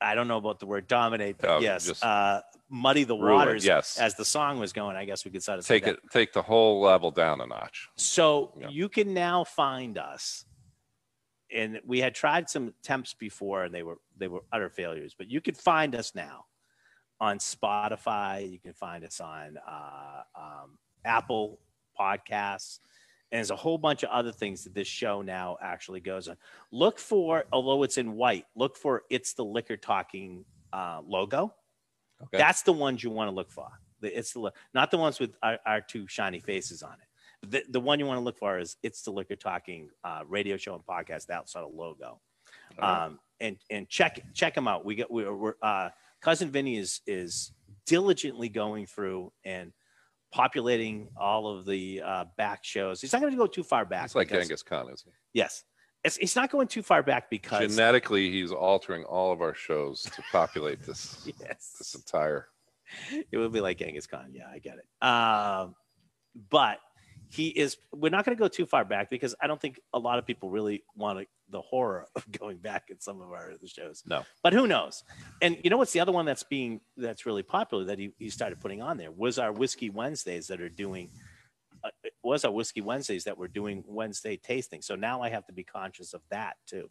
I 0.00 0.14
don't 0.14 0.28
know 0.28 0.36
about 0.36 0.60
the 0.60 0.66
word 0.66 0.86
dominate, 0.88 1.38
but 1.38 1.48
Oh, 1.50 1.58
yes, 1.60 2.02
uh, 2.02 2.42
muddy 2.68 3.04
the 3.04 3.14
waters. 3.16 3.64
yes. 3.64 3.98
As 3.98 4.14
the 4.14 4.24
song 4.24 4.58
was 4.60 4.72
going, 4.72 4.96
I 4.96 5.04
guess 5.06 5.24
we 5.24 5.30
could 5.30 5.42
sort 5.42 5.58
of 5.58 5.64
say 5.64 5.76
Take 5.76 5.84
that. 5.84 5.94
it, 5.94 6.00
take 6.12 6.32
the 6.32 6.42
whole 6.42 6.80
level 6.80 7.10
down 7.10 7.40
a 7.40 7.46
notch. 7.46 7.88
So 7.96 8.52
Yeah. 8.60 8.68
you 8.68 8.88
can 8.88 9.14
now 9.14 9.44
find 9.44 9.96
us, 9.96 10.44
and 11.52 11.80
we 11.84 12.00
had 12.00 12.14
tried 12.14 12.50
some 12.50 12.68
attempts 12.68 13.14
before, 13.14 13.64
and 13.64 13.74
they 13.74 13.82
were 13.82 13.98
they 14.18 14.28
were 14.28 14.42
utter 14.52 14.68
failures. 14.68 15.14
But 15.16 15.28
you 15.30 15.40
can 15.40 15.54
find 15.54 15.94
us 15.94 16.14
now 16.14 16.46
on 17.20 17.38
Spotify. 17.38 18.50
You 18.50 18.58
can 18.58 18.74
find 18.74 19.02
us 19.04 19.20
on 19.20 19.56
uh, 19.66 20.22
um, 20.34 20.78
Apple 21.04 21.58
Podcasts, 21.98 22.80
and 23.32 23.38
there's 23.38 23.50
a 23.50 23.56
whole 23.56 23.78
bunch 23.78 24.02
of 24.02 24.10
other 24.10 24.30
things 24.30 24.64
that 24.64 24.74
this 24.74 24.86
show 24.86 25.20
now 25.20 25.56
actually 25.60 26.00
goes 26.00 26.28
on. 26.28 26.36
Look 26.70 26.98
for, 26.98 27.44
although 27.52 27.82
it's 27.82 27.98
in 27.98 28.12
white, 28.12 28.46
look 28.54 28.76
for 28.76 29.02
it's 29.10 29.34
the 29.34 29.44
liquor 29.44 29.76
talking 29.76 30.44
uh, 30.72 31.00
logo. 31.04 31.54
Okay. 32.22 32.38
That's 32.38 32.62
the 32.62 32.72
ones 32.72 33.02
you 33.02 33.10
want 33.10 33.28
to 33.28 33.34
look 33.34 33.50
for. 33.50 33.68
It's 34.02 34.32
the 34.32 34.52
not 34.74 34.90
the 34.90 34.98
ones 34.98 35.18
with 35.18 35.36
our, 35.42 35.58
our 35.66 35.80
two 35.80 36.06
shiny 36.06 36.38
faces 36.38 36.82
on 36.82 36.92
it. 36.92 37.50
The, 37.50 37.62
the 37.68 37.80
one 37.80 37.98
you 37.98 38.06
want 38.06 38.18
to 38.18 38.24
look 38.24 38.38
for 38.38 38.58
is 38.58 38.76
it's 38.82 39.02
the 39.02 39.10
liquor 39.10 39.36
talking 39.36 39.90
uh, 40.04 40.22
radio 40.26 40.56
show 40.56 40.74
and 40.74 40.84
podcast. 40.86 41.26
That 41.26 41.48
sort 41.48 41.64
of 41.64 41.74
logo, 41.74 42.20
right. 42.80 43.06
um, 43.06 43.18
and 43.40 43.56
and 43.70 43.88
check 43.88 44.20
check 44.34 44.54
them 44.54 44.68
out. 44.68 44.84
We 44.84 44.94
get 44.94 45.10
we're, 45.10 45.34
we're 45.34 45.54
uh, 45.60 45.90
cousin 46.20 46.50
Vinny 46.50 46.76
is 46.76 47.00
is 47.06 47.52
diligently 47.86 48.48
going 48.48 48.86
through 48.86 49.32
and 49.44 49.72
populating 50.32 51.08
all 51.16 51.48
of 51.48 51.64
the 51.66 52.02
uh, 52.04 52.24
back 52.36 52.64
shows. 52.64 53.00
He's 53.00 53.12
not 53.12 53.20
going 53.20 53.32
to 53.32 53.38
go 53.38 53.46
too 53.46 53.62
far 53.62 53.84
back. 53.84 54.06
It's 54.06 54.14
like 54.14 54.28
because- 54.28 54.44
Genghis 54.44 54.62
Khan, 54.62 54.86
isn't 54.92 55.12
Yes, 55.32 55.64
it's, 56.04 56.18
it's 56.18 56.36
not 56.36 56.50
going 56.50 56.68
too 56.68 56.82
far 56.82 57.02
back 57.02 57.30
because 57.30 57.60
Genetically, 57.74 58.30
he's 58.30 58.52
altering 58.52 59.04
all 59.04 59.32
of 59.32 59.40
our 59.40 59.54
shows 59.54 60.02
to 60.02 60.22
populate 60.32 60.82
this 60.82 61.28
yes, 61.40 61.74
this 61.78 61.94
entire. 61.94 62.48
it 63.10 63.36
would 63.36 63.52
be 63.52 63.60
like 63.60 63.78
Genghis 63.78 64.06
Khan. 64.06 64.30
Yeah, 64.32 64.48
I 64.52 64.58
get 64.58 64.76
it. 64.76 65.06
Um, 65.06 65.74
but 66.50 66.78
he 67.28 67.48
is. 67.48 67.76
We're 67.92 68.10
not 68.10 68.24
going 68.24 68.36
to 68.36 68.40
go 68.40 68.48
too 68.48 68.66
far 68.66 68.84
back 68.84 69.10
because 69.10 69.34
I 69.40 69.46
don't 69.46 69.60
think 69.60 69.80
a 69.92 69.98
lot 69.98 70.18
of 70.18 70.26
people 70.26 70.50
really 70.50 70.84
want 70.94 71.18
to, 71.18 71.26
the 71.50 71.60
horror 71.60 72.06
of 72.16 72.30
going 72.32 72.58
back 72.58 72.84
at 72.90 73.02
some 73.02 73.20
of 73.20 73.30
our 73.32 73.50
other 73.52 73.66
shows. 73.66 74.02
No. 74.06 74.24
but 74.42 74.52
who 74.52 74.66
knows? 74.66 75.04
And 75.42 75.56
you 75.62 75.70
know 75.70 75.76
what's 75.76 75.92
the 75.92 76.00
other 76.00 76.12
one 76.12 76.24
that's 76.24 76.42
being 76.42 76.80
that's 76.96 77.26
really 77.26 77.42
popular 77.42 77.84
that 77.84 77.98
he, 77.98 78.12
he 78.18 78.30
started 78.30 78.60
putting 78.60 78.82
on 78.82 78.96
there 78.96 79.10
was 79.10 79.38
our 79.38 79.52
whiskey 79.52 79.90
Wednesdays 79.90 80.46
that 80.48 80.60
are 80.60 80.68
doing. 80.68 81.10
Uh, 81.84 81.90
it 82.02 82.14
was 82.22 82.44
our 82.44 82.50
whiskey 82.50 82.80
Wednesdays 82.80 83.24
that 83.24 83.36
were 83.36 83.48
doing 83.48 83.84
Wednesday 83.86 84.36
tasting. 84.36 84.82
So 84.82 84.96
now 84.96 85.22
I 85.22 85.28
have 85.28 85.46
to 85.46 85.52
be 85.52 85.62
conscious 85.62 86.14
of 86.14 86.22
that 86.30 86.56
too. 86.66 86.88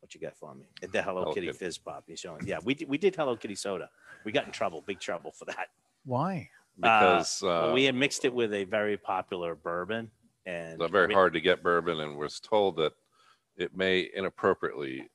What 0.00 0.14
you 0.14 0.20
got 0.20 0.36
for 0.36 0.54
me? 0.54 0.66
The 0.80 1.02
Hello, 1.02 1.22
Hello 1.22 1.34
Kitty 1.34 1.46
Kitty. 1.46 1.58
Fizz 1.58 1.78
Pop. 1.78 2.04
You 2.06 2.16
showing? 2.16 2.46
Yeah, 2.46 2.58
we 2.62 2.74
did, 2.74 2.88
we 2.88 2.98
did 2.98 3.16
Hello 3.16 3.36
Kitty 3.36 3.54
soda. 3.54 3.88
We 4.24 4.32
got 4.32 4.44
in 4.44 4.52
trouble, 4.52 4.82
big 4.86 5.00
trouble 5.00 5.32
for 5.32 5.46
that. 5.46 5.68
Why? 6.04 6.50
Because 6.78 7.42
uh, 7.42 7.46
Well, 7.46 7.72
we 7.72 7.84
had 7.84 7.94
mixed 7.94 8.24
it 8.24 8.34
with 8.34 8.52
a 8.52 8.64
very 8.64 8.96
popular 8.98 9.54
bourbon, 9.54 10.10
and 10.44 10.80
it's 10.80 10.90
very 10.92 11.08
we- 11.08 11.14
hard 11.14 11.32
to 11.32 11.40
get 11.40 11.62
bourbon, 11.62 12.00
and 12.00 12.16
was 12.18 12.38
told 12.40 12.76
that 12.76 12.92
it 13.56 13.76
may 13.76 14.08
inappropriately 14.14 15.08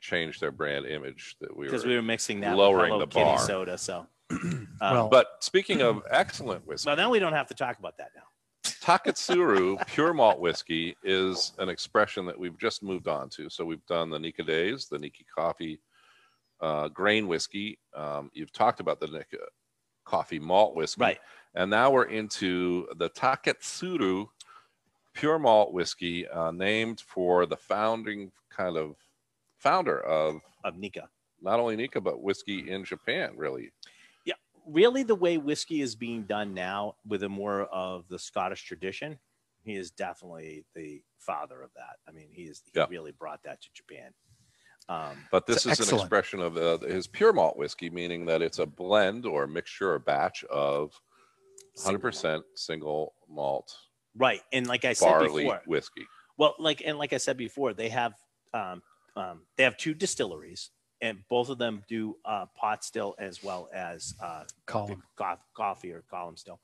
change 0.00 0.40
their 0.40 0.50
brand 0.50 0.86
image. 0.86 1.36
That 1.40 1.56
we 1.56 1.66
were. 1.66 1.70
because 1.70 1.84
we 1.86 1.94
were 1.94 2.02
mixing 2.02 2.40
that 2.40 2.56
lowering 2.56 2.92
with 2.92 2.92
Hello 2.92 3.06
the 3.06 3.06
Kitty 3.06 3.24
bar. 3.24 3.38
soda. 3.38 3.78
So, 3.78 4.06
um, 4.30 4.68
Well- 4.80 5.08
but 5.08 5.26
speaking 5.40 5.82
of 5.82 6.02
excellent 6.10 6.66
whiskey, 6.66 6.88
well, 6.88 6.96
now 6.96 7.10
we 7.10 7.18
don't 7.18 7.32
have 7.34 7.48
to 7.48 7.54
talk 7.54 7.78
about 7.78 7.96
that 7.98 8.10
now. 8.16 8.22
Taketsuru 8.64 9.84
pure 9.94 10.12
malt 10.14 10.40
whiskey 10.40 10.96
is 11.02 11.52
an 11.58 11.68
expression 11.68 12.26
that 12.26 12.38
we've 12.38 12.58
just 12.58 12.82
moved 12.82 13.08
on 13.08 13.28
to. 13.30 13.48
So 13.50 13.64
we've 13.64 13.84
done 13.86 14.10
the 14.10 14.18
Nikka 14.18 14.42
Days, 14.44 14.86
the 14.88 14.98
Nikka 14.98 15.24
Coffey 15.34 15.80
uh, 16.60 16.88
grain 16.88 17.26
whiskey. 17.26 17.78
Um, 17.94 18.30
you've 18.32 18.52
talked 18.52 18.80
about 18.80 19.00
the 19.00 19.06
Nikka 19.06 19.38
Coffey 20.04 20.38
malt 20.38 20.74
whiskey, 20.74 21.00
Right. 21.02 21.18
And 21.54 21.70
now 21.70 21.90
we're 21.90 22.04
into 22.04 22.86
the 22.96 23.10
Taketsuru 23.10 24.26
pure 25.20 25.38
malt 25.38 25.72
whiskey, 25.72 26.26
uh, 26.28 26.50
named 26.50 27.00
for 27.00 27.44
the 27.46 27.56
founding 27.56 28.32
kind 28.48 28.76
of 28.76 28.96
founder 29.58 30.00
of 30.00 30.40
Of 30.64 30.78
Nikka. 30.78 31.08
not 31.42 31.60
only 31.60 31.76
Nikka 31.76 32.00
but 32.00 32.22
whiskey 32.22 32.70
in 32.70 32.84
Japan. 32.84 33.34
Really, 33.36 33.70
Yeah, 34.24 34.34
Really, 34.66 35.02
the 35.02 35.14
way 35.14 35.36
whiskey 35.38 35.82
is 35.82 35.94
being 35.94 36.22
done 36.24 36.54
now, 36.54 36.96
with 37.06 37.22
a 37.22 37.28
more 37.28 37.62
of 37.66 38.08
the 38.08 38.18
Scottish 38.18 38.64
tradition, 38.64 39.18
he 39.62 39.74
is 39.74 39.90
definitely 39.90 40.64
the 40.74 41.02
father 41.18 41.62
of 41.62 41.70
that. 41.74 41.96
I 42.08 42.12
mean, 42.12 42.30
he 42.32 42.44
is 42.44 42.62
he 42.72 42.78
Yeah. 42.78 42.86
really 42.88 43.12
brought 43.12 43.42
that 43.42 43.60
to 43.60 43.72
Japan. 43.74 44.14
Um, 44.88 45.28
But 45.30 45.46
this 45.46 45.66
It's 45.66 45.80
is 45.80 45.92
an 45.92 45.98
expression 45.98 46.40
of 46.40 46.56
uh, 46.56 46.78
his 46.78 47.06
pure 47.06 47.32
malt 47.34 47.56
whiskey, 47.58 47.90
meaning 47.90 48.24
that 48.26 48.40
it's 48.42 48.58
a 48.58 48.66
blend 48.66 49.26
or 49.26 49.46
mixture 49.46 49.92
or 49.92 49.98
batch 49.98 50.44
of 50.44 50.98
100% 51.76 52.42
single 52.54 53.14
malt 53.28 53.76
right, 54.16 54.40
and 54.52 54.66
like 54.66 54.84
I 54.84 54.92
said 54.92 55.06
barley 55.06 55.44
before, 55.44 55.62
whiskey. 55.66 56.06
Well, 56.36 56.54
like 56.58 56.82
and 56.84 56.98
like 56.98 57.12
I 57.12 57.18
said 57.18 57.36
before, 57.36 57.74
they 57.74 57.88
have 57.90 58.14
um, 58.54 58.82
um, 59.16 59.42
they 59.56 59.64
have 59.64 59.76
two 59.76 59.94
distilleries, 59.94 60.70
and 61.00 61.18
both 61.28 61.48
of 61.50 61.58
them 61.58 61.82
do 61.88 62.16
uh, 62.24 62.46
pot 62.56 62.84
still 62.84 63.14
as 63.18 63.42
well 63.42 63.68
as 63.74 64.14
uh, 64.22 64.44
Column. 64.66 65.02
co- 65.16 65.36
Coffey 65.54 65.92
or 65.92 66.02
column 66.10 66.36
still. 66.36 66.60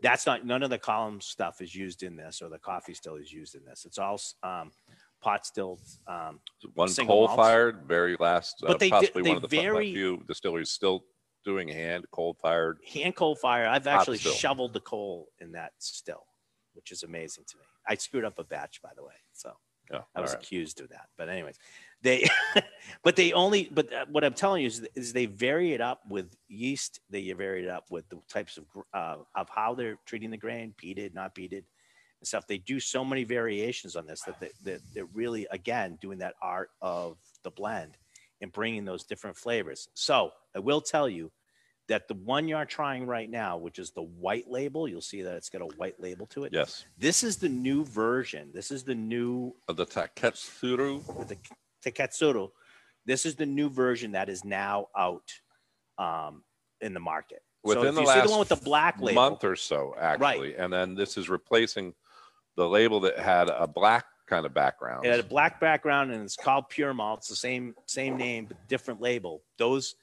That's 0.00 0.26
not 0.26 0.46
none 0.46 0.62
of 0.62 0.70
the 0.70 0.78
column 0.78 1.20
stuff 1.20 1.60
is 1.60 1.74
used 1.74 2.04
in 2.04 2.14
this, 2.14 2.40
or 2.40 2.48
the 2.48 2.58
Coffey 2.58 2.94
still 2.94 3.16
is 3.16 3.32
used 3.32 3.56
in 3.56 3.64
this. 3.64 3.84
It's 3.84 3.98
all 3.98 4.20
um, 4.44 4.70
pot 5.20 5.44
still. 5.44 5.80
Um, 6.06 6.38
One 6.74 6.88
coal 6.94 7.26
malts. 7.26 7.34
fired, 7.34 7.82
very 7.88 8.16
last, 8.20 8.62
uh, 8.62 8.68
But 8.68 8.78
they 8.78 8.90
possibly 8.90 9.22
they 9.22 9.30
one 9.30 9.36
of 9.38 9.42
the 9.42 9.48
fu- 9.56 9.60
vary- 9.60 9.92
few 9.92 10.22
distilleries 10.28 10.70
still 10.70 11.04
doing 11.44 11.66
hand 11.66 12.04
coal 12.12 12.36
fired. 12.40 12.78
hand 12.92 13.16
coal 13.16 13.34
fire. 13.34 13.66
I've 13.66 13.88
actually 13.88 14.18
shoveled 14.18 14.72
the 14.72 14.80
coal 14.80 15.30
in 15.40 15.50
that 15.52 15.72
still, 15.78 16.26
which 16.78 16.92
is 16.92 17.02
amazing 17.02 17.42
to 17.48 17.56
me. 17.56 17.64
I 17.88 17.96
screwed 17.96 18.24
up 18.24 18.38
a 18.38 18.44
batch, 18.44 18.80
by 18.80 18.90
the 18.94 19.02
way, 19.02 19.14
so 19.32 19.52
Yeah, 19.90 20.02
I 20.14 20.20
was 20.20 20.32
right. 20.32 20.40
accused 20.40 20.80
of 20.80 20.90
that. 20.90 21.08
But 21.16 21.28
anyways, 21.28 21.56
they, 22.02 22.28
but 23.02 23.16
they 23.16 23.32
only. 23.32 23.68
But 23.72 23.92
uh, 23.92 24.06
what 24.08 24.22
I'm 24.22 24.32
telling 24.34 24.62
you 24.62 24.68
is, 24.68 24.86
is 24.94 25.12
they 25.12 25.26
vary 25.26 25.72
it 25.72 25.80
up 25.80 26.02
with 26.08 26.36
yeast. 26.46 27.00
They 27.10 27.32
vary 27.32 27.64
it 27.64 27.68
up 27.68 27.90
with 27.90 28.08
the 28.10 28.20
types 28.28 28.58
of 28.58 28.64
uh, 28.94 29.16
of 29.34 29.48
how 29.48 29.74
they're 29.74 29.98
treating 30.06 30.30
the 30.30 30.36
grain, 30.36 30.72
peated, 30.80 31.14
not 31.14 31.34
peated, 31.34 31.64
and 32.20 32.28
stuff. 32.28 32.46
They 32.46 32.58
do 32.58 32.78
so 32.78 33.04
many 33.04 33.24
variations 33.24 33.96
on 33.96 34.06
this 34.06 34.20
that 34.22 34.38
they, 34.38 34.50
that 34.62 34.80
they're 34.94 35.12
really 35.12 35.48
again 35.50 35.98
doing 36.00 36.18
that 36.18 36.34
art 36.40 36.70
of 36.80 37.16
the 37.42 37.50
blend 37.50 37.96
and 38.40 38.52
bringing 38.52 38.84
those 38.84 39.02
different 39.02 39.36
flavors. 39.36 39.88
So 39.94 40.30
I 40.54 40.60
will 40.60 40.80
tell 40.80 41.08
you 41.08 41.32
that 41.88 42.06
the 42.06 42.14
one 42.14 42.46
you're 42.48 42.64
trying 42.66 43.06
right 43.06 43.30
now, 43.30 43.56
which 43.56 43.78
is 43.78 43.90
the 43.92 44.02
white 44.02 44.48
label, 44.50 44.86
you'll 44.86 45.00
see 45.00 45.22
that 45.22 45.34
it's 45.36 45.48
got 45.48 45.62
a 45.62 45.66
white 45.76 45.98
label 46.00 46.26
to 46.26 46.44
it. 46.44 46.52
Yes. 46.52 46.84
This 46.98 47.22
is 47.24 47.38
the 47.38 47.48
new 47.48 47.84
version. 47.84 48.50
This 48.52 48.70
is 48.70 48.84
the 48.84 48.94
new 48.94 49.54
Uh, 49.68 49.72
The 49.72 49.86
Taketsuru. 49.86 51.28
the 51.28 51.36
Taketsuru. 51.84 52.50
This 53.06 53.24
is 53.24 53.36
the 53.36 53.46
new 53.46 53.70
version 53.70 54.12
that 54.12 54.28
is 54.28 54.44
now 54.44 54.88
out 54.96 55.32
um, 55.96 56.44
in 56.80 56.92
the 56.92 57.00
market. 57.00 57.42
so 57.64 57.70
Within 57.70 57.86
if 57.88 57.94
the 57.94 58.00
you 58.02 58.06
see 58.06 58.12
last 58.12 58.24
the 58.26 58.30
one 58.30 58.38
with 58.40 58.48
the 58.48 58.56
black 58.56 59.00
label, 59.00 59.14
month 59.22 59.44
or 59.44 59.56
so, 59.56 59.94
actually. 59.98 60.26
right. 60.52 60.56
And 60.58 60.70
then 60.72 60.94
this 60.94 61.16
is 61.16 61.28
replacing 61.30 61.94
the 62.56 62.68
label 62.68 63.00
that 63.00 63.18
had 63.18 63.48
a 63.48 63.66
black 63.66 64.04
kind 64.26 64.44
of 64.44 64.52
background. 64.52 65.06
it 65.06 65.10
had 65.10 65.20
a 65.20 65.22
black 65.22 65.58
background 65.58 66.12
and 66.12 66.22
it's 66.22 66.36
called 66.36 66.68
Pure 66.68 66.92
Malt. 66.94 67.20
It's 67.20 67.28
the 67.28 67.36
same 67.36 67.74
same 67.86 68.18
name 68.18 68.44
but 68.44 68.58
different 68.68 69.00
label. 69.00 69.42
Those 69.56 69.94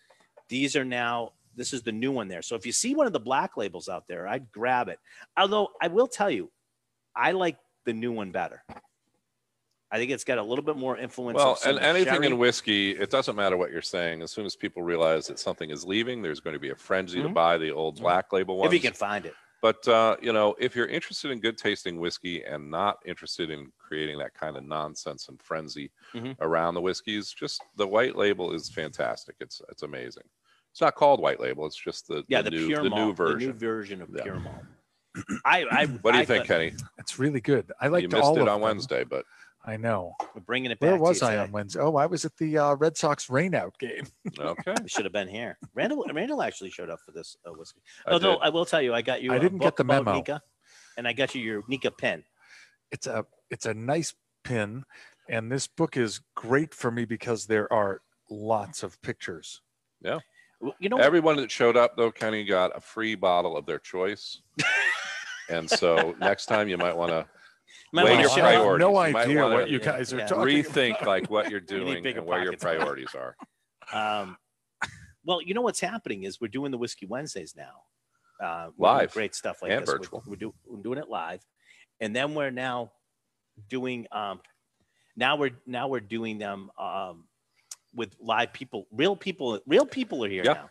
these 0.49 0.75
are 0.75 0.85
now 0.85 1.33
this 1.55 1.73
is 1.73 1.81
the 1.83 1.91
new 1.91 2.11
one 2.11 2.27
there. 2.27 2.41
So 2.41 2.55
if 2.55 2.65
you 2.65 2.71
see 2.71 2.95
one 2.95 3.07
of 3.07 3.13
the 3.13 3.19
black 3.19 3.57
labels 3.57 3.87
out 3.89 4.07
there, 4.07 4.27
I'd 4.27 4.51
grab 4.51 4.89
it. 4.89 4.99
Although 5.37 5.69
I 5.81 5.87
will 5.87 6.07
tell 6.07 6.29
you, 6.29 6.51
I 7.15 7.31
like 7.31 7.57
the 7.85 7.93
new 7.93 8.11
one 8.11 8.31
better. 8.31 8.63
I 9.91 9.97
think 9.97 10.11
it's 10.11 10.23
got 10.23 10.39
a 10.39 10.43
little 10.43 10.65
bit 10.65 10.75
more 10.75 10.97
influence. 10.97 11.37
Well, 11.37 11.57
and 11.65 11.79
anything 11.79 12.15
sherry. 12.15 12.25
in 12.27 12.37
whiskey, 12.37 12.91
it 12.91 13.09
doesn't 13.09 13.35
matter 13.35 13.55
what 13.55 13.71
you're 13.71 13.81
saying. 13.81 14.21
As 14.21 14.31
soon 14.31 14.45
as 14.45 14.55
people 14.55 14.81
realize 14.83 15.27
that 15.27 15.39
something 15.39 15.69
is 15.69 15.85
leaving, 15.85 16.21
there's 16.21 16.39
going 16.39 16.55
to 16.55 16.59
be 16.59 16.71
a 16.71 16.75
frenzy 16.75 17.21
to 17.21 17.29
Mhm. 17.29 17.33
buy 17.33 17.57
the 17.57 17.71
old 17.71 17.97
Mhm. 17.97 18.01
black 18.01 18.33
label 18.33 18.57
ones. 18.57 18.73
if 18.73 18.73
you 18.73 18.81
can 18.89 18.93
find 18.97 19.25
it. 19.25 19.35
But 19.61 19.87
uh, 19.87 20.17
you 20.21 20.33
know, 20.33 20.55
if 20.59 20.75
you're 20.75 20.87
interested 20.87 21.31
in 21.31 21.39
good 21.39 21.57
tasting 21.57 21.99
whiskey 21.99 22.43
and 22.43 22.69
not 22.69 22.97
interested 23.05 23.49
in 23.49 23.71
creating 23.79 24.17
that 24.19 24.33
kind 24.33 24.57
of 24.57 24.63
nonsense 24.63 25.29
and 25.29 25.41
frenzy 25.41 25.91
Mhm. 26.13 26.35
around 26.39 26.73
the 26.73 26.81
whiskeys, 26.81 27.31
just 27.31 27.61
the 27.75 27.87
white 27.87 28.15
label 28.15 28.53
is 28.53 28.69
fantastic. 28.69 29.35
It's 29.39 29.61
it's 29.69 29.83
amazing. 29.83 30.27
It's 30.75 30.81
not 30.81 30.95
called 30.95 31.21
white 31.21 31.39
label. 31.39 31.65
It's 31.65 31.77
just 31.81 32.05
the, 32.09 32.25
Yeah, 32.27 32.41
the, 32.41 32.49
the, 32.49 32.57
new 32.57 32.67
pure 32.67 32.83
the 32.83 32.89
malt, 32.89 33.07
new 33.07 33.13
version. 33.13 33.39
the 33.39 33.45
new 33.53 33.53
version 33.53 34.01
of 34.01 34.09
Yeah. 34.13 34.23
pure 34.23 34.39
malt. 34.41 34.63
I, 35.45 35.63
I 35.71 35.85
what 35.85 36.11
do 36.11 36.17
you 36.17 36.23
I 36.23 36.25
think, 36.25 36.39
thought- 36.47 36.47
Kenny? 36.47 36.73
It's 36.97 37.17
really 37.17 37.39
good. 37.39 37.71
I 37.79 37.87
like 37.87 38.01
you 38.01 38.09
missed 38.09 38.21
all 38.21 38.35
it 38.35 38.41
of 38.41 38.47
on 38.49 38.55
them. 38.55 38.61
Wednesday, 38.61 39.05
but 39.05 39.23
I 39.65 39.77
know. 39.77 40.15
We're 40.35 40.41
bringing 40.41 40.71
it 40.71 40.79
back. 40.81 40.89
Where 40.89 40.97
to 40.97 41.01
was 41.01 41.21
you 41.21 41.27
I 41.27 41.31
today. 41.31 41.43
on 41.43 41.51
Wednesday? 41.53 41.79
Oh, 41.79 41.95
I 41.95 42.07
was 42.07 42.25
at 42.25 42.35
the 42.35 42.57
uh, 42.57 42.75
Red 42.75 42.97
Sox 42.97 43.27
rainout 43.27 43.71
game. 43.79 44.05
okay. 44.37 44.75
We 44.83 44.89
should 44.89 45.05
have 45.05 45.13
been 45.13 45.29
here. 45.29 45.57
Randall, 45.73 46.05
Randall 46.13 46.41
actually 46.41 46.71
showed 46.71 46.89
up 46.89 46.99
for 47.05 47.13
this 47.13 47.37
uh, 47.47 47.51
whiskey. 47.53 47.79
I 48.05 48.11
Although 48.11 48.33
did. 48.33 48.41
I 48.41 48.49
will 48.49 48.65
tell 48.65 48.81
you, 48.81 48.93
I 48.93 49.01
got 49.01 49.21
you. 49.21 49.31
I 49.31 49.37
a 49.37 49.39
didn't 49.39 49.59
get 49.59 49.67
book 49.67 49.77
the 49.77 49.83
about 49.83 50.03
memo. 50.03 50.17
Nikka, 50.17 50.41
and 50.97 51.07
I 51.07 51.13
got 51.13 51.33
you 51.35 51.41
your 51.41 51.63
Nikka 51.69 51.91
pen. 51.91 52.25
It's 52.91 53.07
a 53.07 53.25
it's 53.49 53.65
a 53.65 53.73
nice 53.73 54.13
pin, 54.43 54.83
and 55.29 55.49
this 55.49 55.67
book 55.67 55.95
is 55.95 56.19
great 56.35 56.73
for 56.73 56.91
me 56.91 57.05
because 57.05 57.45
there 57.45 57.71
are 57.71 58.01
lots 58.29 58.83
of 58.83 59.01
pictures. 59.01 59.61
Well, 60.03 60.21
You 60.79 60.89
know, 60.89 60.97
Everyone 60.97 61.35
that 61.37 61.51
showed 61.51 61.77
up 61.77 61.95
though, 61.97 62.11
Kenny 62.11 62.43
got 62.43 62.75
a 62.75 62.81
free 62.81 63.15
bottle 63.15 63.57
of 63.57 63.65
their 63.65 63.79
choice. 63.79 64.41
and 65.49 65.69
so 65.69 66.15
next 66.19 66.45
time 66.47 66.67
you 66.67 66.77
might 66.77 66.95
want 66.95 67.11
to 67.11 67.25
might 67.93 68.05
weigh 68.05 68.19
your 68.19 68.29
show 68.29 68.43
I 68.43 68.51
have 68.53 68.61
up. 68.61 68.77
priorities. 68.77 68.79
no 68.79 68.91
You 68.91 69.15
idea 69.17 69.47
what 69.47 69.69
you 69.69 69.79
guys 69.79 70.13
are 70.13 70.17
yeah. 70.19 70.25
talking 70.27 70.45
rethink 70.63 70.95
about. 70.97 71.07
like 71.07 71.29
what 71.29 71.49
you're 71.49 71.59
doing 71.75 72.01
bigger 72.03 72.19
and 72.19 72.27
where 72.27 72.43
your 72.43 72.57
priorities 72.57 73.13
are. 73.15 73.35
Um, 73.93 74.37
well, 75.25 75.41
you 75.41 75.53
know 75.53 75.61
what's 75.61 75.79
happening 75.79 76.23
is 76.23 76.39
we're 76.41 76.47
doing 76.47 76.71
the 76.71 76.77
Whiskey 76.77 77.05
Wednesdays 77.05 77.55
now. 77.55 78.45
Uh, 78.45 78.69
Live 78.77 79.13
great 79.13 79.33
stuff 79.33 79.61
like 79.61 79.71
and 79.71 79.81
this. 79.81 79.87
We're- 79.87 79.99
virtual. 79.99 80.23
We're, 80.27 80.35
do, 80.35 80.53
we're 80.67 80.81
doing 80.81 80.99
it 80.99 81.09
live, 81.09 81.41
and 82.01 82.15
then 82.15 82.33
we're 82.35 82.51
now 82.51 82.91
doing. 83.69 84.07
Um, 84.11 84.41
now 85.15 85.37
we're 85.37 85.51
now 85.65 85.87
we're 85.87 86.01
doing 86.01 86.37
them 86.37 86.69
um, 86.77 87.25
with 87.95 88.15
live 88.19 88.53
people. 88.53 88.87
Real 88.91 89.15
people. 89.15 89.59
Real 89.65 89.85
people 89.85 90.23
are 90.25 90.29
here 90.29 90.43
Yeah. 90.45 90.53
now. 90.53 90.69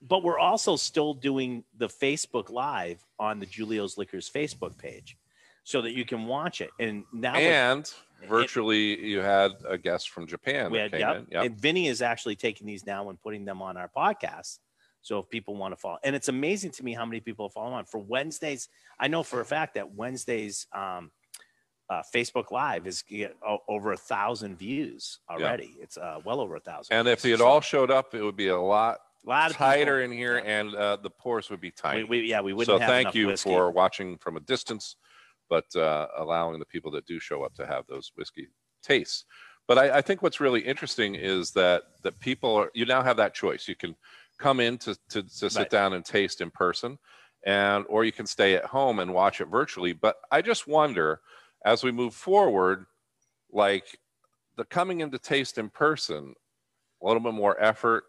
But 0.00 0.24
we're 0.24 0.38
also 0.38 0.74
still 0.74 1.14
doing 1.14 1.62
the 1.76 1.88
Facebook 1.88 2.50
Live 2.50 3.04
on 3.20 3.38
the 3.38 3.46
Julio's 3.46 3.96
Liquors 3.96 4.28
Facebook 4.28 4.76
page, 4.76 5.16
so 5.62 5.80
that 5.82 5.92
you 5.92 6.04
can 6.04 6.26
watch 6.26 6.60
it. 6.60 6.70
And 6.80 7.04
now 7.12 7.34
And 7.34 7.88
virtually, 8.28 8.98
you 9.00 9.20
had 9.20 9.52
a 9.68 9.78
guest 9.78 10.10
from 10.10 10.26
Japan 10.26 10.72
we 10.72 10.78
had, 10.78 10.90
came 10.90 11.00
yep. 11.00 11.16
in. 11.18 11.26
Yep. 11.30 11.44
And 11.44 11.60
Vinny 11.60 11.86
is 11.86 12.02
actually 12.02 12.34
taking 12.34 12.66
these 12.66 12.84
now 12.84 13.10
and 13.10 13.20
putting 13.20 13.44
them 13.44 13.62
on 13.62 13.76
our 13.76 13.88
podcast. 13.96 14.58
So 15.02 15.20
if 15.20 15.28
people 15.28 15.56
want 15.56 15.72
to 15.72 15.76
follow, 15.76 15.98
and 16.02 16.16
it's 16.16 16.28
amazing 16.28 16.72
to 16.72 16.84
me 16.84 16.94
how 16.94 17.04
many 17.04 17.20
people 17.20 17.48
follow 17.48 17.72
on 17.72 17.84
for 17.84 17.98
Wednesdays. 17.98 18.68
I 18.98 19.08
know 19.08 19.22
for 19.22 19.40
a 19.40 19.44
fact 19.44 19.74
that 19.74 19.92
Wednesdays 19.94 20.66
um, 20.72 21.10
uh, 21.92 22.02
Facebook 22.14 22.50
Live 22.50 22.86
is 22.86 23.02
get 23.02 23.36
over 23.68 23.92
a 23.92 23.96
thousand 23.96 24.56
views 24.58 25.18
already. 25.30 25.70
It's 25.80 25.96
uh, 25.96 26.18
well 26.24 26.40
over 26.40 26.56
a 26.56 26.60
thousand. 26.60 26.96
And 26.96 27.08
if 27.08 27.22
views. 27.22 27.32
had 27.38 27.44
So, 27.44 27.48
all 27.48 27.60
showed 27.60 27.90
up, 27.90 28.14
it 28.14 28.22
would 28.22 28.36
be 28.36 28.48
a 28.48 28.58
lot 28.76 28.98
a 29.24 29.28
lot 29.28 29.50
tighter 29.52 29.98
people- 30.00 30.12
in 30.12 30.18
here, 30.22 30.36
yeah. 30.38 30.58
and 30.58 30.74
uh, 30.74 30.96
the 30.96 31.10
pores 31.10 31.50
would 31.50 31.60
be 31.60 31.72
we, 32.08 32.22
yeah, 32.22 32.40
we 32.40 32.52
wouldn't 32.52 32.80
so 32.80 32.84
thank 32.86 33.14
you 33.14 33.28
whiskey. 33.28 33.50
for 33.50 33.70
watching 33.70 34.18
from 34.18 34.36
a 34.36 34.40
distance, 34.40 34.96
but 35.48 35.64
uh, 35.76 36.06
allowing 36.18 36.58
the 36.58 36.66
people 36.74 36.90
that 36.92 37.06
do 37.06 37.20
show 37.20 37.44
up 37.44 37.54
to 37.54 37.66
have 37.66 37.84
those 37.86 38.10
whiskey 38.16 38.48
tastes. 38.82 39.24
But 39.68 39.78
I, 39.78 39.98
I 39.98 40.00
think 40.02 40.22
what's 40.22 40.40
really 40.40 40.60
interesting 40.60 41.14
is 41.14 41.52
that 41.52 41.82
that 42.02 42.18
people 42.18 42.52
are 42.56 42.70
you 42.74 42.84
now 42.84 43.02
have 43.02 43.16
that 43.18 43.32
choice. 43.34 43.68
You 43.68 43.76
can 43.76 43.94
come 44.38 44.58
in 44.58 44.76
to 44.78 44.96
to, 45.10 45.22
to 45.22 45.48
sit 45.50 45.56
Right. 45.56 45.70
down 45.70 45.92
and 45.92 46.04
taste 46.04 46.40
in 46.40 46.50
person, 46.50 46.98
and 47.46 47.84
or 47.88 48.04
you 48.04 48.10
can 48.12 48.26
stay 48.26 48.54
at 48.56 48.64
home 48.64 48.98
and 48.98 49.14
watch 49.14 49.40
it 49.40 49.46
virtually. 49.46 49.92
But 49.92 50.16
I 50.32 50.42
just 50.42 50.66
wonder 50.66 51.20
as 51.64 51.82
we 51.84 51.92
move 51.92 52.14
forward, 52.14 52.86
like 53.50 53.98
the 54.56 54.64
coming 54.64 55.00
into 55.00 55.18
taste 55.18 55.58
in 55.58 55.68
person, 55.68 56.34
a 57.02 57.06
little 57.06 57.20
bit 57.20 57.34
more 57.34 57.60
effort, 57.62 58.04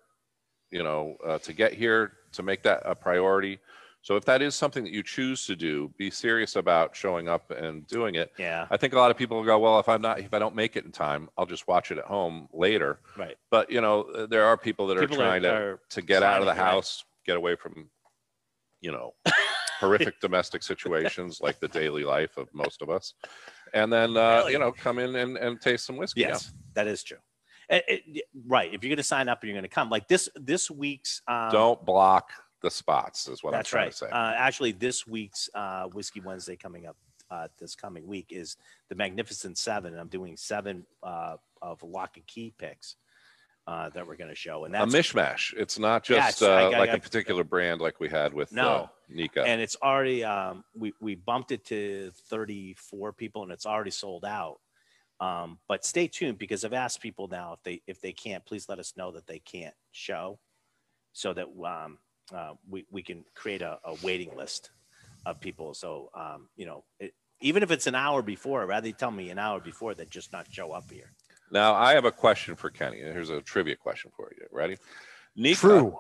you 0.72 0.84
know, 0.84 1.18
uh, 1.26 1.38
to 1.40 1.54
get 1.54 1.74
here 1.74 2.14
to 2.34 2.44
make 2.44 2.64
that 2.64 2.82
a 2.86 2.96
priority. 2.96 3.60
So 4.02 4.18
if 4.18 4.26
that 4.26 4.42
is 4.42 4.54
something 4.54 4.84
that 4.84 4.92
you 4.92 5.02
choose 5.02 5.46
to 5.46 5.56
do, 5.56 5.90
be 5.98 6.10
serious 6.10 6.58
about 6.58 6.94
showing 6.94 7.30
up 7.30 7.52
and 7.52 7.88
doing 7.88 8.16
it. 8.16 8.34
yeah, 8.38 8.68
I 8.70 8.76
think 8.76 8.92
a 8.94 8.98
lot 8.98 9.12
of 9.12 9.18
people 9.18 9.38
will 9.38 9.46
go, 9.46 9.58
well, 9.60 9.80
if 9.80 9.88
I'm 9.88 10.02
not, 10.02 10.20
if 10.20 10.34
I 10.34 10.40
don't 10.40 10.56
make 10.56 10.76
it 10.76 10.84
in 10.84 10.92
time, 10.92 11.30
I'll 11.38 11.46
just 11.46 11.70
watch 11.70 11.90
it 11.90 11.98
at 11.98 12.04
home 12.04 12.50
later. 12.52 13.00
right. 13.18 13.38
But 13.50 13.72
you 13.72 13.80
know, 13.80 14.28
there 14.28 14.44
are 14.44 14.58
people 14.58 14.88
that 14.88 15.00
People 15.00 15.22
are 15.22 15.26
trying 15.26 15.44
to 15.44 15.54
are 15.54 15.80
to 15.92 16.02
get 16.02 16.22
out 16.22 16.42
of 16.42 16.48
the 16.48 16.52
planning, 16.52 16.66
right. 16.66 16.74
house, 16.74 17.06
get 17.26 17.38
away 17.38 17.56
from, 17.56 17.90
you 18.82 18.92
know, 18.92 19.14
horrific 19.88 20.20
domestic 20.20 20.64
situations 20.64 21.40
like 21.42 21.60
the 21.60 21.68
daily 21.68 22.04
life 22.04 22.38
of 22.38 22.48
most 22.54 22.82
of 22.82 22.90
us, 22.90 23.14
and 23.74 23.92
then 23.92 24.16
uh, 24.18 24.46
you 24.50 24.60
know, 24.60 24.72
come 24.72 25.00
in 25.00 25.16
and, 25.16 25.38
and 25.38 25.60
taste 25.62 25.86
some 25.86 25.98
whiskey. 25.98 26.22
Yes, 26.22 26.54
that 26.74 26.88
is 26.88 27.04
true. 27.04 27.18
It- 27.70 27.86
it- 27.88 28.26
right. 28.46 28.74
If 28.74 28.84
you're 28.84 28.90
going 28.90 28.98
to 28.98 29.04
sign 29.04 29.30
up 29.30 29.42
and 29.42 29.50
you're 29.50 29.56
going 29.56 29.64
to 29.70 29.76
come, 29.76 29.90
like 29.90 30.08
this 30.08 30.30
this 30.36 30.70
week's 30.70 31.22
um, 31.28 31.52
Don't 31.52 31.86
block 31.86 32.30
the 32.62 32.70
spots, 32.72 33.28
is 33.28 33.44
what 33.44 33.52
That's 33.52 33.70
I'm 33.70 33.72
trying 33.72 33.86
right. 33.86 33.92
to 33.92 33.98
say. 33.98 34.10
Uh, 34.12 34.34
actually, 34.38 34.72
this 34.74 35.06
week's 35.08 35.50
uh, 35.56 35.86
Whiskey 35.88 36.20
Wednesday 36.22 36.56
coming 36.56 36.86
up 36.88 36.98
uh, 37.32 37.48
this 37.60 37.76
coming 37.76 38.06
week 38.06 38.28
is 38.30 38.58
the 38.90 38.96
Magnificent 38.96 39.58
Seven. 39.58 39.94
and 39.94 40.00
I'm 40.02 40.08
doing 40.08 40.38
seven 40.38 40.86
uh, 41.02 41.38
of 41.62 41.82
lock 41.84 42.18
and 42.18 42.28
key 42.28 42.54
picks 42.58 42.96
uh, 43.66 43.90
that 43.90 44.06
we're 44.06 44.16
going 44.18 44.30
to 44.30 44.36
show, 44.36 44.66
and 44.66 44.74
that's 44.74 44.94
a 44.94 44.98
mishmash. 44.98 45.54
It's 45.56 45.80
not 45.80 46.08
Yeah, 46.10 46.18
just 46.30 46.42
it's- 46.42 46.50
uh, 46.50 46.76
I- 46.76 46.80
like 46.80 46.90
I- 46.90 46.94
a 46.96 47.00
particular 47.00 47.44
brand 47.44 47.80
like 47.82 48.00
we 48.00 48.10
had 48.10 48.34
with 48.34 48.52
uh, 48.52 48.56
No. 48.56 48.90
Nikka. 49.10 49.44
and 49.44 49.62
it's 49.62 49.76
already 49.82 50.24
um, 50.24 50.64
we 50.76 50.94
we 51.00 51.16
bumped 51.16 51.52
it 51.52 51.66
to 51.66 52.12
34 52.30 53.14
people, 53.14 53.44
and 53.44 53.52
it's 53.52 53.66
already 53.66 53.92
sold 53.92 54.26
out. 54.26 54.60
Um, 55.20 55.60
but 55.70 55.86
stay 55.86 56.08
tuned 56.08 56.38
because 56.38 56.66
I've 56.66 56.74
asked 56.74 57.00
people 57.02 57.28
now 57.28 57.54
if 57.54 57.64
they 57.64 57.82
if 57.88 58.02
they 58.02 58.12
can't, 58.12 58.44
please 58.46 58.68
let 58.68 58.80
us 58.80 58.94
know 58.98 59.12
that 59.12 59.28
they 59.28 59.40
can't 59.40 59.76
show, 59.92 60.40
so 61.14 61.34
that 61.34 61.48
um, 61.64 62.00
uh, 62.34 62.54
we 62.70 62.86
we 62.90 63.02
can 63.04 63.24
create 63.36 63.62
a, 63.62 63.80
a 63.86 63.96
waiting 64.04 64.36
list 64.36 64.72
of 65.26 65.40
people. 65.40 65.74
So 65.74 66.10
um, 66.16 66.50
you 66.58 66.66
know, 66.66 66.84
it, 67.00 67.14
even 67.40 67.64
if 67.64 67.72
it's 67.72 67.88
an 67.88 67.96
hour 67.96 68.22
before, 68.22 68.66
rather 68.66 68.92
tell 68.92 69.12
me 69.12 69.30
an 69.30 69.38
hour 69.40 69.60
before 69.62 69.94
than 69.94 70.10
just 70.10 70.34
not 70.34 70.48
show 70.52 70.72
up 70.72 70.90
here. 70.92 71.12
Now 71.54 71.76
I 71.76 71.94
have 71.94 72.06
a 72.06 72.12
question 72.12 72.56
for 72.56 72.72
Kenny. 72.72 72.98
Here's 72.98 73.30
a 73.30 73.40
trivia 73.40 73.76
question 73.76 74.12
for 74.18 74.32
you. 74.36 74.48
Ready? 74.52 74.78
Nikka 75.36 75.60
True. 75.60 76.00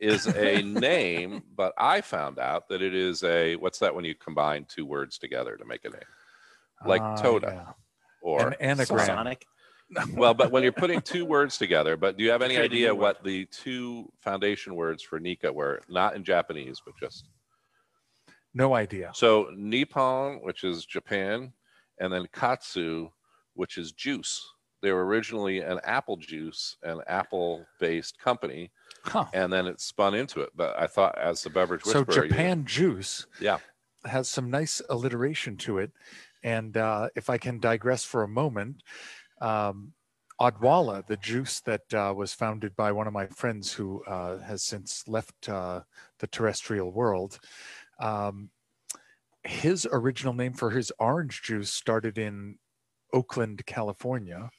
is 0.00 0.26
a 0.26 0.62
name, 0.62 1.42
but 1.54 1.74
I 1.76 2.00
found 2.00 2.38
out 2.38 2.66
that 2.70 2.80
it 2.80 2.94
is 2.94 3.22
a 3.22 3.56
what's 3.56 3.78
that 3.80 3.94
when 3.94 4.06
you 4.06 4.14
combine 4.14 4.64
two 4.68 4.86
words 4.86 5.18
together 5.18 5.58
to 5.58 5.64
make 5.66 5.84
a 5.84 5.90
name? 5.90 6.00
Like 6.86 7.02
Ah, 7.02 7.14
Toda. 7.16 7.46
yeah. 7.66 7.72
Or 8.22 8.48
An 8.48 8.54
anagram. 8.54 9.04
Sonic. 9.06 9.44
well, 10.14 10.32
but 10.32 10.50
when 10.50 10.62
you're 10.62 10.72
putting 10.72 11.02
two 11.02 11.26
words 11.26 11.58
together, 11.58 11.98
but 11.98 12.16
do 12.16 12.24
you 12.24 12.30
have 12.30 12.40
any 12.42 12.54
Create 12.54 12.70
idea 12.70 12.94
what 12.94 13.22
the 13.22 13.44
two 13.46 14.10
foundation 14.20 14.76
words 14.76 15.02
for 15.02 15.20
Nikka 15.20 15.52
were? 15.52 15.82
Not 15.90 16.16
in 16.16 16.24
Japanese, 16.24 16.80
but 16.82 16.94
just 16.98 17.28
No 18.54 18.74
idea. 18.74 19.10
So 19.12 19.50
Nippon, 19.54 20.40
which 20.42 20.64
is 20.64 20.86
Japan, 20.86 21.52
and 21.98 22.10
then 22.10 22.26
Katsu, 22.32 23.10
which 23.52 23.76
is 23.76 23.92
juice. 23.92 24.42
They 24.82 24.92
were 24.92 25.04
originally 25.04 25.60
an 25.60 25.80
apple 25.84 26.16
juice, 26.16 26.76
an 26.82 27.00
apple-based 27.06 28.18
company, 28.18 28.70
Huh. 29.04 29.26
and 29.32 29.52
then 29.52 29.66
it 29.66 29.80
spun 29.80 30.14
into 30.14 30.40
it. 30.40 30.50
But 30.54 30.78
I 30.78 30.86
thought, 30.86 31.18
as 31.18 31.42
the 31.42 31.50
beverage 31.50 31.84
So 31.84 32.04
Japan 32.04 32.64
juice 32.64 33.26
Yeah. 33.40 33.58
has 34.04 34.28
some 34.28 34.50
nice 34.50 34.80
alliteration 34.88 35.56
to 35.58 35.78
it. 35.78 35.92
And 36.42 36.76
uh, 36.76 37.10
if 37.14 37.28
I 37.28 37.38
can 37.38 37.60
digress 37.60 38.04
for 38.04 38.22
a 38.22 38.28
moment, 38.28 38.82
um, 39.40 39.92
Odwalla, 40.40 41.06
the 41.06 41.18
juice 41.18 41.60
that 41.60 41.92
uh, 41.92 42.14
was 42.16 42.32
founded 42.32 42.74
by 42.74 42.92
one 42.92 43.06
of 43.06 43.12
my 43.12 43.26
friends 43.26 43.74
who 43.74 44.02
uh, 44.04 44.38
has 44.38 44.62
since 44.62 45.06
left 45.06 45.50
uh, 45.50 45.82
the 46.18 46.26
terrestrial 46.26 46.92
world, 46.92 47.38
um, 48.00 48.50
his 49.44 49.86
original 49.90 50.32
name 50.34 50.52
for 50.54 50.70
his 50.70 50.92
orange 50.98 51.42
juice 51.42 51.70
started 51.72 52.18
in 52.18 52.58
Oakland, 53.12 53.66
California, 53.66 54.50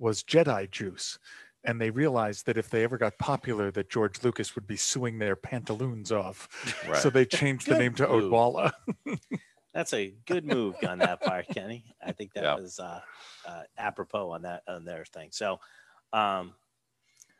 was 0.00 0.22
Jedi 0.24 0.70
juice. 0.70 1.18
And 1.62 1.78
they 1.78 1.90
realized 1.90 2.46
that 2.46 2.56
if 2.56 2.70
they 2.70 2.82
ever 2.84 2.96
got 2.96 3.18
popular, 3.18 3.70
that 3.72 3.90
George 3.90 4.22
Lucas 4.22 4.54
would 4.54 4.66
be 4.66 4.76
suing 4.76 5.18
their 5.18 5.36
pantaloons 5.36 6.10
off. 6.10 6.48
right. 6.88 6.96
So 6.96 7.10
they 7.10 7.26
changed 7.26 7.68
the 7.68 7.78
name 7.78 7.94
to 7.96 8.08
move. 8.08 8.32
Odwalla. 8.32 8.72
That's 9.74 9.92
a 9.92 10.14
good 10.24 10.44
move 10.46 10.76
on 10.88 10.98
that 11.00 11.20
part, 11.20 11.46
Kenny. 11.48 11.84
I 12.04 12.12
think 12.12 12.32
that 12.32 12.42
Yeah. 12.44 12.56
was 12.56 12.80
uh, 12.80 13.00
uh, 13.46 13.62
apropos 13.78 14.30
on 14.30 14.42
that 14.42 14.62
on 14.66 14.84
their 14.86 15.04
thing. 15.04 15.28
So, 15.32 15.60
um, 16.14 16.54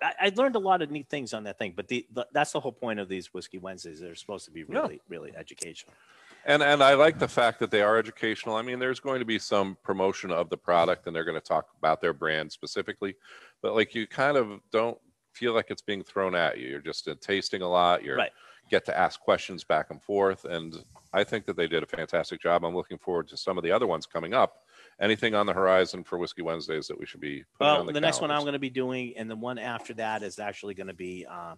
I, 0.03 0.13
I 0.21 0.33
learned 0.37 0.55
a 0.55 0.61
lot 0.61 0.81
of 0.83 0.91
neat 0.91 1.09
things 1.09 1.35
on 1.35 1.45
that 1.45 1.59
thing. 1.59 1.73
But 1.75 1.89
the, 1.89 2.07
the 2.13 2.27
that's 2.33 2.53
the 2.53 2.61
whole 2.61 2.73
point 2.73 3.01
of 3.01 3.09
these 3.09 3.33
whiskey 3.35 3.59
Wednesdays. 3.59 4.01
They're 4.01 4.15
supposed 4.15 4.45
to 4.45 4.51
be 4.51 4.61
Yeah. 4.61 4.81
really, 4.81 5.01
really 5.09 5.35
educational. 5.35 5.95
And 6.45 6.63
and 6.63 6.83
I 6.83 6.95
like 6.95 7.19
the 7.19 7.29
fact 7.29 7.59
that 7.61 7.71
they 7.71 7.83
are 7.83 7.97
educational. 7.99 8.57
I 8.57 8.63
mean, 8.63 8.79
there's 8.79 9.01
going 9.01 9.19
to 9.19 9.25
be 9.25 9.39
some 9.39 9.77
promotion 9.83 10.31
of 10.31 10.49
the 10.49 10.57
product, 10.57 11.07
and 11.07 11.15
they're 11.15 11.25
going 11.25 11.41
to 11.41 11.47
talk 11.47 11.69
about 11.79 12.01
their 12.01 12.13
brand 12.13 12.51
specifically, 12.51 13.15
but 13.63 13.75
like 13.75 13.95
you 13.95 14.07
kind 14.07 14.37
of 14.37 14.61
don't 14.73 14.99
feel 15.33 15.55
like 15.55 15.67
it's 15.71 15.83
being 15.83 16.03
thrown 16.03 16.35
at 16.35 16.59
you. 16.59 16.69
You're 16.69 16.81
just 16.81 17.09
uh, 17.09 17.15
tasting 17.21 17.63
a 17.63 17.69
lot. 17.69 18.03
You're 18.05 18.17
Right. 18.17 18.33
get 18.71 18.85
to 18.87 18.97
ask 18.97 19.21
questions 19.21 19.65
back 19.65 19.91
and 19.91 20.03
forth, 20.03 20.45
and 20.45 20.85
I 21.13 21.25
think 21.25 21.45
that 21.47 21.57
they 21.57 21.67
did 21.67 21.83
a 21.83 21.87
fantastic 21.87 22.41
job. 22.41 22.65
I'm 22.65 22.75
looking 22.75 22.99
forward 22.99 23.29
to 23.29 23.37
some 23.37 23.59
of 23.59 23.65
the 23.65 23.73
other 23.73 23.87
ones 23.87 24.07
coming 24.07 24.33
up. 24.33 24.65
Anything 25.01 25.35
on 25.35 25.47
the 25.47 25.53
horizon 25.53 26.05
for 26.05 26.19
Whiskey 26.19 26.43
Wednesdays 26.43 26.87
that 26.87 26.99
we 26.99 27.07
should 27.07 27.21
be 27.21 27.43
putting 27.59 27.73
Well, 27.73 27.81
on 27.81 27.87
the, 27.87 27.93
the, 27.95 28.01
next 28.01 28.21
one 28.21 28.31
I'm 28.31 28.43
going 28.43 28.53
to 28.53 28.59
be 28.59 28.71
doing, 28.71 29.15
and 29.17 29.31
the 29.31 29.37
one 29.37 29.59
after 29.59 29.95
that 29.95 30.23
is 30.23 30.39
actually 30.39 30.75
going 30.75 30.89
to 30.89 30.95
be 30.95 31.27
uh, 31.29 31.55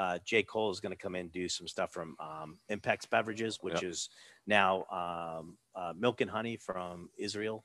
uh, 0.00 0.18
J. 0.24 0.42
Cole 0.42 0.70
is 0.70 0.80
going 0.80 0.96
to 0.96 0.98
come 0.98 1.14
in 1.14 1.22
and 1.22 1.32
do 1.32 1.46
some 1.46 1.68
stuff 1.68 1.92
from 1.92 2.16
um, 2.18 2.56
Impex 2.70 3.08
Beverages, 3.08 3.58
which 3.60 3.82
is 3.82 4.08
now 4.46 4.84
um, 4.90 5.58
uh, 5.74 5.92
Milk 5.94 6.22
and 6.22 6.30
Honey 6.30 6.56
from 6.56 7.10
Israel. 7.18 7.64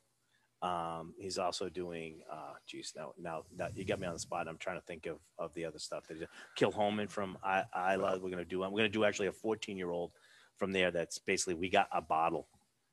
Um, 0.62 1.14
he's 1.18 1.38
also 1.38 1.70
doing, 1.70 2.20
uh, 2.30 2.56
geez, 2.68 2.92
now, 2.94 3.14
now, 3.18 3.44
now 3.56 3.70
you 3.74 3.86
got 3.86 4.02
me 4.02 4.08
on 4.08 4.14
the 4.14 4.20
spot. 4.20 4.50
I'm 4.50 4.58
trying 4.58 4.78
to 4.78 4.86
think 4.86 5.06
of, 5.06 5.20
of 5.40 5.54
the 5.54 5.64
other 5.64 5.80
stuff. 5.80 6.08
That 6.10 6.28
Kilchoman 6.60 7.10
from 7.10 7.38
I, 7.42 7.96
Love. 7.96 8.22
We're 8.22 8.32
going 8.32 8.44
to 8.44 8.46
do. 8.46 8.64
I'm 8.64 8.72
going 8.72 8.84
to 8.84 8.90
do 8.90 9.06
actually 9.06 9.28
a 9.28 9.32
14 9.32 9.78
year 9.78 9.92
old 9.92 10.12
from 10.58 10.74
there. 10.74 10.92
That's 10.92 11.20
basically 11.20 11.54
we 11.54 11.70
got 11.70 11.88
a 11.94 12.02
bottle. 12.02 12.48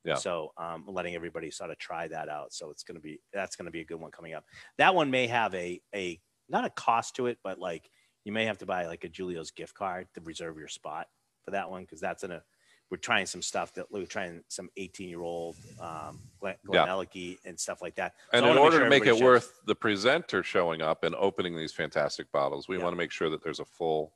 Yeah. 0.05 0.15
So 0.15 0.53
um, 0.57 0.85
letting 0.87 1.15
everybody 1.15 1.51
sort 1.51 1.69
of 1.69 1.77
try 1.79 2.07
that 2.07 2.29
out. 2.29 2.53
So 2.53 2.69
it's 2.69 2.83
going 2.83 2.95
to 2.95 3.01
be 3.01 3.19
that's 3.33 3.57
going 3.57 3.65
to 3.65 3.71
be 3.71 3.81
a 3.81 3.85
good 3.85 3.99
one 3.99 4.11
coming 4.11 4.33
up. 4.33 4.45
That 4.77 4.95
one 4.95 5.11
may 5.11 5.27
have 5.27 5.53
a 5.53 5.81
a 5.93 6.21
not 6.49 6.65
a 6.65 6.69
cost 6.69 7.15
to 7.17 7.27
it, 7.27 7.39
but 7.43 7.59
like 7.59 7.89
you 8.23 8.31
may 8.31 8.45
have 8.45 8.57
to 8.59 8.65
buy 8.65 8.85
like 8.87 9.03
a 9.03 9.09
Julio's 9.09 9.51
gift 9.51 9.73
card 9.75 10.07
to 10.15 10.21
reserve 10.21 10.57
your 10.57 10.67
spot 10.67 11.07
for 11.43 11.51
that 11.51 11.69
one 11.69 11.83
because 11.83 11.99
that's 11.99 12.23
in 12.23 12.31
a 12.31 12.43
we're 12.89 12.97
trying 12.97 13.25
some 13.25 13.41
stuff 13.41 13.73
that 13.73 13.89
we're 13.91 14.05
trying 14.05 14.43
some 14.49 14.69
18 14.77 15.09
year 15.09 15.21
old 15.21 15.55
um 15.79 16.19
Glen, 16.39 16.55
Glen 16.65 16.85
Yeah. 16.87 16.93
Ellicky 16.93 17.37
and 17.45 17.59
stuff 17.59 17.81
like 17.81 17.95
that. 17.95 18.13
And 18.31 18.43
So 18.43 18.49
I 18.49 18.51
in 18.51 18.57
order 18.57 18.77
sure 18.77 18.83
to 18.83 18.89
make 18.89 19.03
it 19.03 19.07
checks- 19.13 19.21
worth 19.21 19.59
the 19.65 19.75
presenter 19.75 20.43
showing 20.43 20.81
up 20.81 21.03
and 21.03 21.15
opening 21.15 21.57
these 21.57 21.73
fantastic 21.73 22.31
bottles, 22.31 22.67
we 22.67 22.77
Yeah. 22.77 22.83
want 22.83 22.93
to 22.93 22.97
make 22.97 23.11
sure 23.11 23.29
that 23.29 23.43
there's 23.43 23.59
a 23.59 23.65
full 23.65 24.13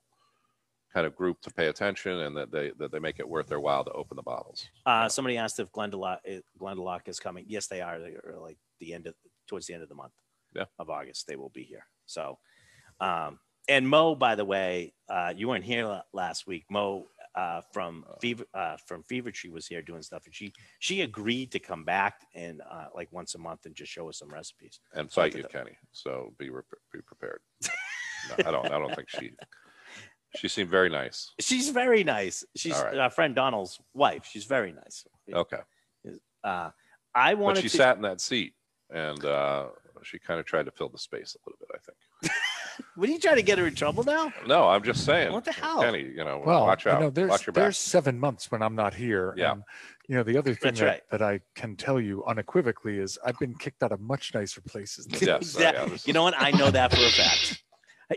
kind 0.93 1.05
of 1.05 1.15
group 1.15 1.41
to 1.41 1.51
pay 1.51 1.67
attention 1.67 2.19
and 2.19 2.35
that 2.37 2.51
they 2.51 2.71
that 2.77 2.91
they 2.91 2.99
make 2.99 3.19
it 3.19 3.27
worth 3.27 3.47
their 3.47 3.59
while 3.59 3.83
to 3.83 3.91
open 3.91 4.15
the 4.15 4.21
bottles. 4.23 4.67
Uh, 4.85 5.09
somebody 5.09 5.37
asked 5.37 5.59
if 5.59 5.71
Glendalough, 5.71 6.19
eh, 6.25 6.39
Glendalough 6.59 7.07
is 7.07 7.19
coming. 7.19 7.45
Yes, 7.47 7.67
they 7.67 7.81
are. 7.81 7.99
They 7.99 8.11
are 8.15 8.37
like 8.39 8.57
the 8.79 8.93
end 8.93 9.07
of 9.07 9.15
towards 9.47 9.65
the 9.67 9.73
end 9.73 9.83
of 9.83 9.89
the 9.89 9.95
month 9.95 10.13
Yeah. 10.53 10.65
of 10.79 10.89
August. 10.89 11.25
They 11.27 11.35
will 11.35 11.49
be 11.49 11.63
here. 11.63 11.87
So, 12.05 12.37
um, 12.99 13.39
and 13.67 13.87
Mo, 13.87 14.15
by 14.15 14.35
the 14.35 14.45
way, 14.45 14.93
uh, 15.09 15.33
you 15.35 15.47
weren't 15.47 15.63
here 15.63 16.01
last 16.13 16.47
week. 16.47 16.65
Mo 16.69 17.07
uh, 17.35 17.61
from 17.71 18.03
Fever 18.19 18.45
uh, 18.53 18.77
from 18.87 19.03
Fever 19.03 19.29
Tree 19.31 19.49
was 19.51 19.67
here 19.67 19.81
doing 19.81 20.01
stuff, 20.01 20.25
and 20.25 20.33
she 20.33 20.51
she 20.79 21.01
agreed 21.01 21.51
to 21.51 21.59
come 21.59 21.83
back 21.83 22.21
and 22.33 22.61
uh, 22.69 22.85
like 22.95 23.11
once 23.11 23.35
a 23.35 23.37
month 23.37 23.65
and 23.65 23.75
just 23.75 23.91
show 23.91 24.09
us 24.09 24.17
some 24.19 24.29
recipes. 24.29 24.79
And 24.93 25.11
fight 25.11 25.35
you, 25.35 25.43
that. 25.43 25.51
Kenny. 25.51 25.77
So 25.91 26.33
be 26.39 26.49
re- 26.49 26.61
be 26.91 26.99
prepared. 27.01 27.39
no, 27.63 28.35
I 28.47 28.51
don't 28.51 28.65
I 28.65 28.79
don't 28.79 28.95
think 28.95 29.09
she 29.09 29.31
she 30.35 30.47
seemed 30.47 30.69
very 30.69 30.89
nice. 30.89 31.31
She's 31.39 31.69
very 31.69 32.03
nice. 32.03 32.43
She's 32.55 32.79
right. 32.79 32.97
our 32.97 33.11
friend 33.11 33.35
Donald's 33.35 33.79
wife. 33.93 34.27
She's 34.29 34.45
very 34.45 34.71
nice. 34.73 35.05
Okay. 35.31 35.59
Uh, 36.43 36.71
I 37.13 37.35
But 37.35 37.43
wanted 37.43 37.61
she 37.61 37.69
to. 37.69 37.77
sat 37.77 37.97
in 37.97 38.03
that 38.03 38.21
seat 38.21 38.53
and 38.89 39.23
uh 39.25 39.67
she 40.03 40.19
kind 40.19 40.39
of 40.39 40.45
tried 40.45 40.65
to 40.65 40.71
fill 40.71 40.89
the 40.89 40.97
space 40.97 41.35
a 41.35 41.49
little 41.49 41.57
bit, 41.59 41.69
I 41.73 41.79
think. 41.79 41.97
What 42.95 43.09
are 43.09 43.11
you 43.11 43.19
trying 43.19 43.35
to 43.35 43.43
get 43.43 43.57
her 43.59 43.67
in 43.67 43.75
trouble 43.75 44.03
now? 44.03 44.33
No, 44.45 44.67
I'm 44.67 44.83
just 44.83 45.05
saying. 45.05 45.31
What 45.31 45.45
the 45.45 45.51
hell? 45.51 45.81
Kenny, 45.81 46.03
you 46.03 46.23
know, 46.23 46.41
Well, 46.45 46.65
watch 46.65 46.87
out. 46.87 46.99
you 46.99 47.05
know, 47.05 47.09
there's 47.09 47.29
watch 47.29 47.45
your 47.45 47.53
back. 47.53 47.63
there's 47.63 47.77
seven 47.77 48.19
months 48.19 48.51
when 48.51 48.61
I'm 48.61 48.75
not 48.75 48.93
here. 48.93 49.33
Yeah. 49.37 49.53
And, 49.53 49.63
you 50.07 50.15
know, 50.15 50.23
the 50.23 50.37
other 50.37 50.55
thing 50.55 50.73
that, 50.75 50.85
right. 50.85 51.01
that 51.11 51.21
I 51.21 51.41
can 51.55 51.75
tell 51.75 51.99
you 51.99 52.23
unequivocally 52.25 52.97
is 52.97 53.17
I've 53.25 53.37
been 53.39 53.55
kicked 53.55 53.83
out 53.83 53.91
of 53.91 53.99
much 53.99 54.33
nicer 54.33 54.61
places. 54.61 55.05
Than 55.05 55.27
Yes, 55.27 55.53
That- 55.53 55.75
yeah, 55.75 55.85
this 55.85 56.07
you 56.07 56.13
know 56.13 56.23
what? 56.23 56.33
I 56.37 56.51
know 56.51 56.71
that 56.71 56.93
for 56.93 57.01
a 57.03 57.09
fact. 57.09 57.63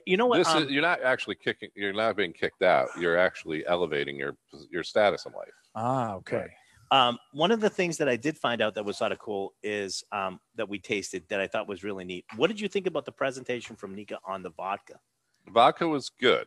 You 0.07 0.17
know 0.17 0.27
what? 0.27 0.39
This 0.39 0.47
um, 0.47 0.63
is 0.63 0.71
you're 0.71 0.83
not 0.83 1.03
actually 1.03 1.35
kicking 1.35 1.69
you're 1.75 1.93
not 1.93 2.15
being 2.17 2.33
kicked 2.33 2.63
out. 2.63 2.91
You're 2.97 3.19
actually 3.19 3.67
elevating 3.67 4.15
your 4.15 4.37
your 4.71 4.85
status 4.85 5.27
in 5.27 5.33
life. 5.33 5.49
Ah, 5.75 6.15
okay. 6.15 6.47
Um, 6.93 7.19
one 7.33 7.51
of 7.53 7.61
the 7.61 7.71
things 7.71 7.99
that 7.99 8.09
I 8.09 8.17
did 8.17 8.37
find 8.37 8.61
out 8.61 8.75
that 8.75 8.85
was 8.85 8.99
sort 8.99 9.13
of 9.13 9.19
cool 9.19 9.55
is 9.63 10.03
um, 10.11 10.41
that 10.57 10.69
we 10.69 10.79
tasted 10.81 11.23
that 11.29 11.41
I 11.41 11.47
thought 11.47 11.69
was 11.69 11.85
really 11.85 12.05
neat. 12.05 12.25
What 12.37 12.49
did 12.49 12.61
you 12.61 12.67
think 12.69 12.87
about 12.89 13.05
the 13.05 13.13
presentation 13.13 13.77
from 13.77 13.95
Nikka 13.95 14.19
on 14.25 14.43
the 14.43 14.51
vodka? 14.51 14.99
Vodka 15.49 15.87
was 15.87 16.11
good. 16.21 16.47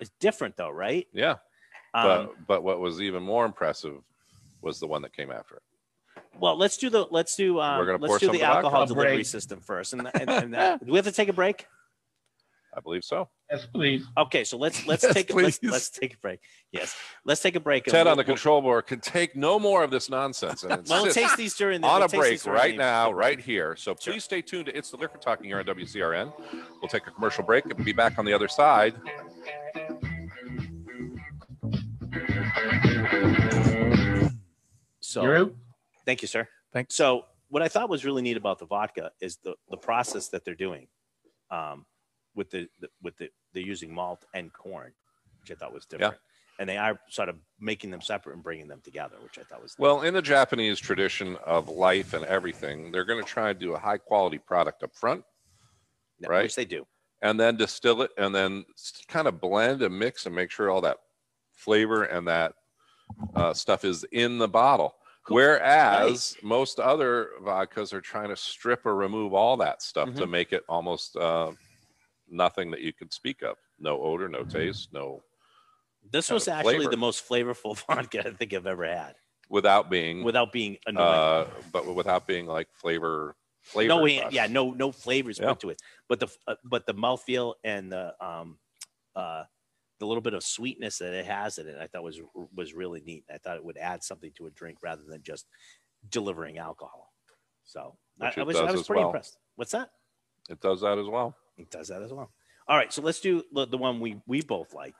It's 0.00 0.10
different 0.18 0.56
though, 0.56 0.70
right? 0.70 1.06
Yeah. 1.12 1.36
Um, 1.94 2.04
but 2.04 2.46
but 2.48 2.64
what 2.64 2.80
was 2.80 3.00
even 3.00 3.22
more 3.22 3.44
impressive 3.46 3.94
was 4.60 4.80
the 4.80 4.86
one 4.88 5.02
that 5.02 5.14
came 5.14 5.30
after 5.30 5.56
it. 5.56 5.62
well, 6.40 6.56
let's 6.56 6.76
do 6.76 6.90
the 6.90 7.06
let's 7.12 7.36
do 7.36 7.60
um, 7.60 7.78
We're 7.78 7.86
gonna 7.86 7.98
pour 8.00 8.08
let's 8.08 8.20
do 8.20 8.26
the 8.26 8.32
of 8.32 8.40
the 8.40 8.46
vodka? 8.46 8.56
alcohol 8.56 8.86
delivery 8.86 9.14
break. 9.18 9.26
system 9.26 9.60
first, 9.60 9.92
and, 9.92 10.10
and, 10.14 10.28
and 10.28 10.54
that, 10.54 10.84
do 10.84 10.90
we 10.90 10.98
have 10.98 11.06
to 11.06 11.12
take 11.12 11.28
a 11.28 11.32
break? 11.32 11.66
I 12.76 12.80
believe 12.80 13.04
so. 13.04 13.28
Yes, 13.50 13.66
please. 13.66 14.04
Okay, 14.16 14.42
so 14.42 14.56
let's 14.56 14.86
let's 14.86 15.02
Yes, 15.02 15.12
take 15.14 15.32
let's, 15.34 15.62
let's 15.62 15.90
take 15.90 16.14
a 16.14 16.16
break. 16.18 16.40
Yes, 16.72 16.96
let's 17.24 17.42
take 17.42 17.56
a 17.56 17.60
break. 17.60 17.84
Ted 17.84 17.92
we'll- 18.06 18.12
on 18.12 18.16
the 18.16 18.22
we'll- 18.22 18.34
control 18.36 18.62
board 18.62 18.86
can 18.86 19.00
take 19.00 19.36
no 19.36 19.58
more 19.58 19.84
of 19.84 19.90
this 19.90 20.08
nonsense 20.08 20.62
and 20.62 20.70
Well, 20.70 20.82
we'll 20.88 21.04
insist 21.06 21.26
taste 21.26 21.36
these 21.36 21.54
during 21.54 21.82
the 21.82 21.86
on 21.86 22.00
we'll 22.00 22.06
a 22.06 22.08
break 22.08 22.44
right 22.46 22.76
now, 22.76 23.08
the 23.10 23.14
right 23.14 23.38
here. 23.38 23.76
So 23.76 23.94
Sure. 24.00 24.14
please 24.14 24.24
stay 24.24 24.40
tuned 24.42 24.66
to 24.66 24.76
It's 24.76 24.90
the 24.90 24.96
Liquor 24.96 25.18
Talking 25.18 25.46
here 25.46 25.58
on 25.58 25.64
WCRN. 25.66 26.32
We'll 26.80 26.88
take 26.88 27.06
a 27.06 27.10
commercial 27.10 27.44
break 27.44 27.66
and 27.66 27.84
be 27.84 27.92
back 27.92 28.18
on 28.18 28.24
the 28.24 28.32
other 28.32 28.48
side. 28.48 28.94
So 35.00 35.22
You're. 35.22 35.50
Thank 36.06 36.22
you, 36.22 36.28
sir. 36.28 36.48
Thanks. 36.72 36.94
So 36.94 37.24
what 37.48 37.62
I 37.62 37.68
thought 37.68 37.88
was 37.88 38.04
really 38.04 38.22
neat 38.22 38.36
about 38.36 38.58
the 38.58 38.66
vodka 38.66 39.12
is 39.20 39.36
the 39.44 39.54
the 39.70 39.76
process 39.76 40.28
that 40.28 40.44
they're 40.44 40.54
doing, 40.54 40.88
um, 41.50 41.86
with 42.34 42.50
the, 42.50 42.68
the 42.80 42.88
with 43.02 43.16
the 43.18 43.30
they're 43.52 43.62
using 43.62 43.92
malt 43.92 44.24
and 44.34 44.52
corn, 44.52 44.92
which 45.40 45.50
I 45.50 45.54
thought 45.54 45.72
was 45.72 45.84
different, 45.86 46.16
and 46.58 46.68
they 46.68 46.76
are 46.76 46.98
sort 47.08 47.28
of 47.28 47.36
making 47.60 47.90
them 47.90 48.00
separate 48.00 48.34
and 48.34 48.42
bringing 48.42 48.68
them 48.68 48.80
together, 48.82 49.16
which 49.22 49.38
I 49.38 49.42
thought 49.42 49.62
was 49.62 49.74
Well, 49.78 50.02
in 50.02 50.14
the 50.14 50.22
Japanese 50.22 50.78
tradition 50.80 51.36
of 51.44 51.68
life 51.68 52.12
and 52.14 52.24
everything, 52.24 52.90
they're 52.92 53.04
going 53.04 53.22
to 53.22 53.28
try 53.28 53.50
and 53.50 53.58
do 53.58 53.74
a 53.74 53.78
high 53.78 53.98
quality 53.98 54.38
product 54.38 54.82
up 54.82 54.94
front 54.94 55.24
Yeah, 56.18 56.28
right. 56.28 56.42
which 56.42 56.54
they 56.56 56.64
do. 56.64 56.86
and 57.22 57.38
then 57.38 57.56
distill 57.56 58.02
it 58.02 58.10
and 58.18 58.34
then 58.34 58.64
kind 59.08 59.26
of 59.28 59.40
blend 59.40 59.82
and 59.82 59.96
mix 59.98 60.26
and 60.26 60.34
make 60.34 60.50
sure 60.50 60.70
all 60.70 60.80
that 60.82 60.98
flavor 61.52 62.04
and 62.04 62.26
that 62.28 62.54
uh, 63.34 63.54
stuff 63.54 63.84
is 63.84 64.04
in 64.12 64.38
the 64.38 64.48
bottle. 64.48 64.94
Whereas 65.28 66.36
most 66.42 66.78
other 66.80 67.30
vodkas 67.42 67.92
are 67.94 68.00
trying 68.00 68.28
to 68.28 68.36
strip 68.36 68.84
or 68.84 68.94
remove 68.94 69.32
all 69.32 69.56
that 69.58 69.80
stuff 69.82 70.08
Mm-hmm. 70.10 70.18
to 70.18 70.26
make 70.26 70.52
it 70.52 70.64
almost 70.68 71.16
uh, 71.16 71.52
nothing 72.34 72.70
that 72.72 72.80
you 72.80 72.92
could 72.92 73.12
speak 73.12 73.42
of. 73.42 73.56
No 73.78 74.00
odor, 74.02 74.28
no 74.28 74.44
taste, 74.44 74.92
no 74.92 75.22
This 76.10 76.30
was 76.30 76.48
actually 76.48 76.76
flavor. 76.76 76.90
the 76.90 76.96
most 76.96 77.26
flavorful 77.28 77.76
vodka 77.86 78.26
I 78.26 78.30
think 78.32 78.52
I've 78.52 78.66
ever 78.66 78.86
had, 78.86 79.14
without 79.48 79.88
being 79.90 80.22
without 80.24 80.52
being 80.52 80.76
annoying. 80.86 81.06
uh, 81.06 81.46
but 81.72 81.86
without 81.94 82.26
being 82.26 82.46
like 82.46 82.68
flavor 82.74 83.36
flavor. 83.62 83.88
no, 83.88 84.02
we, 84.02 84.22
yeah, 84.30 84.46
no, 84.46 84.72
no 84.72 84.92
flavors 84.92 85.38
Yeah. 85.38 85.48
put 85.50 85.60
to 85.60 85.70
it, 85.70 85.80
but 86.08 86.20
the 86.20 86.28
uh, 86.46 86.56
but 86.64 86.84
the 86.86 86.94
mouthfeel 86.94 87.54
and 87.64 87.90
the 87.90 88.14
um, 88.24 88.58
uh, 89.16 89.44
the 90.00 90.06
little 90.06 90.20
bit 90.20 90.34
of 90.34 90.42
sweetness 90.42 90.98
that 90.98 91.14
it 91.14 91.24
has 91.24 91.56
in 91.58 91.68
it, 91.68 91.76
I 91.80 91.86
thought 91.86 92.02
was 92.02 92.20
was 92.54 92.74
really 92.74 93.00
neat. 93.00 93.24
I 93.32 93.38
thought 93.38 93.56
it 93.56 93.64
would 93.64 93.78
add 93.78 94.02
something 94.02 94.32
to 94.36 94.46
a 94.46 94.50
drink 94.50 94.78
rather 94.82 95.02
than 95.06 95.22
just 95.22 95.46
delivering 96.10 96.58
alcohol. 96.58 97.12
So 97.64 97.96
I, 98.20 98.32
I 98.36 98.42
was 98.42 98.56
I 98.56 98.70
was 98.70 98.86
pretty 98.86 99.00
well. 99.00 99.08
impressed. 99.08 99.38
What's 99.56 99.72
that? 99.72 99.90
It 100.50 100.60
does 100.60 100.82
that 100.82 100.98
as 100.98 101.06
well. 101.06 101.34
It 101.56 101.70
does 101.70 101.88
that 101.88 102.02
as 102.02 102.12
well. 102.12 102.30
All 102.66 102.76
right, 102.76 102.92
so 102.92 103.02
let's 103.02 103.20
do 103.20 103.42
the, 103.52 103.76
one 103.76 104.00
we 104.00 104.20
we 104.26 104.40
both 104.40 104.72
like, 104.72 104.94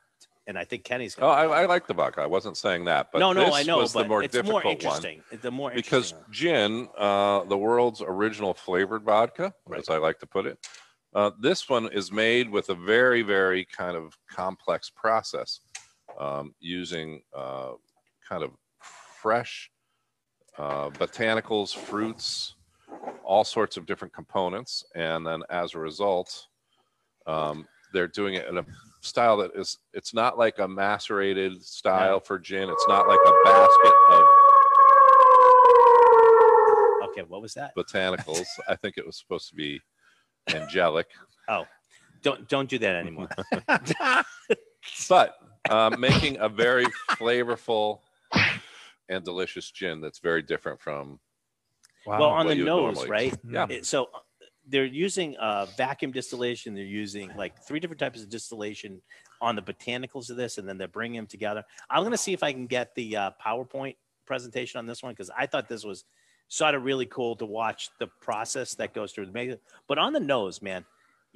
and 0.46 0.58
I 0.58 0.64
think 0.64 0.84
Kenny's. 0.84 1.16
Oh, 1.18 1.28
I, 1.28 1.62
I 1.62 1.66
like 1.66 1.86
the 1.86 1.94
vodka. 1.94 2.20
I 2.20 2.26
wasn't 2.26 2.56
saying 2.58 2.84
that, 2.84 3.08
but 3.10 3.20
no, 3.20 3.32
no, 3.32 3.46
this 3.46 3.54
I 3.54 3.62
know, 3.62 3.80
but 3.80 3.92
the 3.92 4.04
more 4.04 4.22
it's 4.22 4.32
difficult 4.32 4.64
more 4.64 4.70
one. 4.70 4.72
interesting. 4.72 5.22
The 5.40 5.50
more 5.50 5.70
because 5.74 6.12
interesting 6.12 6.18
one. 6.18 6.32
gin, 6.32 6.88
uh, 6.98 7.44
the 7.44 7.56
world's 7.56 8.02
original 8.02 8.52
flavored 8.52 9.02
vodka, 9.02 9.54
Right. 9.66 9.80
as 9.80 9.88
I 9.88 9.96
like 9.96 10.18
to 10.20 10.26
put 10.26 10.44
it, 10.46 10.58
uh, 11.14 11.30
this 11.40 11.68
one 11.68 11.90
is 11.92 12.12
made 12.12 12.50
with 12.50 12.68
a 12.68 12.74
very, 12.74 13.22
very 13.22 13.64
kind 13.64 13.96
of 13.96 14.16
complex 14.28 14.90
process 14.90 15.60
um, 16.20 16.54
using 16.60 17.22
uh, 17.34 17.72
kind 18.28 18.42
of 18.42 18.50
fresh 19.22 19.70
uh, 20.58 20.90
botanicals, 20.90 21.74
fruits, 21.74 22.56
all 23.24 23.44
sorts 23.44 23.76
of 23.76 23.86
different 23.86 24.12
components. 24.14 24.84
And 24.94 25.26
then 25.26 25.42
as 25.50 25.74
a 25.74 25.78
result, 25.78 26.46
um, 27.26 27.66
they're 27.92 28.08
doing 28.08 28.34
it 28.34 28.46
in 28.48 28.58
a 28.58 28.66
style 29.00 29.36
that 29.38 29.52
is, 29.54 29.78
it's 29.92 30.12
not 30.14 30.36
like 30.38 30.58
a 30.58 30.68
macerated 30.68 31.64
style 31.64 32.20
for 32.20 32.38
gin. 32.38 32.68
It's 32.68 32.88
not 32.88 33.08
like 33.08 33.20
a 33.24 33.32
basket 33.44 33.92
of 34.10 34.22
Okay, 37.10 37.22
what 37.28 37.40
was 37.40 37.54
that? 37.54 37.74
botanicals. 37.76 38.46
I 38.68 38.74
think 38.74 38.98
it 38.98 39.06
was 39.06 39.16
supposed 39.16 39.48
to 39.50 39.54
be 39.54 39.80
angelic, 40.48 41.06
Oh, 41.48 41.64
Don't 42.22 42.48
don't 42.48 42.68
do 42.68 42.78
that 42.78 42.96
anymore. 42.96 43.28
but 45.08 45.36
um, 45.70 46.00
making 46.00 46.38
a 46.38 46.48
very 46.48 46.86
flavorful 47.12 48.00
and 49.08 49.24
delicious 49.24 49.70
gin 49.70 50.00
that's 50.00 50.18
very 50.18 50.42
different 50.42 50.80
from. 50.80 51.20
Wow. 52.06 52.20
well, 52.20 52.28
on 52.30 52.46
what 52.46 52.56
the 52.56 52.64
nose, 52.64 52.94
normally- 52.96 53.10
right? 53.10 53.38
Yeah. 53.48 53.66
It- 53.70 53.86
so 53.86 54.08
they're 54.66 54.84
using 54.84 55.36
uh, 55.36 55.66
vacuum 55.76 56.10
distillation. 56.10 56.74
They're 56.74 56.84
using 56.84 57.30
like 57.36 57.62
three 57.66 57.80
different 57.80 58.00
types 58.00 58.22
of 58.22 58.30
distillation 58.30 59.02
on 59.40 59.56
the 59.56 59.62
botanicals 59.62 60.30
of 60.30 60.36
this, 60.36 60.56
and 60.58 60.66
then 60.68 60.78
they're 60.78 60.88
bringing 60.88 61.16
them 61.16 61.26
together. 61.26 61.64
I'm 61.90 62.00
going 62.02 62.12
to 62.12 62.16
see 62.18 62.32
if 62.32 62.42
I 62.42 62.52
can 62.52 62.66
get 62.66 62.94
the 62.94 63.16
uh, 63.16 63.30
PowerPoint 63.44 63.96
presentation 64.26 64.78
on 64.78 64.86
this 64.86 65.02
one 65.02 65.12
because 65.12 65.30
I 65.36 65.46
thought 65.46 65.68
this 65.68 65.84
was 65.84 66.04
sort 66.48 66.74
of 66.74 66.82
really 66.84 67.04
cool 67.06 67.36
to 67.36 67.44
watch 67.46 67.90
the 67.98 68.06
process 68.20 68.74
that 68.76 68.94
goes 68.94 69.12
through 69.12 69.26
the 69.26 69.32
making. 69.32 69.58
But 69.86 69.98
on 69.98 70.12
the 70.14 70.20
nose, 70.20 70.62
man, 70.62 70.84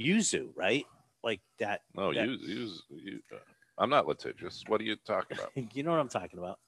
yuzu, 0.00 0.48
right? 0.54 0.86
Like 1.22 1.40
that. 1.58 1.82
No, 1.94 2.14
that- 2.14 2.26
you, 2.26 2.38
you, 2.40 2.70
you 2.90 3.20
uh, 3.32 3.36
I'm 3.76 3.90
not 3.90 4.06
litigious. 4.06 4.64
What 4.68 4.80
are 4.80 4.84
you 4.84 4.96
talking 5.06 5.36
about? 5.38 5.50
You 5.74 5.82
know 5.82 5.90
what 5.90 6.00
I'm 6.00 6.08
talking 6.08 6.38
about? 6.38 6.58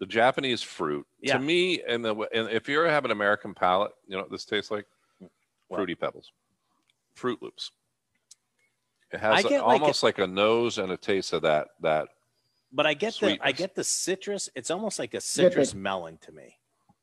The 0.00 0.06
Japanese 0.06 0.62
fruit 0.62 1.06
Yeah. 1.20 1.34
to 1.34 1.38
me, 1.38 1.82
and 1.82 2.04
the 2.04 2.14
and 2.32 2.48
if 2.50 2.68
you 2.68 2.80
have 2.80 3.04
an 3.04 3.10
American 3.10 3.54
palate, 3.54 3.92
you 4.06 4.16
know 4.16 4.22
what 4.22 4.30
this 4.30 4.44
tastes 4.44 4.70
like? 4.70 4.86
What? 5.68 5.78
Fruity 5.78 5.94
Pebbles, 5.94 6.32
Fruit 7.14 7.40
Loops. 7.42 7.70
It 9.12 9.20
has 9.20 9.44
a- 9.44 9.48
get 9.48 9.66
like 9.66 9.80
almost 9.80 10.02
like 10.02 10.18
a 10.18 10.26
nose 10.26 10.78
and 10.78 10.90
a 10.92 10.96
taste 10.96 11.32
of 11.32 11.42
that 11.42 11.68
that 11.80 12.08
But 12.72 12.86
I 12.86 12.94
get 12.94 13.14
the 13.20 13.38
I 13.40 13.52
get 13.52 13.74
the 13.74 13.84
citrus. 13.84 14.48
It's 14.54 14.70
almost 14.70 14.98
like 14.98 15.14
a 15.14 15.20
citrus 15.20 15.74
melon 15.74 16.18
to 16.18 16.32
me. 16.32 16.58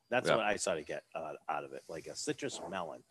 That's 0.09 0.27
Yeah. 0.27 0.35
what 0.35 0.45
I 0.45 0.57
sort 0.57 0.77
of 0.77 0.85
get 0.85 1.03
uh, 1.15 1.33
out 1.47 1.63
of 1.63 1.71
it, 1.71 1.83
like 1.87 2.07
a 2.07 2.15
citrus 2.15 2.59
melon, 2.69 3.01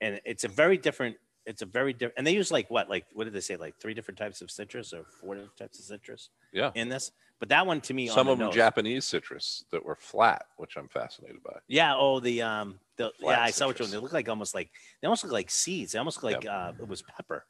and 0.00 0.20
it's 0.24 0.44
a 0.44 0.48
very 0.48 0.78
different. 0.78 1.16
It's 1.44 1.62
a 1.62 1.66
very 1.66 1.92
different, 1.94 2.18
and 2.18 2.26
they 2.26 2.34
use 2.34 2.52
like 2.52 2.70
what, 2.70 2.88
like 2.90 3.06
what 3.14 3.24
did 3.24 3.32
they 3.32 3.40
say, 3.40 3.56
like 3.56 3.76
three 3.80 3.94
different 3.94 4.18
types 4.18 4.42
of 4.42 4.50
citrus 4.50 4.92
or 4.92 5.04
four 5.04 5.34
different 5.34 5.56
types 5.56 5.78
of 5.78 5.86
citrus 5.86 6.28
yeah. 6.52 6.70
in 6.74 6.88
this. 6.90 7.10
But 7.40 7.50
that 7.50 7.66
one 7.66 7.80
to 7.82 7.94
me, 7.94 8.08
Some 8.08 8.26
on 8.26 8.32
of 8.32 8.38
the 8.38 8.44
them 8.44 8.48
nose- 8.48 8.54
Japanese 8.56 9.04
citrus 9.04 9.64
that 9.70 9.84
were 9.84 9.94
flat, 9.96 10.46
which 10.56 10.76
I'm 10.76 10.88
fascinated 10.88 11.42
by. 11.42 11.56
Yeah. 11.68 11.94
Oh, 11.96 12.18
the 12.18 12.42
um, 12.42 12.80
the 12.96 13.12
Flat 13.20 13.38
yeah, 13.38 13.44
I 13.44 13.50
saw 13.50 13.66
what 13.66 13.78
you. 13.78 13.84
citrus. 13.84 13.90
They 13.92 13.98
look 13.98 14.12
like 14.12 14.28
almost 14.28 14.54
like 14.54 14.70
they 15.00 15.06
almost 15.06 15.22
look 15.22 15.32
like 15.32 15.50
seeds. 15.50 15.92
They 15.92 15.98
almost 16.00 16.22
look 16.22 16.32
like 16.34 16.46
uh, 16.46 16.72
it 16.80 16.88
was 16.88 17.02
pepper, 17.02 17.46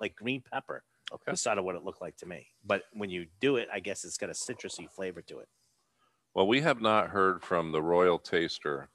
like 0.00 0.14
green 0.14 0.42
pepper. 0.52 0.84
Okay. 1.12 1.22
That's 1.26 1.40
sort 1.42 1.58
of 1.58 1.64
what 1.64 1.74
it 1.76 1.82
looked 1.84 2.00
like 2.00 2.16
to 2.18 2.26
me. 2.26 2.46
But 2.64 2.82
when 2.92 3.10
you 3.10 3.26
do 3.40 3.56
it, 3.56 3.68
I 3.72 3.80
guess 3.80 4.04
it's 4.04 4.16
got 4.16 4.28
a 4.30 4.32
citrusy 4.32 4.88
flavor 4.90 5.22
to 5.22 5.38
it. 5.40 5.48
Well, 6.34 6.46
we 6.46 6.60
have 6.60 6.80
not 6.80 7.08
heard 7.10 7.42
from 7.42 7.72
the 7.72 7.80
royal 7.82 8.18
taster 8.18 8.88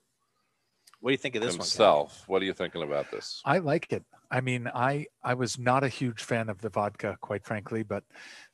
What 0.99 1.09
do 1.09 1.13
you 1.13 1.17
think 1.17 1.35
of 1.35 1.41
this 1.41 1.55
himself. 1.55 2.23
What 2.27 2.41
are 2.41 2.45
you 2.45 2.53
thinking 2.53 2.83
about 2.83 3.09
this? 3.11 3.41
I 3.45 3.57
like 3.57 3.91
it. 3.91 4.03
I 4.29 4.39
mean, 4.41 4.69
I 4.73 5.07
I 5.23 5.33
was 5.33 5.57
not 5.59 5.83
a 5.83 5.89
huge 5.89 6.21
fan 6.21 6.47
of 6.49 6.61
the 6.61 6.69
vodka, 6.69 7.17
quite 7.19 7.43
frankly, 7.45 7.83
but 7.83 8.03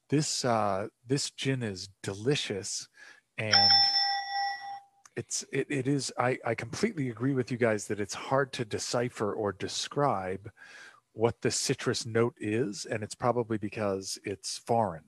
this 0.09 0.45
uh, 0.45 0.87
this 1.05 1.31
gin 1.31 1.63
is 1.63 1.89
delicious, 2.03 2.87
and 3.37 3.71
it's 5.15 5.43
it, 5.51 5.67
it 5.69 5.87
is. 5.87 6.11
I 6.17 6.37
I 6.45 6.55
completely 6.55 7.09
agree 7.09 7.33
with 7.33 7.51
you 7.51 7.57
guys 7.57 7.87
that 7.87 7.99
it's 7.99 8.13
hard 8.13 8.53
to 8.53 8.65
decipher 8.65 9.33
or 9.33 9.51
describe 9.51 10.49
what 11.13 11.41
the 11.41 11.51
citrus 11.51 12.05
note 12.05 12.35
is, 12.39 12.85
and 12.85 13.03
it's 13.03 13.15
probably 13.15 13.57
because 13.57 14.19
it's 14.23 14.59
foreign. 14.59 15.03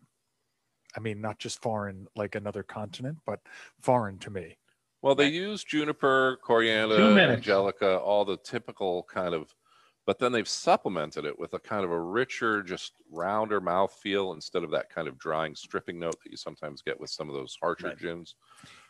I 0.98 1.00
mean, 1.00 1.22
not 1.22 1.38
just 1.38 1.62
foreign 1.62 2.08
like 2.16 2.36
another 2.36 2.64
continent, 2.64 3.20
but 3.26 3.40
foreign 3.80 4.18
to 4.20 4.32
me. 4.32 4.58
Well, 5.02 5.16
they 5.16 5.30
use 5.30 5.64
juniper, 5.64 6.40
coriander, 6.44 7.18
angelica, 7.20 7.98
all 8.00 8.26
the 8.26 8.38
typical 8.38 9.04
kind 9.04 9.34
of, 9.34 9.54
but 10.10 10.18
then 10.18 10.32
they've 10.32 10.48
supplemented 10.50 11.24
it 11.24 11.38
with 11.38 11.54
a 11.54 11.60
kind 11.60 11.86
of 11.86 11.92
a 11.92 12.00
richer, 12.02 12.64
just 12.64 12.94
rounder 13.12 13.62
mouthfeel 13.62 14.34
instead 14.34 14.64
of 14.64 14.72
that 14.72 14.90
kind 14.90 15.08
of 15.08 15.20
drying, 15.20 15.54
stripping 15.54 16.00
note 16.00 16.16
that 16.24 16.32
you 16.32 16.36
sometimes 16.36 16.82
get 16.82 17.00
with 17.00 17.12
some 17.12 17.30
of 17.30 17.36
those 17.36 17.56
harsher 17.62 17.90
Right. 17.90 18.00
gins. 18.00 18.34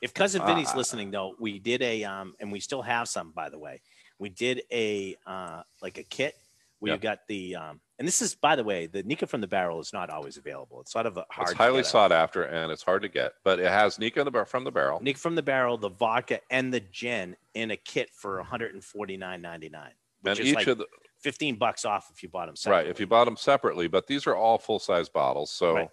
If 0.02 0.14
cousin 0.14 0.42
Vinny's 0.46 0.70
Uh, 0.74 0.78
listening 0.78 1.12
though, 1.12 1.36
we 1.38 1.60
did 1.60 1.82
a 1.82 2.06
um, 2.06 2.36
and 2.40 2.50
we 2.54 2.62
still 2.62 2.82
have 2.82 3.10
some 3.10 3.32
by 3.34 3.50
the 3.50 3.60
way. 3.60 3.82
We 4.18 4.30
did 4.30 4.62
a 4.72 5.18
uh, 5.28 5.64
like 5.82 5.98
a 5.98 6.04
kit 6.04 6.38
where 6.80 6.92
Yeah. 6.92 6.96
you 6.96 7.02
got 7.02 7.28
the 7.28 7.54
um, 7.58 7.82
and 7.98 8.08
this 8.08 8.22
is 8.22 8.34
by 8.36 8.56
the 8.56 8.64
way, 8.64 8.86
the 8.86 9.04
Nikka 9.04 9.28
from 9.28 9.42
the 9.42 9.48
barrel 9.48 9.82
is 9.82 9.92
not 9.92 10.10
always 10.10 10.38
available. 10.38 10.80
It's 10.80 10.94
sort 10.94 11.06
of 11.06 11.18
a 11.18 11.26
hard. 11.30 11.50
It's 11.50 11.52
to 11.52 11.58
highly 11.58 11.84
sought 11.84 12.14
after 12.14 12.44
and 12.44 12.72
it's 12.72 12.84
hard 12.84 13.02
to 13.02 13.10
get, 13.10 13.34
but 13.44 13.60
it 13.60 13.68
has 13.70 14.00
Nikka 14.00 14.22
in 14.22 14.24
the 14.26 14.32
bar- 14.32 14.46
from 14.46 14.64
the 14.64 14.72
barrel. 14.72 15.02
Nick 15.02 15.18
from 15.18 15.36
the 15.36 15.44
barrel, 15.44 15.78
the 15.78 15.90
vodka 15.90 16.40
and 16.50 16.74
the 16.74 16.80
gin 16.80 17.36
in 17.56 17.72
a 17.72 17.76
kit 17.76 18.10
for 18.14 18.42
149.99, 18.42 19.90
which 20.22 20.40
and 20.40 20.40
is 20.40 20.48
each 20.48 20.56
like 20.56 20.68
of 20.68 20.78
the 20.78 20.88
15 21.20 21.56
bucks 21.58 21.86
off 21.86 22.10
if 22.12 22.24
you 22.24 22.30
bought 22.30 22.46
them 22.48 22.54
right, 22.54 22.58
separately. 22.58 22.90
if 22.92 23.00
you 23.00 23.08
bought 23.08 23.26
them 23.26 23.38
separately, 23.38 23.88
but 23.88 24.08
these 24.08 24.26
are 24.28 24.36
all 24.36 24.58
full 24.58 24.80
size 24.80 25.10
bottles. 25.10 25.52
So 25.52 25.76
Right. 25.76 25.90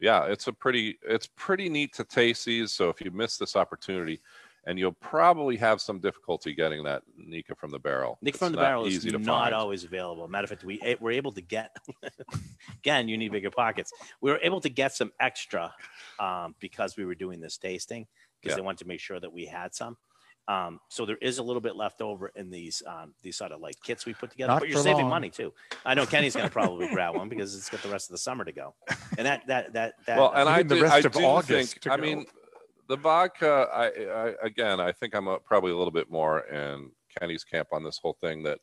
yeah, 0.00 0.24
it's 0.26 0.46
a 0.46 0.52
pretty 0.52 0.98
it's 1.02 1.26
pretty 1.36 1.68
neat 1.68 1.92
to 1.94 2.04
taste 2.04 2.44
these. 2.46 2.72
So 2.72 2.88
if 2.88 3.00
you 3.00 3.10
miss 3.10 3.38
this 3.38 3.56
opportunity, 3.56 4.20
and 4.64 4.78
you'll 4.78 4.92
probably 4.92 5.56
have 5.56 5.80
some 5.80 5.98
difficulty 5.98 6.54
getting 6.54 6.84
that 6.84 7.02
Nikka 7.18 7.56
from 7.56 7.70
the 7.72 7.80
barrel. 7.80 8.18
It's 8.22 8.38
from 8.38 8.52
the 8.52 8.58
barrel 8.58 8.86
is 8.86 9.04
not 9.04 9.24
find. 9.24 9.54
always 9.54 9.82
available. 9.82 10.28
Matter 10.28 10.44
of 10.44 10.50
fact, 10.50 10.62
we 10.64 10.80
eh, 10.82 10.94
were 11.00 11.10
able 11.10 11.32
to 11.32 11.40
get 11.40 11.76
again. 12.78 13.08
You 13.08 13.18
need 13.18 13.32
bigger 13.32 13.50
pockets. 13.50 13.92
We 14.20 14.30
were 14.30 14.38
able 14.40 14.60
to 14.60 14.68
get 14.68 14.92
some 14.94 15.12
extra 15.18 15.74
um, 16.20 16.54
because 16.60 16.96
we 16.96 17.04
were 17.04 17.16
doing 17.16 17.40
this 17.40 17.58
tasting 17.58 18.06
because 18.40 18.52
Yeah. 18.52 18.56
they 18.56 18.62
wanted 18.62 18.78
to 18.78 18.86
make 18.86 19.00
sure 19.00 19.18
that 19.18 19.32
we 19.32 19.46
had 19.46 19.74
some. 19.74 19.96
Um, 20.48 20.80
so 20.88 21.06
there 21.06 21.18
is 21.18 21.38
a 21.38 21.42
little 21.42 21.60
bit 21.60 21.76
left 21.76 22.00
over 22.00 22.32
in 22.34 22.50
these 22.50 22.82
um, 22.86 23.14
these 23.22 23.36
sort 23.36 23.52
of 23.52 23.60
like 23.60 23.80
kits 23.82 24.06
we 24.06 24.12
put 24.12 24.30
together. 24.30 24.52
Not 24.52 24.60
but 24.60 24.68
you're 24.68 24.82
saving 24.82 25.02
long. 25.02 25.10
money 25.10 25.30
too. 25.30 25.52
I 25.86 25.94
know 25.94 26.04
Kenny's 26.04 26.34
going 26.34 26.48
to 26.48 26.52
probably 26.52 26.88
grab 26.88 27.14
one 27.14 27.28
because 27.28 27.54
it's 27.56 27.68
got 27.68 27.82
the 27.82 27.88
rest 27.88 28.08
of 28.08 28.12
the 28.12 28.18
summer 28.18 28.44
to 28.44 28.52
go. 28.52 28.74
And 29.16 29.26
that 29.26 29.46
that 29.46 29.72
that 29.74 29.94
that. 30.06 30.18
well, 30.18 30.32
and 30.34 30.48
I 30.48 30.62
the 30.62 30.76
do, 30.76 30.82
rest 30.82 30.94
I 30.94 30.98
of 30.98 31.12
do 31.12 31.20
August 31.24 31.72
think. 31.74 31.82
to 31.82 31.92
I 31.92 31.96
go. 31.96 32.02
mean, 32.02 32.26
the 32.88 32.96
vodka. 32.96 33.68
I, 33.72 33.86
I 33.86 34.34
again, 34.42 34.80
I 34.80 34.90
think 34.90 35.14
I'm 35.14 35.28
a, 35.28 35.38
probably 35.38 35.70
a 35.70 35.76
little 35.76 35.92
bit 35.92 36.10
more 36.10 36.40
in 36.40 36.90
Kenny's 37.18 37.44
camp 37.44 37.68
on 37.72 37.84
this 37.84 37.98
whole 37.98 38.16
thing 38.20 38.42
that 38.42 38.58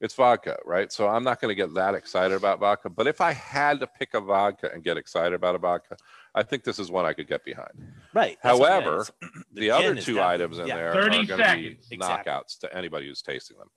it's 0.00 0.14
vodka, 0.14 0.56
right? 0.64 0.92
So 0.92 1.08
I'm 1.08 1.24
not 1.24 1.40
going 1.40 1.50
to 1.50 1.54
get 1.54 1.74
that 1.74 1.94
excited 1.94 2.36
about 2.36 2.60
vodka. 2.60 2.88
But 2.88 3.06
if 3.06 3.20
I 3.20 3.32
had 3.32 3.80
to 3.80 3.86
pick 3.86 4.14
a 4.14 4.20
vodka 4.20 4.70
and 4.72 4.84
get 4.84 4.96
excited 4.96 5.32
about 5.34 5.54
a 5.54 5.58
vodka, 5.58 5.96
I 6.34 6.42
think 6.44 6.62
this 6.62 6.78
is 6.78 6.90
one 6.90 7.04
I 7.04 7.12
could 7.12 7.26
get 7.28 7.44
behind. 7.44 7.70
right. 8.14 8.38
that's 8.42 8.58
what 8.58 8.70
I'm 8.70 8.82
saying. 8.82 8.84
However, 8.84 9.00
It's- 9.02 9.44
The, 9.52 9.70
other 9.72 9.94
two 9.96 10.20
items 10.20 10.58
in 10.58 10.68
yeah. 10.68 10.76
there 10.76 10.90
are 10.90 11.08
going 11.10 11.26
to 11.26 11.36
be 11.36 11.42
seconds. 11.42 11.88
Exactly. 11.90 12.32
knockouts 12.32 12.58
to 12.60 12.76
anybody 12.76 13.08
who's 13.08 13.22
tasting 13.22 13.58
them. 13.58 13.68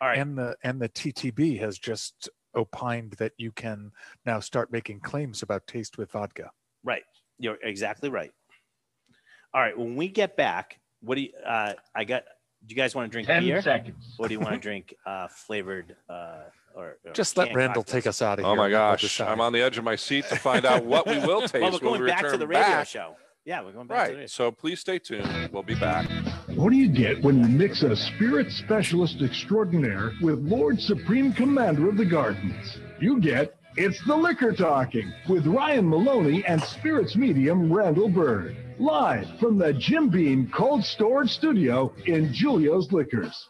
All 0.00 0.08
right. 0.08 0.18
and 0.18 0.36
the 0.36 0.56
and 0.64 0.80
the 0.80 0.88
TTB 0.88 1.58
has 1.60 1.78
just 1.78 2.28
opined 2.56 3.12
that 3.18 3.32
you 3.36 3.52
can 3.52 3.90
now 4.24 4.40
start 4.40 4.72
making 4.72 5.00
claims 5.00 5.42
about 5.42 5.66
taste 5.66 5.98
with 5.98 6.10
vodka. 6.12 6.50
Right. 6.82 7.02
You're 7.38 7.58
exactly 7.62 8.08
right. 8.08 8.32
All 9.52 9.60
right. 9.60 9.76
When 9.76 9.96
we 9.96 10.08
get 10.08 10.36
back, 10.36 10.80
what 11.00 11.16
do 11.16 11.22
you, 11.22 11.30
uh, 11.46 11.74
I 11.94 12.04
got, 12.04 12.24
do 12.66 12.74
you 12.74 12.76
guys 12.76 12.94
want 12.94 13.10
to 13.10 13.12
drink 13.12 13.26
10 13.28 13.42
beer? 13.44 13.62
seconds. 13.62 14.14
Or 14.18 14.28
do 14.28 14.34
you 14.34 14.40
want 14.40 14.54
to 14.54 14.60
drink 14.68 14.94
uh, 15.06 15.28
flavored 15.28 15.96
uh, 16.08 16.42
or, 16.74 16.98
or 17.04 17.12
Just 17.12 17.36
let 17.36 17.46
canned 17.48 17.56
Randall 17.56 17.82
cocktails? 17.82 18.02
take 18.02 18.06
us 18.08 18.22
out 18.22 18.38
of 18.38 18.44
here. 18.44 18.52
Oh 18.52 18.56
my 18.56 18.64
and 18.66 18.72
we'll 18.72 18.80
gosh. 18.80 19.20
I'm 19.20 19.40
on 19.40 19.52
the 19.52 19.60
edge 19.62 19.78
of 19.78 19.84
my 19.84 19.96
seat 19.96 20.24
to 20.28 20.36
find 20.36 20.64
out 20.64 20.84
what 20.84 21.06
we 21.06 21.18
will 21.18 21.40
taste 21.48 21.54
Well, 21.54 21.62
we're 21.72 21.78
when 21.78 21.80
going 21.80 22.00
we 22.02 22.06
back 22.08 22.20
to 22.20 22.24
return 22.26 22.40
the 22.40 22.46
radio 22.46 22.62
back. 22.66 22.86
show. 22.88 23.16
Yeah, 23.44 23.62
we're 23.62 23.72
going 23.72 23.86
back 23.86 23.98
to 23.98 24.02
the 24.04 24.08
radio 24.12 24.20
Right. 24.22 24.30
So 24.30 24.50
please 24.50 24.80
stay 24.80 24.98
tuned. 24.98 25.50
We'll 25.52 25.62
be 25.62 25.74
back. 25.74 26.08
What 26.54 26.70
do 26.70 26.76
you 26.76 26.88
get 26.88 27.22
when 27.22 27.38
you 27.38 27.44
mix 27.48 27.82
a 27.82 27.94
spirit 27.94 28.50
specialist 28.50 29.20
extraordinaire 29.22 30.12
with 30.22 30.38
Lord 30.38 30.80
Supreme 30.80 31.32
Commander 31.32 31.88
of 31.90 31.96
the 31.98 32.04
Gardens? 32.06 32.78
You 33.00 33.20
get 33.20 33.56
It's 33.76 34.00
the 34.06 34.16
Liquor 34.16 34.52
Talking 34.52 35.12
with 35.28 35.46
Ryan 35.46 35.88
Maloney 35.90 36.44
and 36.46 36.62
spirits 36.62 37.16
medium 37.16 37.70
Randall 37.72 38.08
Bird. 38.08 38.56
Live 38.80 39.38
from 39.38 39.56
the 39.56 39.72
Jim 39.72 40.08
Beam 40.08 40.50
Cold 40.52 40.84
Storage 40.84 41.30
Studio 41.30 41.94
in 42.06 42.32
Julio's 42.32 42.90
Liquors. 42.90 43.48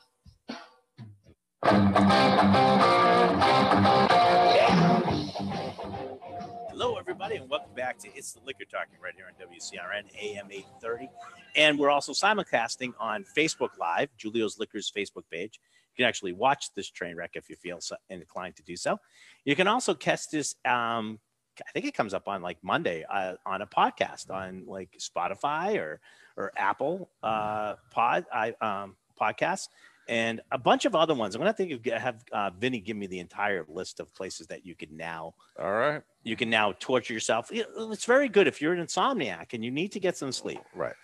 Hello, 6.71 6.99
everybody, 6.99 7.37
and 7.37 7.49
welcome 7.49 7.73
back 7.75 7.97
to 8.01 8.09
It's 8.15 8.35
the 8.35 8.41
Liquor 8.45 8.67
Talking 8.71 8.99
right 9.03 9.15
here 9.17 9.25
on 9.27 9.33
WCRN 9.43 10.05
AM 10.21 10.49
830. 10.51 11.09
And 11.57 11.79
we're 11.79 11.91
also 11.91 12.13
simulcasting 12.13 12.93
on 13.01 13.25
Facebook 13.35 13.79
Live, 13.81 14.11
Julio's 14.19 14.59
Liquors 14.59 14.93
Facebook 14.95 15.25
page. 15.33 15.59
You 15.97 16.03
can 16.03 16.09
actually 16.09 16.35
watch 16.35 16.75
this 16.75 16.91
train 16.91 17.17
wreck 17.17 17.31
if 17.33 17.49
you 17.49 17.57
feel 17.57 17.81
so 17.81 17.97
inclined 18.11 18.57
to 18.57 18.63
do 18.63 18.77
so. 18.77 18.99
You 19.47 19.57
can 19.57 19.69
also 19.69 19.95
catch 19.95 20.29
this. 20.29 20.55
Um, 20.67 21.19
I 21.67 21.71
think 21.73 21.87
it 21.87 21.95
comes 21.95 22.15
up 22.15 22.29
on 22.29 22.43
like 22.43 22.59
Monday 22.63 23.05
uh, 23.09 23.35
on 23.47 23.63
a 23.63 23.67
podcast 23.67 24.31
on 24.31 24.65
like 24.67 24.97
Spotify 24.99 25.77
or 25.79 26.01
or 26.37 26.53
Apple 26.57 27.11
uh, 27.23 27.75
pod 27.91 28.27
I 28.33 28.55
um, 28.61 28.97
podcasts 29.21 29.69
and 30.09 30.41
a 30.53 30.59
bunch 30.59 30.85
of 30.85 30.95
other 30.95 31.15
ones. 31.15 31.35
I'm 31.35 31.41
gonna 31.41 31.53
think 31.53 31.87
of 31.87 32.01
have 32.01 32.25
uh, 32.33 32.51
Vinny 32.59 32.81
give 32.81 32.97
me 32.97 33.07
the 33.07 33.21
entire 33.21 33.65
list 33.69 34.01
of 34.01 34.15
places 34.15 34.47
that 34.49 34.67
you 34.67 34.75
can 34.75 34.97
now 34.97 35.35
All 35.59 35.73
right. 35.73 36.03
you 36.25 36.37
can 36.37 36.51
now 36.51 36.73
torture 36.79 37.13
yourself. 37.15 37.51
It's 37.53 38.05
very 38.05 38.29
good 38.29 38.47
if 38.47 38.61
you're 38.61 38.73
an 38.75 38.85
insomniac 38.85 39.53
and 39.53 39.65
you 39.65 39.71
need 39.71 39.93
to 39.93 40.01
get 40.01 40.17
some 40.17 40.33
sleep. 40.33 40.61
Right. 40.75 40.95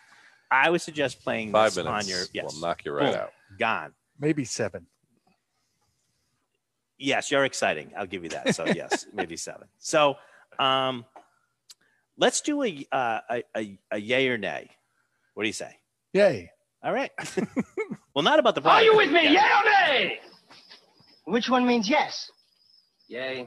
I 0.51 0.69
would 0.69 0.81
suggest 0.83 1.23
playing 1.23 1.53
Five 1.53 1.75
this 1.75 1.85
minutes 1.85 2.05
on 2.07 2.11
your 2.11 2.25
yes, 2.35 2.53
will 2.53 2.61
knock 2.61 2.85
you 2.85 2.93
right 2.93 3.13
Boom. 3.13 3.21
out. 3.21 3.33
gone. 3.59 3.93
Maybe 4.19 4.45
seven. 4.45 4.87
Yes, 6.99 7.31
you're 7.31 7.45
exciting. 7.45 7.93
I'll 7.97 8.07
give 8.07 8.25
you 8.25 8.31
that. 8.31 8.55
So 8.55 8.67
yes, 8.67 9.07
maybe 9.15 9.37
seven. 9.37 9.69
So 9.79 10.17
um, 10.61 11.05
let's 12.17 12.41
do 12.43 12.63
a, 12.63 12.87
uh, 12.93 13.21
a 13.31 13.43
a 13.57 13.79
a 13.93 13.99
yay 13.99 14.29
or 14.29 14.39
nay. 14.39 14.71
What 15.35 15.43
do 15.45 15.49
you 15.49 15.53
say? 15.53 15.75
Yay. 16.13 16.51
All 16.83 16.93
right. 16.93 17.11
Well, 18.13 18.25
not 18.25 18.41
about 18.41 18.57
the 18.57 18.63
Are 18.69 18.83
you 18.83 18.97
with 18.97 19.13
me? 19.13 19.23
Yeah. 19.23 19.31
Yeah 19.33 19.61
or 19.61 19.65
nay? 19.95 20.21
Which 21.27 21.49
one 21.49 21.65
means 21.65 21.89
yes? 21.89 22.29
Yay. 23.07 23.47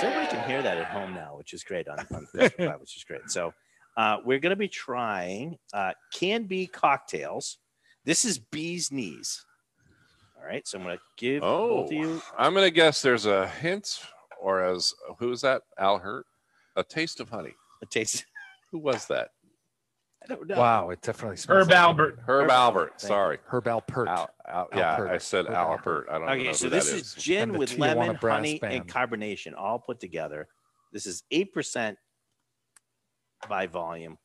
So 0.00 0.08
everybody 0.08 0.26
can 0.36 0.48
hear 0.48 0.60
that 0.60 0.76
at 0.76 0.86
home 0.86 1.14
now, 1.14 1.36
which 1.38 1.54
is 1.54 1.62
great 1.62 1.86
on, 1.88 2.00
on 2.12 2.26
Facebook 2.34 2.80
which 2.80 2.96
is 2.96 3.04
great. 3.04 3.30
So 3.30 3.54
uh, 3.96 4.18
we're 4.24 4.40
going 4.40 4.50
to 4.50 4.56
be 4.56 4.68
trying 4.68 5.56
uh, 5.72 5.92
can 6.12 6.44
be 6.44 6.66
cocktails. 6.66 7.58
This 8.04 8.24
is 8.24 8.38
bee's 8.38 8.90
knees. 8.92 9.44
All 10.36 10.44
right, 10.46 10.66
so 10.66 10.78
I'm 10.78 10.84
going 10.84 10.96
to 10.96 11.02
give 11.16 11.42
Oh, 11.44 11.68
both 11.82 11.86
of 11.86 11.92
you. 11.92 12.20
I'm 12.36 12.52
going 12.54 12.66
to 12.66 12.70
guess 12.72 13.02
there's 13.02 13.24
a 13.26 13.46
hint, 13.48 14.00
or 14.46 14.62
as 14.62 14.94
who 15.18 15.32
is 15.32 15.40
that? 15.40 15.62
Al 15.76 15.98
Hirt, 15.98 16.24
a 16.76 16.84
taste 16.84 17.18
of 17.20 17.28
honey. 17.28 17.52
a 17.82 17.86
taste. 17.86 18.24
Who 18.72 18.78
was 18.78 19.06
that? 19.06 19.28
I 20.24 20.26
don't 20.26 20.46
know. 20.48 20.58
Wow, 20.58 20.90
it 20.90 21.00
definitely 21.00 21.36
smells. 21.36 21.62
Herb 21.62 21.68
like 21.68 21.76
Albert. 21.78 22.18
Herb 22.26 22.44
Herb 22.44 22.50
Alpert. 22.50 22.88
Thank 22.98 23.02
you. 23.02 23.08
Sorry. 23.08 23.38
Herb 23.46 23.64
Alpert. 23.64 24.08
Al, 24.08 24.28
Al, 24.48 24.68
Al 24.72 24.78
yeah, 24.78 24.96
Hurt. 24.96 25.10
I 25.10 25.18
said 25.18 25.46
Herb 25.46 25.54
Al 25.54 25.78
Alpert. 25.78 26.04
I 26.10 26.18
don't 26.18 26.26
know 26.26 26.32
Okay, 26.32 26.52
so 26.52 26.68
that 26.68 26.74
this 26.74 26.88
is 26.92 27.02
is. 27.02 27.14
gin 27.14 27.42
And 27.44 27.54
the 27.54 27.58
with 27.60 27.70
Tijuana 27.70 27.96
lemon, 27.96 28.18
Brass 28.20 28.36
honey, 28.38 28.52
and 28.62 28.86
Band. 28.86 28.88
carbonation 28.88 29.52
all 29.56 29.78
put 29.78 30.00
together. 30.00 30.48
This 30.92 31.06
is 31.06 31.22
eight 31.30 31.52
percent 31.54 31.96
by 33.48 33.66
volume. 33.68 34.18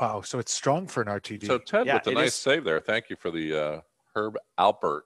Wow, 0.00 0.20
so 0.22 0.38
it's 0.38 0.52
strong 0.52 0.86
for 0.86 1.02
an 1.02 1.08
RTD. 1.08 1.46
So 1.46 1.58
Ted 1.58 1.86
Yeah, 1.86 1.94
with 1.94 2.04
the 2.04 2.10
it 2.12 2.14
nice 2.14 2.26
is. 2.28 2.34
save 2.34 2.64
there. 2.64 2.80
Thank 2.80 3.10
you 3.10 3.16
for 3.16 3.30
the 3.32 3.60
uh, 3.60 3.80
Herb 4.14 4.36
Alpert. 4.58 5.02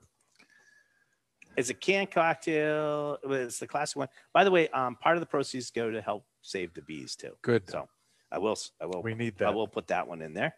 It's 1.58 1.70
a 1.70 1.74
canned 1.74 2.12
cocktail. 2.12 3.18
It's 3.24 3.58
the 3.58 3.66
classic 3.66 3.96
one. 3.96 4.08
By 4.32 4.44
the 4.44 4.50
way, 4.52 4.68
um, 4.68 4.94
part 4.94 5.16
of 5.16 5.20
the 5.20 5.26
proceeds 5.26 5.72
go 5.72 5.90
to 5.90 6.00
help 6.00 6.24
save 6.40 6.72
the 6.72 6.82
bees 6.82 7.16
too. 7.16 7.32
Good. 7.42 7.68
So 7.68 7.88
I 8.30 8.38
will. 8.38 8.56
I 8.80 8.86
will. 8.86 9.02
we 9.02 9.12
need 9.14 9.36
that. 9.38 9.48
I 9.48 9.50
will 9.50 9.66
put 9.66 9.88
that 9.88 10.06
one 10.06 10.22
in 10.22 10.34
there. 10.34 10.54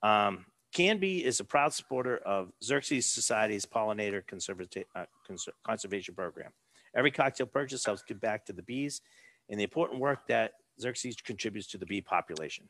Um, 0.00 0.46
Canby 0.72 1.24
is 1.24 1.40
a 1.40 1.44
proud 1.44 1.72
supporter 1.72 2.18
of 2.18 2.52
Xerces 2.62 3.02
Society's 3.02 3.66
pollinator 3.66 4.22
conservati- 4.24 4.84
uh, 4.94 5.06
cons- 5.26 5.48
conservation 5.64 6.14
program. 6.14 6.52
Every 6.94 7.10
cocktail 7.10 7.46
purchase 7.46 7.84
helps 7.84 8.02
give 8.04 8.20
back 8.20 8.46
to 8.46 8.52
the 8.52 8.62
bees 8.62 9.00
and 9.48 9.58
the 9.58 9.64
important 9.64 9.98
work 9.98 10.28
that 10.28 10.52
Xerces 10.80 11.20
contributes 11.20 11.66
to 11.68 11.78
the 11.78 11.86
bee 11.86 12.00
population. 12.00 12.68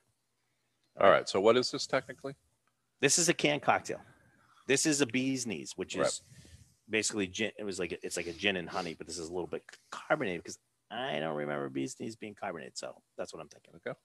All 0.99 1.11
right. 1.11 1.29
So 1.29 1.39
what 1.39 1.59
is 1.59 1.71
this 1.71 1.87
technically? 1.87 2.35
This 3.03 3.19
is 3.19 3.29
a 3.29 3.35
canned 3.35 3.61
cocktail. 3.61 4.01
This 4.67 4.87
is 4.87 5.03
a 5.03 5.07
bee's 5.07 5.47
knees, 5.47 5.75
which 5.77 5.97
is 5.97 6.01
Right. 6.01 6.38
Basically 6.89 7.27
gin. 7.27 7.51
It 7.59 7.65
was 7.65 7.79
like 7.79 7.93
a, 7.93 8.05
it's 8.05 8.17
like 8.17 8.27
a 8.27 8.33
gin 8.33 8.57
and 8.57 8.69
honey, 8.69 8.95
but 8.97 9.07
this 9.07 9.19
is 9.19 9.29
a 9.29 9.33
little 9.33 9.47
bit 9.47 9.63
carbonated 9.91 10.43
because 10.43 10.59
I 10.91 11.19
don't 11.19 11.37
remember 11.37 11.69
bee's 11.69 11.97
knees 12.01 12.17
being 12.17 12.35
carbonated. 12.35 12.77
So 12.79 12.95
that's 13.17 13.33
what 13.35 13.41
I'm 13.41 13.49
thinking. 13.49 13.75
Okay. 13.77 13.97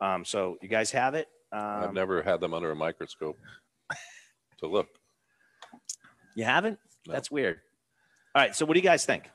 Um, 0.00 0.24
so 0.24 0.56
you 0.60 0.68
guys 0.68 0.90
have 0.92 1.14
it. 1.14 1.28
I've 1.52 1.90
Um, 1.90 1.94
never 1.94 2.22
had 2.22 2.40
them 2.40 2.54
under 2.54 2.70
a 2.70 2.76
microscope 2.76 3.38
to 4.58 4.66
look. 4.66 4.88
You 6.34 6.44
haven't? 6.44 6.78
No. 7.06 7.12
That's 7.12 7.30
weird. 7.30 7.60
All 8.34 8.42
right. 8.42 8.54
So 8.56 8.64
what 8.66 8.74
do 8.74 8.80
you 8.80 8.84
guys 8.84 9.04
think? 9.04 9.30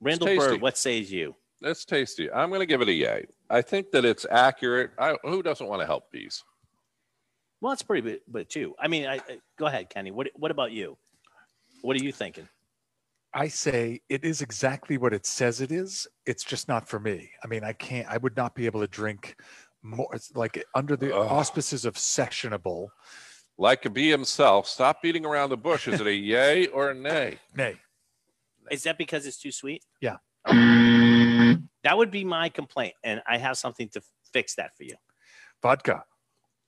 Randall. 0.00 0.28
Bird, 0.36 0.60
what 0.62 0.78
says 0.78 1.10
you? 1.12 1.34
That's 1.60 1.84
tasty. 1.84 2.30
I'm 2.30 2.48
going 2.48 2.60
to 2.60 2.66
give 2.66 2.80
it 2.80 2.88
a 2.88 2.92
yay. 2.92 3.26
I 3.50 3.60
think 3.62 3.90
that 3.90 4.04
it's 4.04 4.24
accurate. 4.30 4.92
I, 4.98 5.16
who 5.24 5.42
doesn't 5.42 5.66
want 5.66 5.82
to 5.82 5.86
help 5.86 6.10
bees? 6.10 6.42
Well, 7.60 7.72
it's 7.74 7.82
pretty 7.82 8.00
bit, 8.00 8.22
but 8.26 8.48
too. 8.48 8.74
I 8.80 8.88
mean, 8.88 9.06
I, 9.06 9.16
I- 9.16 9.40
go 9.58 9.66
ahead, 9.66 9.90
Kenny. 9.90 10.10
What 10.10 10.28
What 10.34 10.50
about 10.50 10.72
you? 10.72 10.96
What 11.82 11.96
are 12.00 12.04
you 12.04 12.12
thinking? 12.12 12.48
I 13.32 13.48
say 13.48 14.00
it 14.08 14.24
is 14.24 14.42
exactly 14.42 14.98
what 14.98 15.12
it 15.14 15.24
says 15.24 15.60
it 15.60 15.70
is. 15.70 16.06
It's 16.26 16.42
just 16.44 16.66
not 16.68 16.88
for 16.88 16.98
me. 16.98 17.30
I 17.44 17.46
mean, 17.46 17.62
I 17.62 17.72
can't. 17.72 18.08
I 18.08 18.16
would 18.16 18.36
not 18.36 18.54
be 18.54 18.66
able 18.66 18.80
to 18.80 18.88
drink 18.88 19.36
more. 19.82 20.08
It's 20.12 20.34
like 20.34 20.64
under 20.74 20.96
the 20.96 21.14
Ugh. 21.16 21.26
auspices 21.30 21.84
of 21.84 21.94
sessionable. 21.94 22.88
Like 23.56 23.84
a 23.84 23.90
bee 23.90 24.10
himself, 24.10 24.66
stop 24.66 25.02
beating 25.02 25.24
around 25.26 25.50
the 25.50 25.56
bush. 25.56 25.86
Is 25.86 26.00
it 26.00 26.06
a 26.06 26.14
yay 26.14 26.66
or 26.68 26.90
a 26.90 26.94
nay? 26.94 27.38
Nay, 27.54 27.76
Is 28.70 28.84
that 28.84 28.96
because 28.96 29.26
it's 29.26 29.36
too 29.36 29.52
sweet? 29.52 29.84
Yeah. 30.00 30.16
That 31.82 31.96
would 31.96 32.10
be 32.10 32.24
my 32.24 32.48
complaint, 32.48 32.94
and 33.04 33.20
I 33.28 33.36
have 33.38 33.58
something 33.58 33.88
to 33.90 34.02
fix 34.32 34.54
that 34.56 34.76
for 34.76 34.84
you. 34.84 34.94
vodka. 35.62 36.04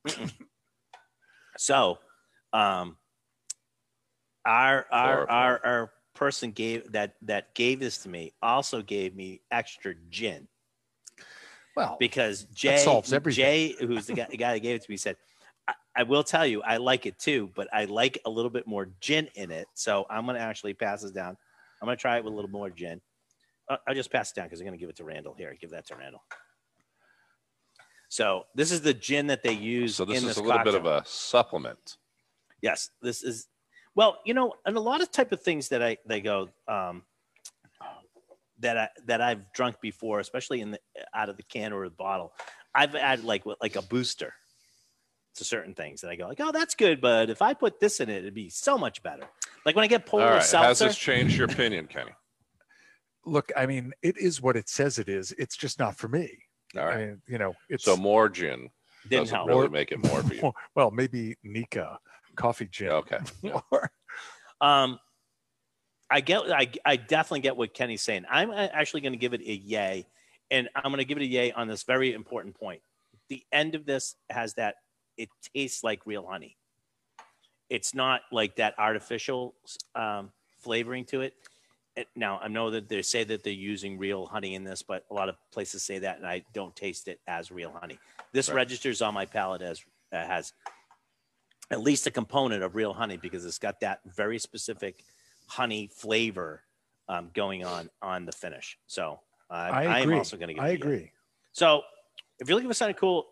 So, 1.58 1.98
um, 2.54 2.96
our 4.44 4.86
our 4.90 5.28
our 5.30 5.60
our 5.64 5.92
person 6.14 6.50
gave 6.50 6.90
that 6.92 7.14
that 7.22 7.54
gave 7.54 7.80
this 7.80 7.98
to 7.98 8.08
me 8.08 8.32
also 8.42 8.82
gave 8.82 9.14
me 9.16 9.40
extra 9.50 9.94
gin 10.10 10.46
Well, 11.74 11.96
because 11.98 12.44
Jay. 12.52 12.84
Jay, 13.30 13.74
who's 13.80 14.06
the 14.06 14.14
guy, 14.14 14.26
the 14.30 14.36
guy 14.36 14.52
that 14.52 14.60
gave 14.60 14.76
it 14.76 14.82
to 14.82 14.90
me, 14.90 14.96
said, 14.98 15.16
I, 15.66 15.74
"I 15.96 16.02
will 16.02 16.22
tell 16.22 16.46
you, 16.46 16.60
I 16.62 16.76
like 16.76 17.06
it 17.06 17.18
too, 17.18 17.50
but 17.54 17.66
I 17.72 17.86
like 17.86 18.18
a 18.26 18.30
little 18.30 18.50
bit 18.50 18.66
more 18.66 18.90
gin 19.00 19.28
in 19.36 19.50
it. 19.50 19.66
So 19.74 20.04
I'm 20.10 20.26
gonna 20.26 20.38
actually 20.38 20.74
pass 20.74 21.02
this 21.02 21.12
down. 21.12 21.36
I'm 21.80 21.86
gonna 21.86 21.96
try 21.96 22.18
it 22.18 22.24
with 22.24 22.32
a 22.32 22.36
little 22.36 22.50
more 22.50 22.68
gin. 22.68 23.00
Uh, 23.68 23.78
I'll 23.88 23.94
just 23.94 24.12
pass 24.12 24.30
it 24.30 24.34
down 24.34 24.46
because 24.46 24.60
I'm 24.60 24.66
gonna 24.66 24.76
give 24.76 24.90
it 24.90 24.96
to 24.96 25.04
Randall. 25.04 25.34
Here, 25.34 25.56
give 25.60 25.70
that 25.70 25.86
to 25.86 25.96
Randall. 25.96 26.22
So 28.08 28.44
this 28.54 28.70
is 28.70 28.82
the 28.82 28.92
gin 28.92 29.28
that 29.28 29.42
they 29.42 29.54
use. 29.54 29.96
So 29.96 30.04
this 30.04 30.18
is 30.18 30.24
this 30.24 30.36
a 30.36 30.42
little 30.42 30.62
bit 30.62 30.74
of 30.74 30.84
a 30.84 31.02
supplement. 31.06 31.96
Yes, 32.60 32.90
this 33.00 33.22
is 33.22 33.48
well, 33.94 34.18
you 34.24 34.34
know, 34.34 34.54
and 34.64 34.76
a 34.76 34.80
lot 34.80 35.02
of 35.02 35.10
type 35.10 35.32
of 35.32 35.42
things 35.42 35.68
that 35.68 35.82
I 35.82 35.98
they 36.06 36.20
go 36.20 36.48
um 36.68 37.02
that 38.60 38.76
I 38.78 38.88
that 39.06 39.20
I've 39.20 39.52
drunk 39.52 39.80
before, 39.80 40.20
especially 40.20 40.60
in 40.60 40.70
the 40.72 40.80
out 41.14 41.28
of 41.28 41.36
the 41.36 41.42
can 41.42 41.72
or 41.72 41.84
the 41.88 41.94
bottle. 41.94 42.32
I've 42.74 42.94
added 42.94 43.24
like 43.24 43.44
like 43.60 43.76
a 43.76 43.82
booster 43.82 44.32
to 45.36 45.44
certain 45.44 45.74
things, 45.74 46.02
and 46.02 46.12
I 46.12 46.16
go 46.16 46.26
like, 46.28 46.40
oh, 46.40 46.52
that's 46.52 46.74
good, 46.74 47.00
but 47.00 47.30
if 47.30 47.42
I 47.42 47.54
put 47.54 47.80
this 47.80 48.00
in 48.00 48.08
it, 48.10 48.18
it'd 48.18 48.34
be 48.34 48.50
so 48.50 48.76
much 48.78 49.02
better. 49.02 49.24
Like 49.64 49.74
when 49.76 49.84
I 49.84 49.88
get 49.88 50.02
All 50.02 50.18
polar 50.20 50.24
right. 50.24 50.34
Has 50.36 50.48
seltzer. 50.50 50.86
this 50.88 50.96
changed 50.96 51.36
your 51.36 51.46
opinion, 51.50 51.86
Kenny? 51.86 52.12
look, 53.24 53.52
I 53.56 53.66
mean, 53.66 53.92
it 54.02 54.18
is 54.18 54.42
what 54.42 54.56
it 54.56 54.68
says 54.68 54.98
it 54.98 55.08
is. 55.08 55.32
It's 55.38 55.56
just 55.56 55.78
not 55.78 55.96
for 55.96 56.08
me. 56.08 56.28
All 56.76 56.84
I 56.86 56.96
mean, 56.96 57.22
you 57.28 57.38
know, 57.38 57.54
it's 57.68 57.84
So 57.84 57.96
more 57.96 58.28
gin 58.28 58.68
Didn't 59.08 59.24
doesn't 59.24 59.36
help. 59.36 59.48
really 59.48 59.68
make 59.68 59.92
it 59.92 59.98
more 60.04 60.22
for 60.22 60.34
you. 60.34 60.52
well, 60.74 60.90
maybe 60.90 61.36
Nikka 61.44 61.98
Coffey 62.36 62.66
gin. 62.66 62.88
Okay. 62.90 63.18
Yeah. 63.42 63.60
Or- 63.70 63.90
Um, 64.60 64.98
I 66.10 66.20
get, 66.20 66.42
I, 66.52 66.70
I 66.84 66.96
definitely 66.96 67.40
get 67.40 67.56
what 67.56 67.72
Kenny's 67.72 68.02
saying. 68.02 68.24
I'm 68.30 68.50
actually 68.50 69.00
going 69.00 69.14
to 69.14 69.18
give 69.18 69.32
it 69.32 69.40
a 69.40 69.52
yay, 69.54 70.06
and 70.50 70.68
I'm 70.74 70.84
going 70.92 70.98
to 70.98 71.04
give 71.06 71.16
it 71.18 71.22
a 71.22 71.26
yay 71.26 71.52
on 71.52 71.68
this 71.68 71.84
very 71.84 72.12
important 72.12 72.54
point. 72.54 72.82
The 73.30 73.42
end 73.50 73.74
of 73.74 73.86
this 73.86 74.14
has 74.28 74.54
that 74.54 74.74
it 75.16 75.30
tastes 75.54 75.82
like 75.82 76.02
real 76.06 76.26
honey. 76.26 76.58
It's 77.70 77.94
not 77.94 78.20
like 78.30 78.56
that 78.56 78.74
artificial 78.78 79.54
um, 79.94 80.30
flavoring 80.60 81.06
to 81.06 81.22
it. 81.22 81.32
It- 81.96 82.08
Now 82.14 82.38
I 82.42 82.48
know 82.48 82.70
that 82.70 82.88
they 82.90 83.00
say 83.02 83.24
that 83.24 83.42
they're 83.42 83.52
using 83.54 83.96
real 83.98 84.26
honey 84.26 84.54
in 84.54 84.64
this, 84.64 84.82
but 84.82 85.04
a 85.10 85.14
lot 85.14 85.30
of 85.30 85.36
places 85.50 85.82
say 85.82 85.98
that, 86.00 86.18
and 86.18 86.26
I 86.26 86.44
don't 86.52 86.76
taste 86.76 87.08
it 87.08 87.20
as 87.26 87.50
real 87.50 87.72
honey. 87.80 87.98
This 88.32 88.48
Right. 88.50 88.56
registers 88.56 89.00
on 89.00 89.14
my 89.14 89.24
palate 89.24 89.62
as 89.62 89.82
uh, 90.12 90.26
has 90.26 90.52
at 91.72 91.80
least 91.80 92.06
a 92.06 92.10
component 92.10 92.62
of 92.62 92.74
real 92.74 92.92
honey 92.92 93.16
because 93.16 93.44
it's 93.44 93.58
got 93.58 93.80
that 93.80 94.00
very 94.04 94.38
specific 94.38 95.02
honey 95.46 95.88
flavor 95.92 96.62
um, 97.08 97.30
going 97.34 97.64
on 97.64 97.88
on 98.02 98.26
the 98.26 98.32
finish. 98.32 98.78
So 98.86 99.20
uh, 99.50 99.54
I 99.54 99.84
I 99.86 100.00
am 100.00 100.12
also 100.12 100.36
going 100.36 100.48
to 100.48 100.54
give. 100.54 100.62
I 100.62 100.68
it 100.68 100.72
a 100.72 100.74
agree. 100.74 101.12
So 101.52 101.82
if 102.38 102.48
you're 102.48 102.56
looking 102.56 102.70
for 102.70 102.74
something 102.74 102.96
cool, 102.96 103.28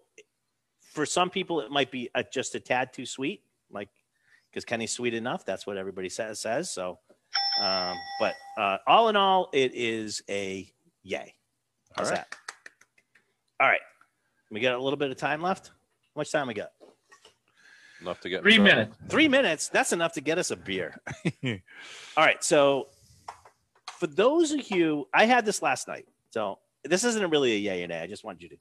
for 0.80 1.07
some 1.07 1.30
people 1.30 1.61
it 1.61 1.70
might 1.70 1.91
be 1.91 2.11
uh 2.14 2.22
just 2.32 2.55
a 2.55 2.61
tad 2.61 2.93
too 2.93 3.07
sweet, 3.07 3.43
like 3.70 3.91
because 4.51 4.64
Kenny's 4.64 4.93
sweet 4.93 5.14
enough. 5.14 5.45
That's 5.45 5.66
what 5.66 5.76
everybody 5.76 6.09
says. 6.09 6.41
Says 6.41 6.70
so. 6.70 6.99
Um, 7.61 7.95
but 8.18 8.34
uh, 8.57 8.78
all 8.86 9.09
in 9.09 9.16
all, 9.16 9.51
it 9.53 9.72
is 9.74 10.22
a 10.28 10.68
yay. 11.03 11.34
How's 11.95 12.09
All 12.09 12.12
right. 12.12 12.24
that? 12.30 12.36
All 13.61 13.68
right. 13.68 13.80
We 14.51 14.61
got 14.61 14.74
a 14.74 14.82
little 14.82 14.97
bit 14.97 15.11
of 15.11 15.16
time 15.16 15.43
left. 15.43 15.68
How 15.68 16.20
much 16.20 16.32
time 16.32 16.49
we 16.49 16.55
got? 16.55 16.72
Enough 18.01 18.21
to 18.21 18.29
get 18.29 18.43
Three 18.43 18.59
minutes. 18.59 18.97
Three 19.09 19.29
minutes. 19.29 19.69
That's 19.69 19.93
enough 19.93 20.13
to 20.15 20.21
get 20.21 20.39
us 20.39 20.51
a 20.51 20.57
beer. 20.57 21.01
All 21.45 21.55
right. 22.17 22.43
So, 22.43 22.89
for 23.99 24.07
those 24.07 24.53
of 24.53 24.71
you, 24.71 25.07
I 25.13 25.27
had 25.27 25.45
this 25.45 25.61
last 25.63 25.87
night. 25.87 26.07
So, 26.31 26.59
this 26.85 27.05
isn't 27.05 27.31
really 27.31 27.53
a 27.53 27.59
yay 27.59 27.83
and 27.83 27.93
a. 27.93 28.03
I 28.03 28.07
just 28.07 28.25
want 28.25 28.41
you 28.41 28.49
to 28.49 28.57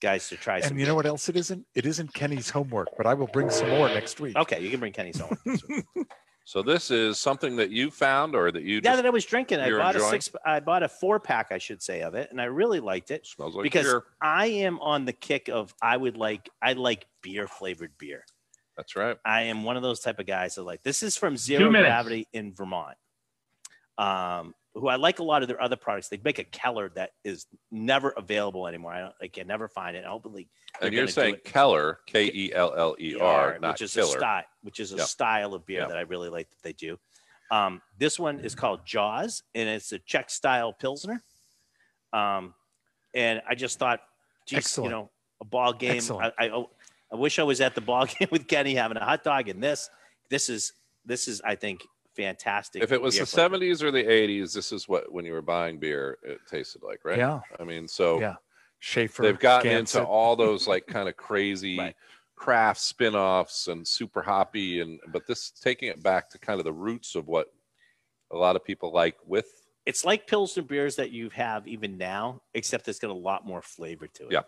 guys 0.00 0.28
to 0.28 0.36
try 0.36 0.60
some. 0.60 0.70
And 0.70 0.80
you 0.80 0.86
know 0.86 0.94
what 0.94 1.06
else 1.06 1.28
it 1.28 1.36
isn't? 1.36 1.66
It 1.74 1.86
isn't 1.86 2.14
Kenny's 2.14 2.50
homework, 2.50 2.88
but 2.96 3.06
I 3.06 3.14
will 3.14 3.26
bring 3.26 3.50
some 3.50 3.68
more 3.70 3.88
next 3.88 4.20
week. 4.20 4.36
Okay, 4.36 4.60
you 4.60 4.70
can 4.70 4.80
bring 4.80 4.92
Kenny's 4.92 5.20
home. 5.20 5.36
So 6.46 6.62
this 6.62 6.90
is 6.90 7.18
something 7.18 7.56
that 7.56 7.70
you 7.70 7.90
found 7.90 8.34
or 8.34 8.52
that 8.52 8.62
you 8.62 8.76
yeah, 8.76 8.80
just 8.80 8.96
that 8.98 9.06
I 9.06 9.10
was 9.10 9.24
drinking. 9.24 9.60
I 9.60 9.70
bought 9.70 9.94
enjoying? 9.94 10.14
a 10.14 10.20
six. 10.20 10.30
I 10.44 10.60
bought 10.60 10.82
a 10.82 10.88
four 10.88 11.18
pack, 11.18 11.48
I 11.50 11.58
should 11.58 11.82
say, 11.82 12.02
of 12.02 12.14
it, 12.14 12.30
and 12.30 12.38
I 12.38 12.44
really 12.44 12.80
liked 12.80 13.10
it 13.10 13.26
smells 13.26 13.54
like 13.54 13.62
because 13.62 13.86
beer. 13.86 14.02
I 14.20 14.46
am 14.46 14.78
on 14.80 15.06
the 15.06 15.14
kick 15.14 15.48
of 15.48 15.74
I 15.80 15.96
would 15.96 16.18
like 16.18 16.50
I 16.60 16.74
like 16.74 17.06
beer 17.22 17.48
flavored 17.48 17.92
beer. 17.96 18.26
That's 18.76 18.96
right. 18.96 19.16
I 19.24 19.42
am 19.42 19.62
one 19.62 19.76
of 19.76 19.82
those 19.82 20.00
type 20.00 20.18
of 20.18 20.26
guys 20.26 20.56
that 20.56 20.62
like 20.62 20.82
this 20.82 21.02
is 21.02 21.16
from 21.16 21.36
Zero 21.36 21.70
minutes. 21.70 21.88
Gravity 21.88 22.28
in 22.32 22.52
Vermont. 22.54 22.96
Um, 23.98 24.54
who 24.74 24.88
I 24.88 24.96
like 24.96 25.20
a 25.20 25.22
lot 25.22 25.42
of 25.42 25.48
their 25.48 25.62
other 25.62 25.76
products. 25.76 26.08
They 26.08 26.18
make 26.24 26.40
a 26.40 26.44
Keller 26.44 26.88
that 26.96 27.10
is 27.22 27.46
never 27.70 28.10
available 28.16 28.66
anymore. 28.66 28.92
I, 28.92 29.00
don't, 29.02 29.14
I 29.22 29.28
can 29.28 29.46
never 29.46 29.68
find 29.68 29.96
it. 29.96 30.04
Hopefully, 30.04 30.48
And 30.82 30.92
you're 30.92 31.06
saying. 31.06 31.36
Keller, 31.44 32.00
K 32.06 32.24
E 32.34 32.52
L 32.52 32.74
L 32.76 32.96
E 32.98 33.14
R, 33.20 33.58
not 33.60 33.74
which 33.74 33.82
is 33.82 33.94
killer. 33.94 34.08
a 34.16 34.18
style, 34.18 34.42
which 34.62 34.80
is 34.80 34.92
a 34.92 34.96
Yeah. 34.96 35.04
style 35.04 35.54
of 35.54 35.64
beer 35.64 35.82
Yeah. 35.82 35.86
that 35.86 35.96
I 35.96 36.00
really 36.00 36.28
like 36.28 36.50
that 36.50 36.62
they 36.64 36.72
do. 36.72 36.98
Um, 37.52 37.80
this 37.98 38.18
one 38.18 38.40
is 38.40 38.56
called 38.56 38.84
Jaws, 38.84 39.44
and 39.54 39.68
it's 39.68 39.92
a 39.92 40.00
Czech 40.00 40.28
style 40.30 40.72
pilsner. 40.72 41.22
Um, 42.12 42.54
and 43.14 43.42
I 43.48 43.54
just 43.54 43.78
thought, 43.78 44.00
geez, 44.46 44.58
Excellent. 44.58 44.90
you 44.90 44.96
know, 44.96 45.10
a 45.40 45.44
ball 45.44 45.72
game. 45.72 45.92
I, 45.92 45.96
Excellent. 45.96 46.34
I, 46.36 46.48
oh, 46.48 46.70
I 47.12 47.16
wish 47.16 47.38
I 47.38 47.42
was 47.42 47.60
at 47.60 47.74
the 47.74 47.80
ball 47.80 48.06
game 48.18 48.28
with 48.30 48.46
Kenny 48.48 48.74
having 48.74 48.96
a 48.96 49.04
hot 49.04 49.22
dog, 49.24 49.48
and 49.48 49.62
this, 49.62 49.88
this 50.30 50.48
is, 50.48 50.72
this 51.04 51.28
is, 51.28 51.40
I 51.44 51.54
think, 51.54 51.82
fantastic. 52.16 52.82
If 52.82 52.92
it 52.92 53.00
was 53.00 53.18
the 53.18 53.24
70s 53.24 53.82
or 53.82 53.90
the 53.90 54.02
80s, 54.04 54.52
this 54.54 54.72
is 54.72 54.88
what 54.88 55.12
when 55.12 55.24
you 55.24 55.32
were 55.32 55.42
buying 55.42 55.78
beer, 55.78 56.18
it 56.22 56.38
tasted 56.50 56.82
like, 56.82 57.04
right? 57.04 57.18
Yeah. 57.18 57.40
I 57.58 57.64
mean, 57.64 57.88
so 57.88 58.20
Yeah. 58.20 58.34
Schaefer. 58.78 59.22
they've 59.22 59.38
gotten 59.38 59.70
Gansett. 59.70 60.00
into 60.02 60.06
all 60.06 60.36
those 60.36 60.68
like 60.68 60.86
kind 60.86 61.08
of 61.08 61.16
crazy 61.28 61.78
Right. 61.78 61.96
craft 62.36 62.80
spin-offs 62.80 63.68
and 63.68 63.86
super 63.86 64.20
hoppy 64.22 64.80
and 64.80 65.00
but 65.08 65.26
this 65.26 65.50
taking 65.50 65.88
it 65.88 66.02
back 66.02 66.28
to 66.30 66.38
kind 66.38 66.60
of 66.60 66.64
the 66.64 66.72
roots 66.72 67.14
of 67.14 67.26
what 67.26 67.46
a 68.30 68.36
lot 68.36 68.56
of 68.56 68.64
people 68.64 68.92
like 68.92 69.16
with 69.24 69.46
it's 69.86 70.04
like 70.04 70.26
Pilsner 70.26 70.62
beers 70.64 70.96
that 70.96 71.10
you 71.12 71.30
have 71.30 71.66
even 71.68 71.96
now, 71.98 72.40
except 72.54 72.86
it's 72.88 72.98
got 72.98 73.10
a 73.10 73.14
lot 73.14 73.46
more 73.46 73.60
flavor 73.62 74.06
to 74.06 74.24
it. 74.26 74.32
Yeah. 74.32 74.40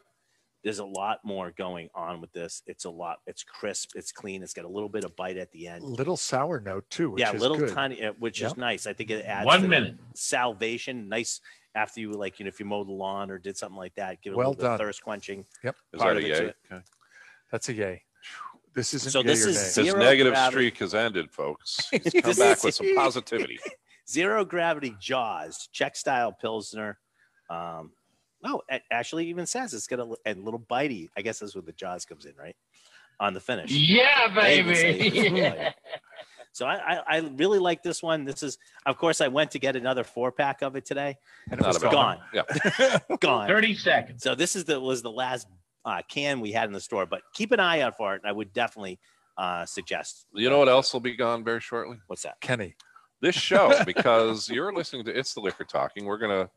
There's 0.65 0.79
a 0.81 0.85
lot 0.85 1.21
more 1.25 1.53
going 1.57 1.89
on 1.95 2.21
with 2.21 2.33
this. 2.33 2.63
It's 2.67 2.87
a 2.87 2.91
lot. 2.91 3.19
It's 3.27 3.45
crisp. 3.45 3.91
It's 3.95 4.11
clean. 4.11 4.43
It's 4.43 4.53
got 4.53 4.65
a 4.65 4.69
little 4.69 4.89
bit 4.89 5.05
of 5.05 5.15
bite 5.15 5.37
at 5.37 5.53
the 5.53 5.69
end. 5.69 5.85
little 5.85 6.17
sour 6.17 6.61
note 6.61 6.85
too. 6.91 7.11
Which 7.11 7.21
yeah, 7.21 7.33
is 7.33 7.41
little 7.41 7.57
good. 7.59 7.73
tiny, 7.73 8.03
uh, 8.03 8.13
which 8.19 8.43
is 8.43 8.57
nice. 8.57 8.87
I 8.87 8.93
think 8.93 9.11
it 9.11 9.25
adds 9.25 9.47
One 9.47 9.69
minute. 9.69 9.95
salvation. 10.15 11.09
Nice 11.09 11.41
after 11.77 12.01
you 12.01 12.11
like, 12.13 12.41
you 12.41 12.45
know, 12.45 12.49
if 12.49 12.59
you 12.59 12.67
mowed 12.67 12.89
the 12.89 12.93
lawn 12.93 13.31
or 13.31 13.39
did 13.39 13.57
something 13.57 13.77
like 13.77 13.95
that, 13.95 14.21
give 14.23 14.33
it 14.33 14.37
Well 14.37 14.49
a 14.49 14.51
little 14.51 14.63
bit 14.63 14.67
of 14.73 14.79
done. 14.79 14.87
thirst 14.87 15.03
quenching. 15.03 15.45
is 15.63 15.73
Part 15.99 16.17
that 16.17 16.17
of 16.17 16.25
a 16.25 16.27
it 16.27 16.37
to 16.37 16.43
yay? 16.43 16.49
it. 16.49 16.57
Okay. 16.73 16.83
That's 17.53 17.69
a 17.69 17.73
yay. 17.75 18.03
This 18.75 18.93
isn't 18.95 19.11
So 19.13 19.23
this 19.23 19.47
or 19.47 19.51
is 19.51 19.77
nay. 19.77 19.85
His 19.85 19.95
negative 19.95 20.33
gravity. 20.33 20.53
streak 20.71 20.79
has 20.79 20.95
ended, 20.95 21.31
folks. 21.31 21.89
He's 21.93 22.03
come 22.23 22.35
back 22.35 22.63
with 22.65 22.75
some 22.75 22.93
positivity. 22.97 23.59
Zero 24.09 24.45
gravity 24.45 24.95
Jaws, 25.01 25.69
Czech 25.73 25.97
style 25.97 26.33
Pilsner. 26.33 26.99
Um, 27.51 27.93
oh, 28.47 28.63
it 28.69 28.83
actually 28.91 29.27
even 29.29 29.47
says 29.47 29.75
it's 29.75 29.87
got 29.87 29.99
a, 29.99 30.05
li- 30.05 30.17
a 30.27 30.35
little 30.35 30.61
bitey. 30.61 31.09
I 31.17 31.23
guess 31.23 31.41
that's 31.41 31.55
where 31.55 31.63
the 31.63 31.73
Jaws 31.73 32.05
comes 32.05 32.25
in, 32.27 32.33
right? 32.39 32.57
On 33.21 33.35
the 33.35 33.41
finish. 33.41 33.71
Yeah, 33.71 34.29
They 34.35 34.59
even 34.59 34.75
say 34.75 34.91
it's 34.99 35.15
baby. 35.19 35.41
bitey. 35.41 35.73
So 36.53 36.65
I, 36.67 36.75
I, 36.95 37.03
I 37.09 37.19
really 37.37 37.59
like 37.59 37.83
this 37.83 38.03
one. 38.03 38.25
This 38.25 38.43
is, 38.43 38.57
of 38.87 38.97
course, 38.97 39.21
I 39.21 39.29
went 39.29 39.51
to 39.51 39.59
get 39.59 39.77
another 39.77 40.05
four 40.05 40.33
pack 40.33 40.63
of 40.63 40.75
it 40.77 40.87
today. 40.87 41.17
And 41.51 41.61
it 41.61 41.63
Not 41.63 41.75
was 41.75 41.83
gone. 41.83 42.19
Yeah. 42.33 42.99
Gone. 43.21 43.47
30 43.47 43.75
seconds. 43.75 44.23
So 44.23 44.35
this 44.35 44.57
is 44.57 44.65
the 44.65 44.81
was 44.81 45.03
the 45.03 45.11
last 45.11 45.47
uh, 45.85 46.01
can 46.09 46.41
we 46.41 46.53
had 46.53 46.65
in 46.69 46.73
the 46.73 46.81
store, 46.81 47.05
but 47.05 47.21
keep 47.35 47.53
an 47.53 47.61
eye 47.61 47.81
out 47.81 47.97
for 47.99 48.15
it. 48.15 48.23
I 48.25 48.33
would 48.33 48.53
definitely 48.55 48.99
uh, 49.37 49.67
suggest. 49.67 50.27
You 50.33 50.49
know 50.49 50.59
what 50.59 50.69
else 50.71 50.93
will 50.95 51.01
be 51.01 51.15
gone 51.15 51.45
very 51.45 51.61
shortly? 51.61 51.99
What's 52.07 52.23
that? 52.23 52.41
Kenny. 52.41 52.75
this 53.21 53.35
show 53.35 53.85
because 53.85 54.49
you're 54.49 54.73
listening 54.73 55.05
to 55.05 55.19
It's 55.19 55.35
the 55.35 55.41
Liquor 55.41 55.65
Talking. 55.65 56.07
We're 56.07 56.19
going 56.19 56.47
to. 56.47 56.51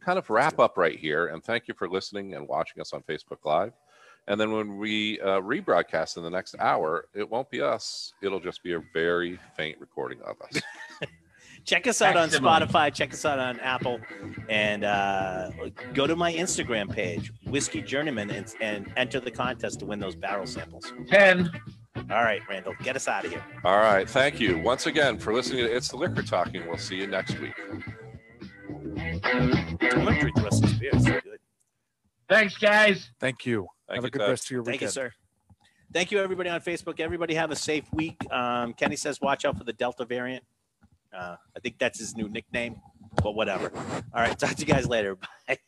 Kind 0.00 0.18
of 0.18 0.28
wrap 0.30 0.58
up 0.58 0.76
right 0.76 0.98
here. 0.98 1.28
And 1.28 1.42
thank 1.42 1.68
you 1.68 1.74
for 1.74 1.88
listening 1.88 2.34
and 2.34 2.46
watching 2.46 2.80
us 2.80 2.92
on 2.92 3.02
Facebook 3.02 3.44
Live. 3.44 3.72
And 4.28 4.40
then 4.40 4.52
when 4.52 4.76
we 4.76 5.20
uh, 5.20 5.40
rebroadcast 5.40 6.16
in 6.16 6.22
the 6.22 6.30
next 6.30 6.54
hour, 6.58 7.06
it 7.14 7.28
won't 7.28 7.50
be 7.50 7.60
us. 7.60 8.12
It'll 8.22 8.40
just 8.40 8.62
be 8.62 8.74
a 8.74 8.82
very 8.92 9.38
faint 9.56 9.80
recording 9.80 10.20
of 10.22 10.36
us. 10.42 10.62
Check 11.64 11.86
us 11.86 12.00
out 12.00 12.16
on 12.16 12.30
Spotify. 12.30 12.92
Check 12.92 13.12
us 13.12 13.24
out 13.24 13.38
on 13.38 13.60
Apple, 13.60 14.00
and 14.48 14.84
uh, 14.84 15.50
go 15.92 16.06
to 16.06 16.16
my 16.16 16.32
Instagram 16.32 16.90
page, 16.90 17.32
Whiskey 17.46 17.82
Journeyman, 17.82 18.30
and, 18.30 18.54
and 18.60 18.92
enter 18.96 19.20
the 19.20 19.30
contest 19.30 19.80
to 19.80 19.86
win 19.86 20.00
those 20.00 20.16
barrel 20.16 20.46
samples. 20.46 20.92
10. 21.08 21.50
All 21.96 22.22
right, 22.22 22.40
Randall, 22.48 22.74
get 22.82 22.96
us 22.96 23.08
out 23.08 23.24
of 23.24 23.30
here. 23.30 23.44
All 23.64 23.78
right. 23.78 24.08
Thank 24.08 24.40
you 24.40 24.58
once 24.58 24.86
again 24.86 25.18
for 25.18 25.34
listening 25.34 25.66
to 25.66 25.72
It's 25.72 25.88
the 25.88 25.96
Liquor 25.96 26.22
Talking. 26.22 26.66
We'll 26.66 26.78
see 26.78 26.96
you 26.96 27.06
next 27.06 27.38
week. 27.38 27.54
I'm 29.24 30.04
gonna 30.04 30.20
drink 30.20 30.36
the 30.36 30.42
rest 30.42 30.62
of 30.64 30.70
this 30.70 30.78
beer. 30.78 30.90
It's 30.92 31.04
so 31.04 31.12
good. 31.12 31.38
Thanks, 32.28 32.56
guys. 32.56 33.10
Thank 33.18 33.44
you. 33.46 33.66
Thank 33.88 33.96
Have 33.96 34.04
you, 34.04 34.08
a 34.08 34.10
good 34.10 34.18
Ted. 34.20 34.28
rest 34.30 34.44
of 34.46 34.50
your 34.52 34.64
Thank 34.64 34.80
weekend. 34.80 34.92
Thank 34.92 35.04
you, 35.04 35.10
sir. 35.10 35.14
Thank 35.92 36.12
you, 36.12 36.20
everybody 36.20 36.48
on 36.48 36.60
Facebook. 36.60 37.00
Everybody 37.00 37.34
have 37.34 37.50
a 37.50 37.56
safe 37.56 37.84
week. 37.92 38.16
Um, 38.32 38.72
Kenny 38.74 38.94
says, 38.94 39.20
watch 39.20 39.44
out 39.44 39.58
for 39.58 39.64
the 39.64 39.72
Delta 39.72 40.04
variant. 40.04 40.44
Uh, 41.12 41.34
I 41.56 41.60
think 41.60 41.78
that's 41.80 41.98
his 41.98 42.16
new 42.16 42.28
nickname, 42.28 42.80
but 43.22 43.34
whatever. 43.34 43.72
All 44.14 44.22
right, 44.22 44.38
talk 44.38 44.54
to 44.54 44.60
you 44.64 44.72
guys 44.72 44.86
later. 44.86 45.16
Bye. 45.16 45.58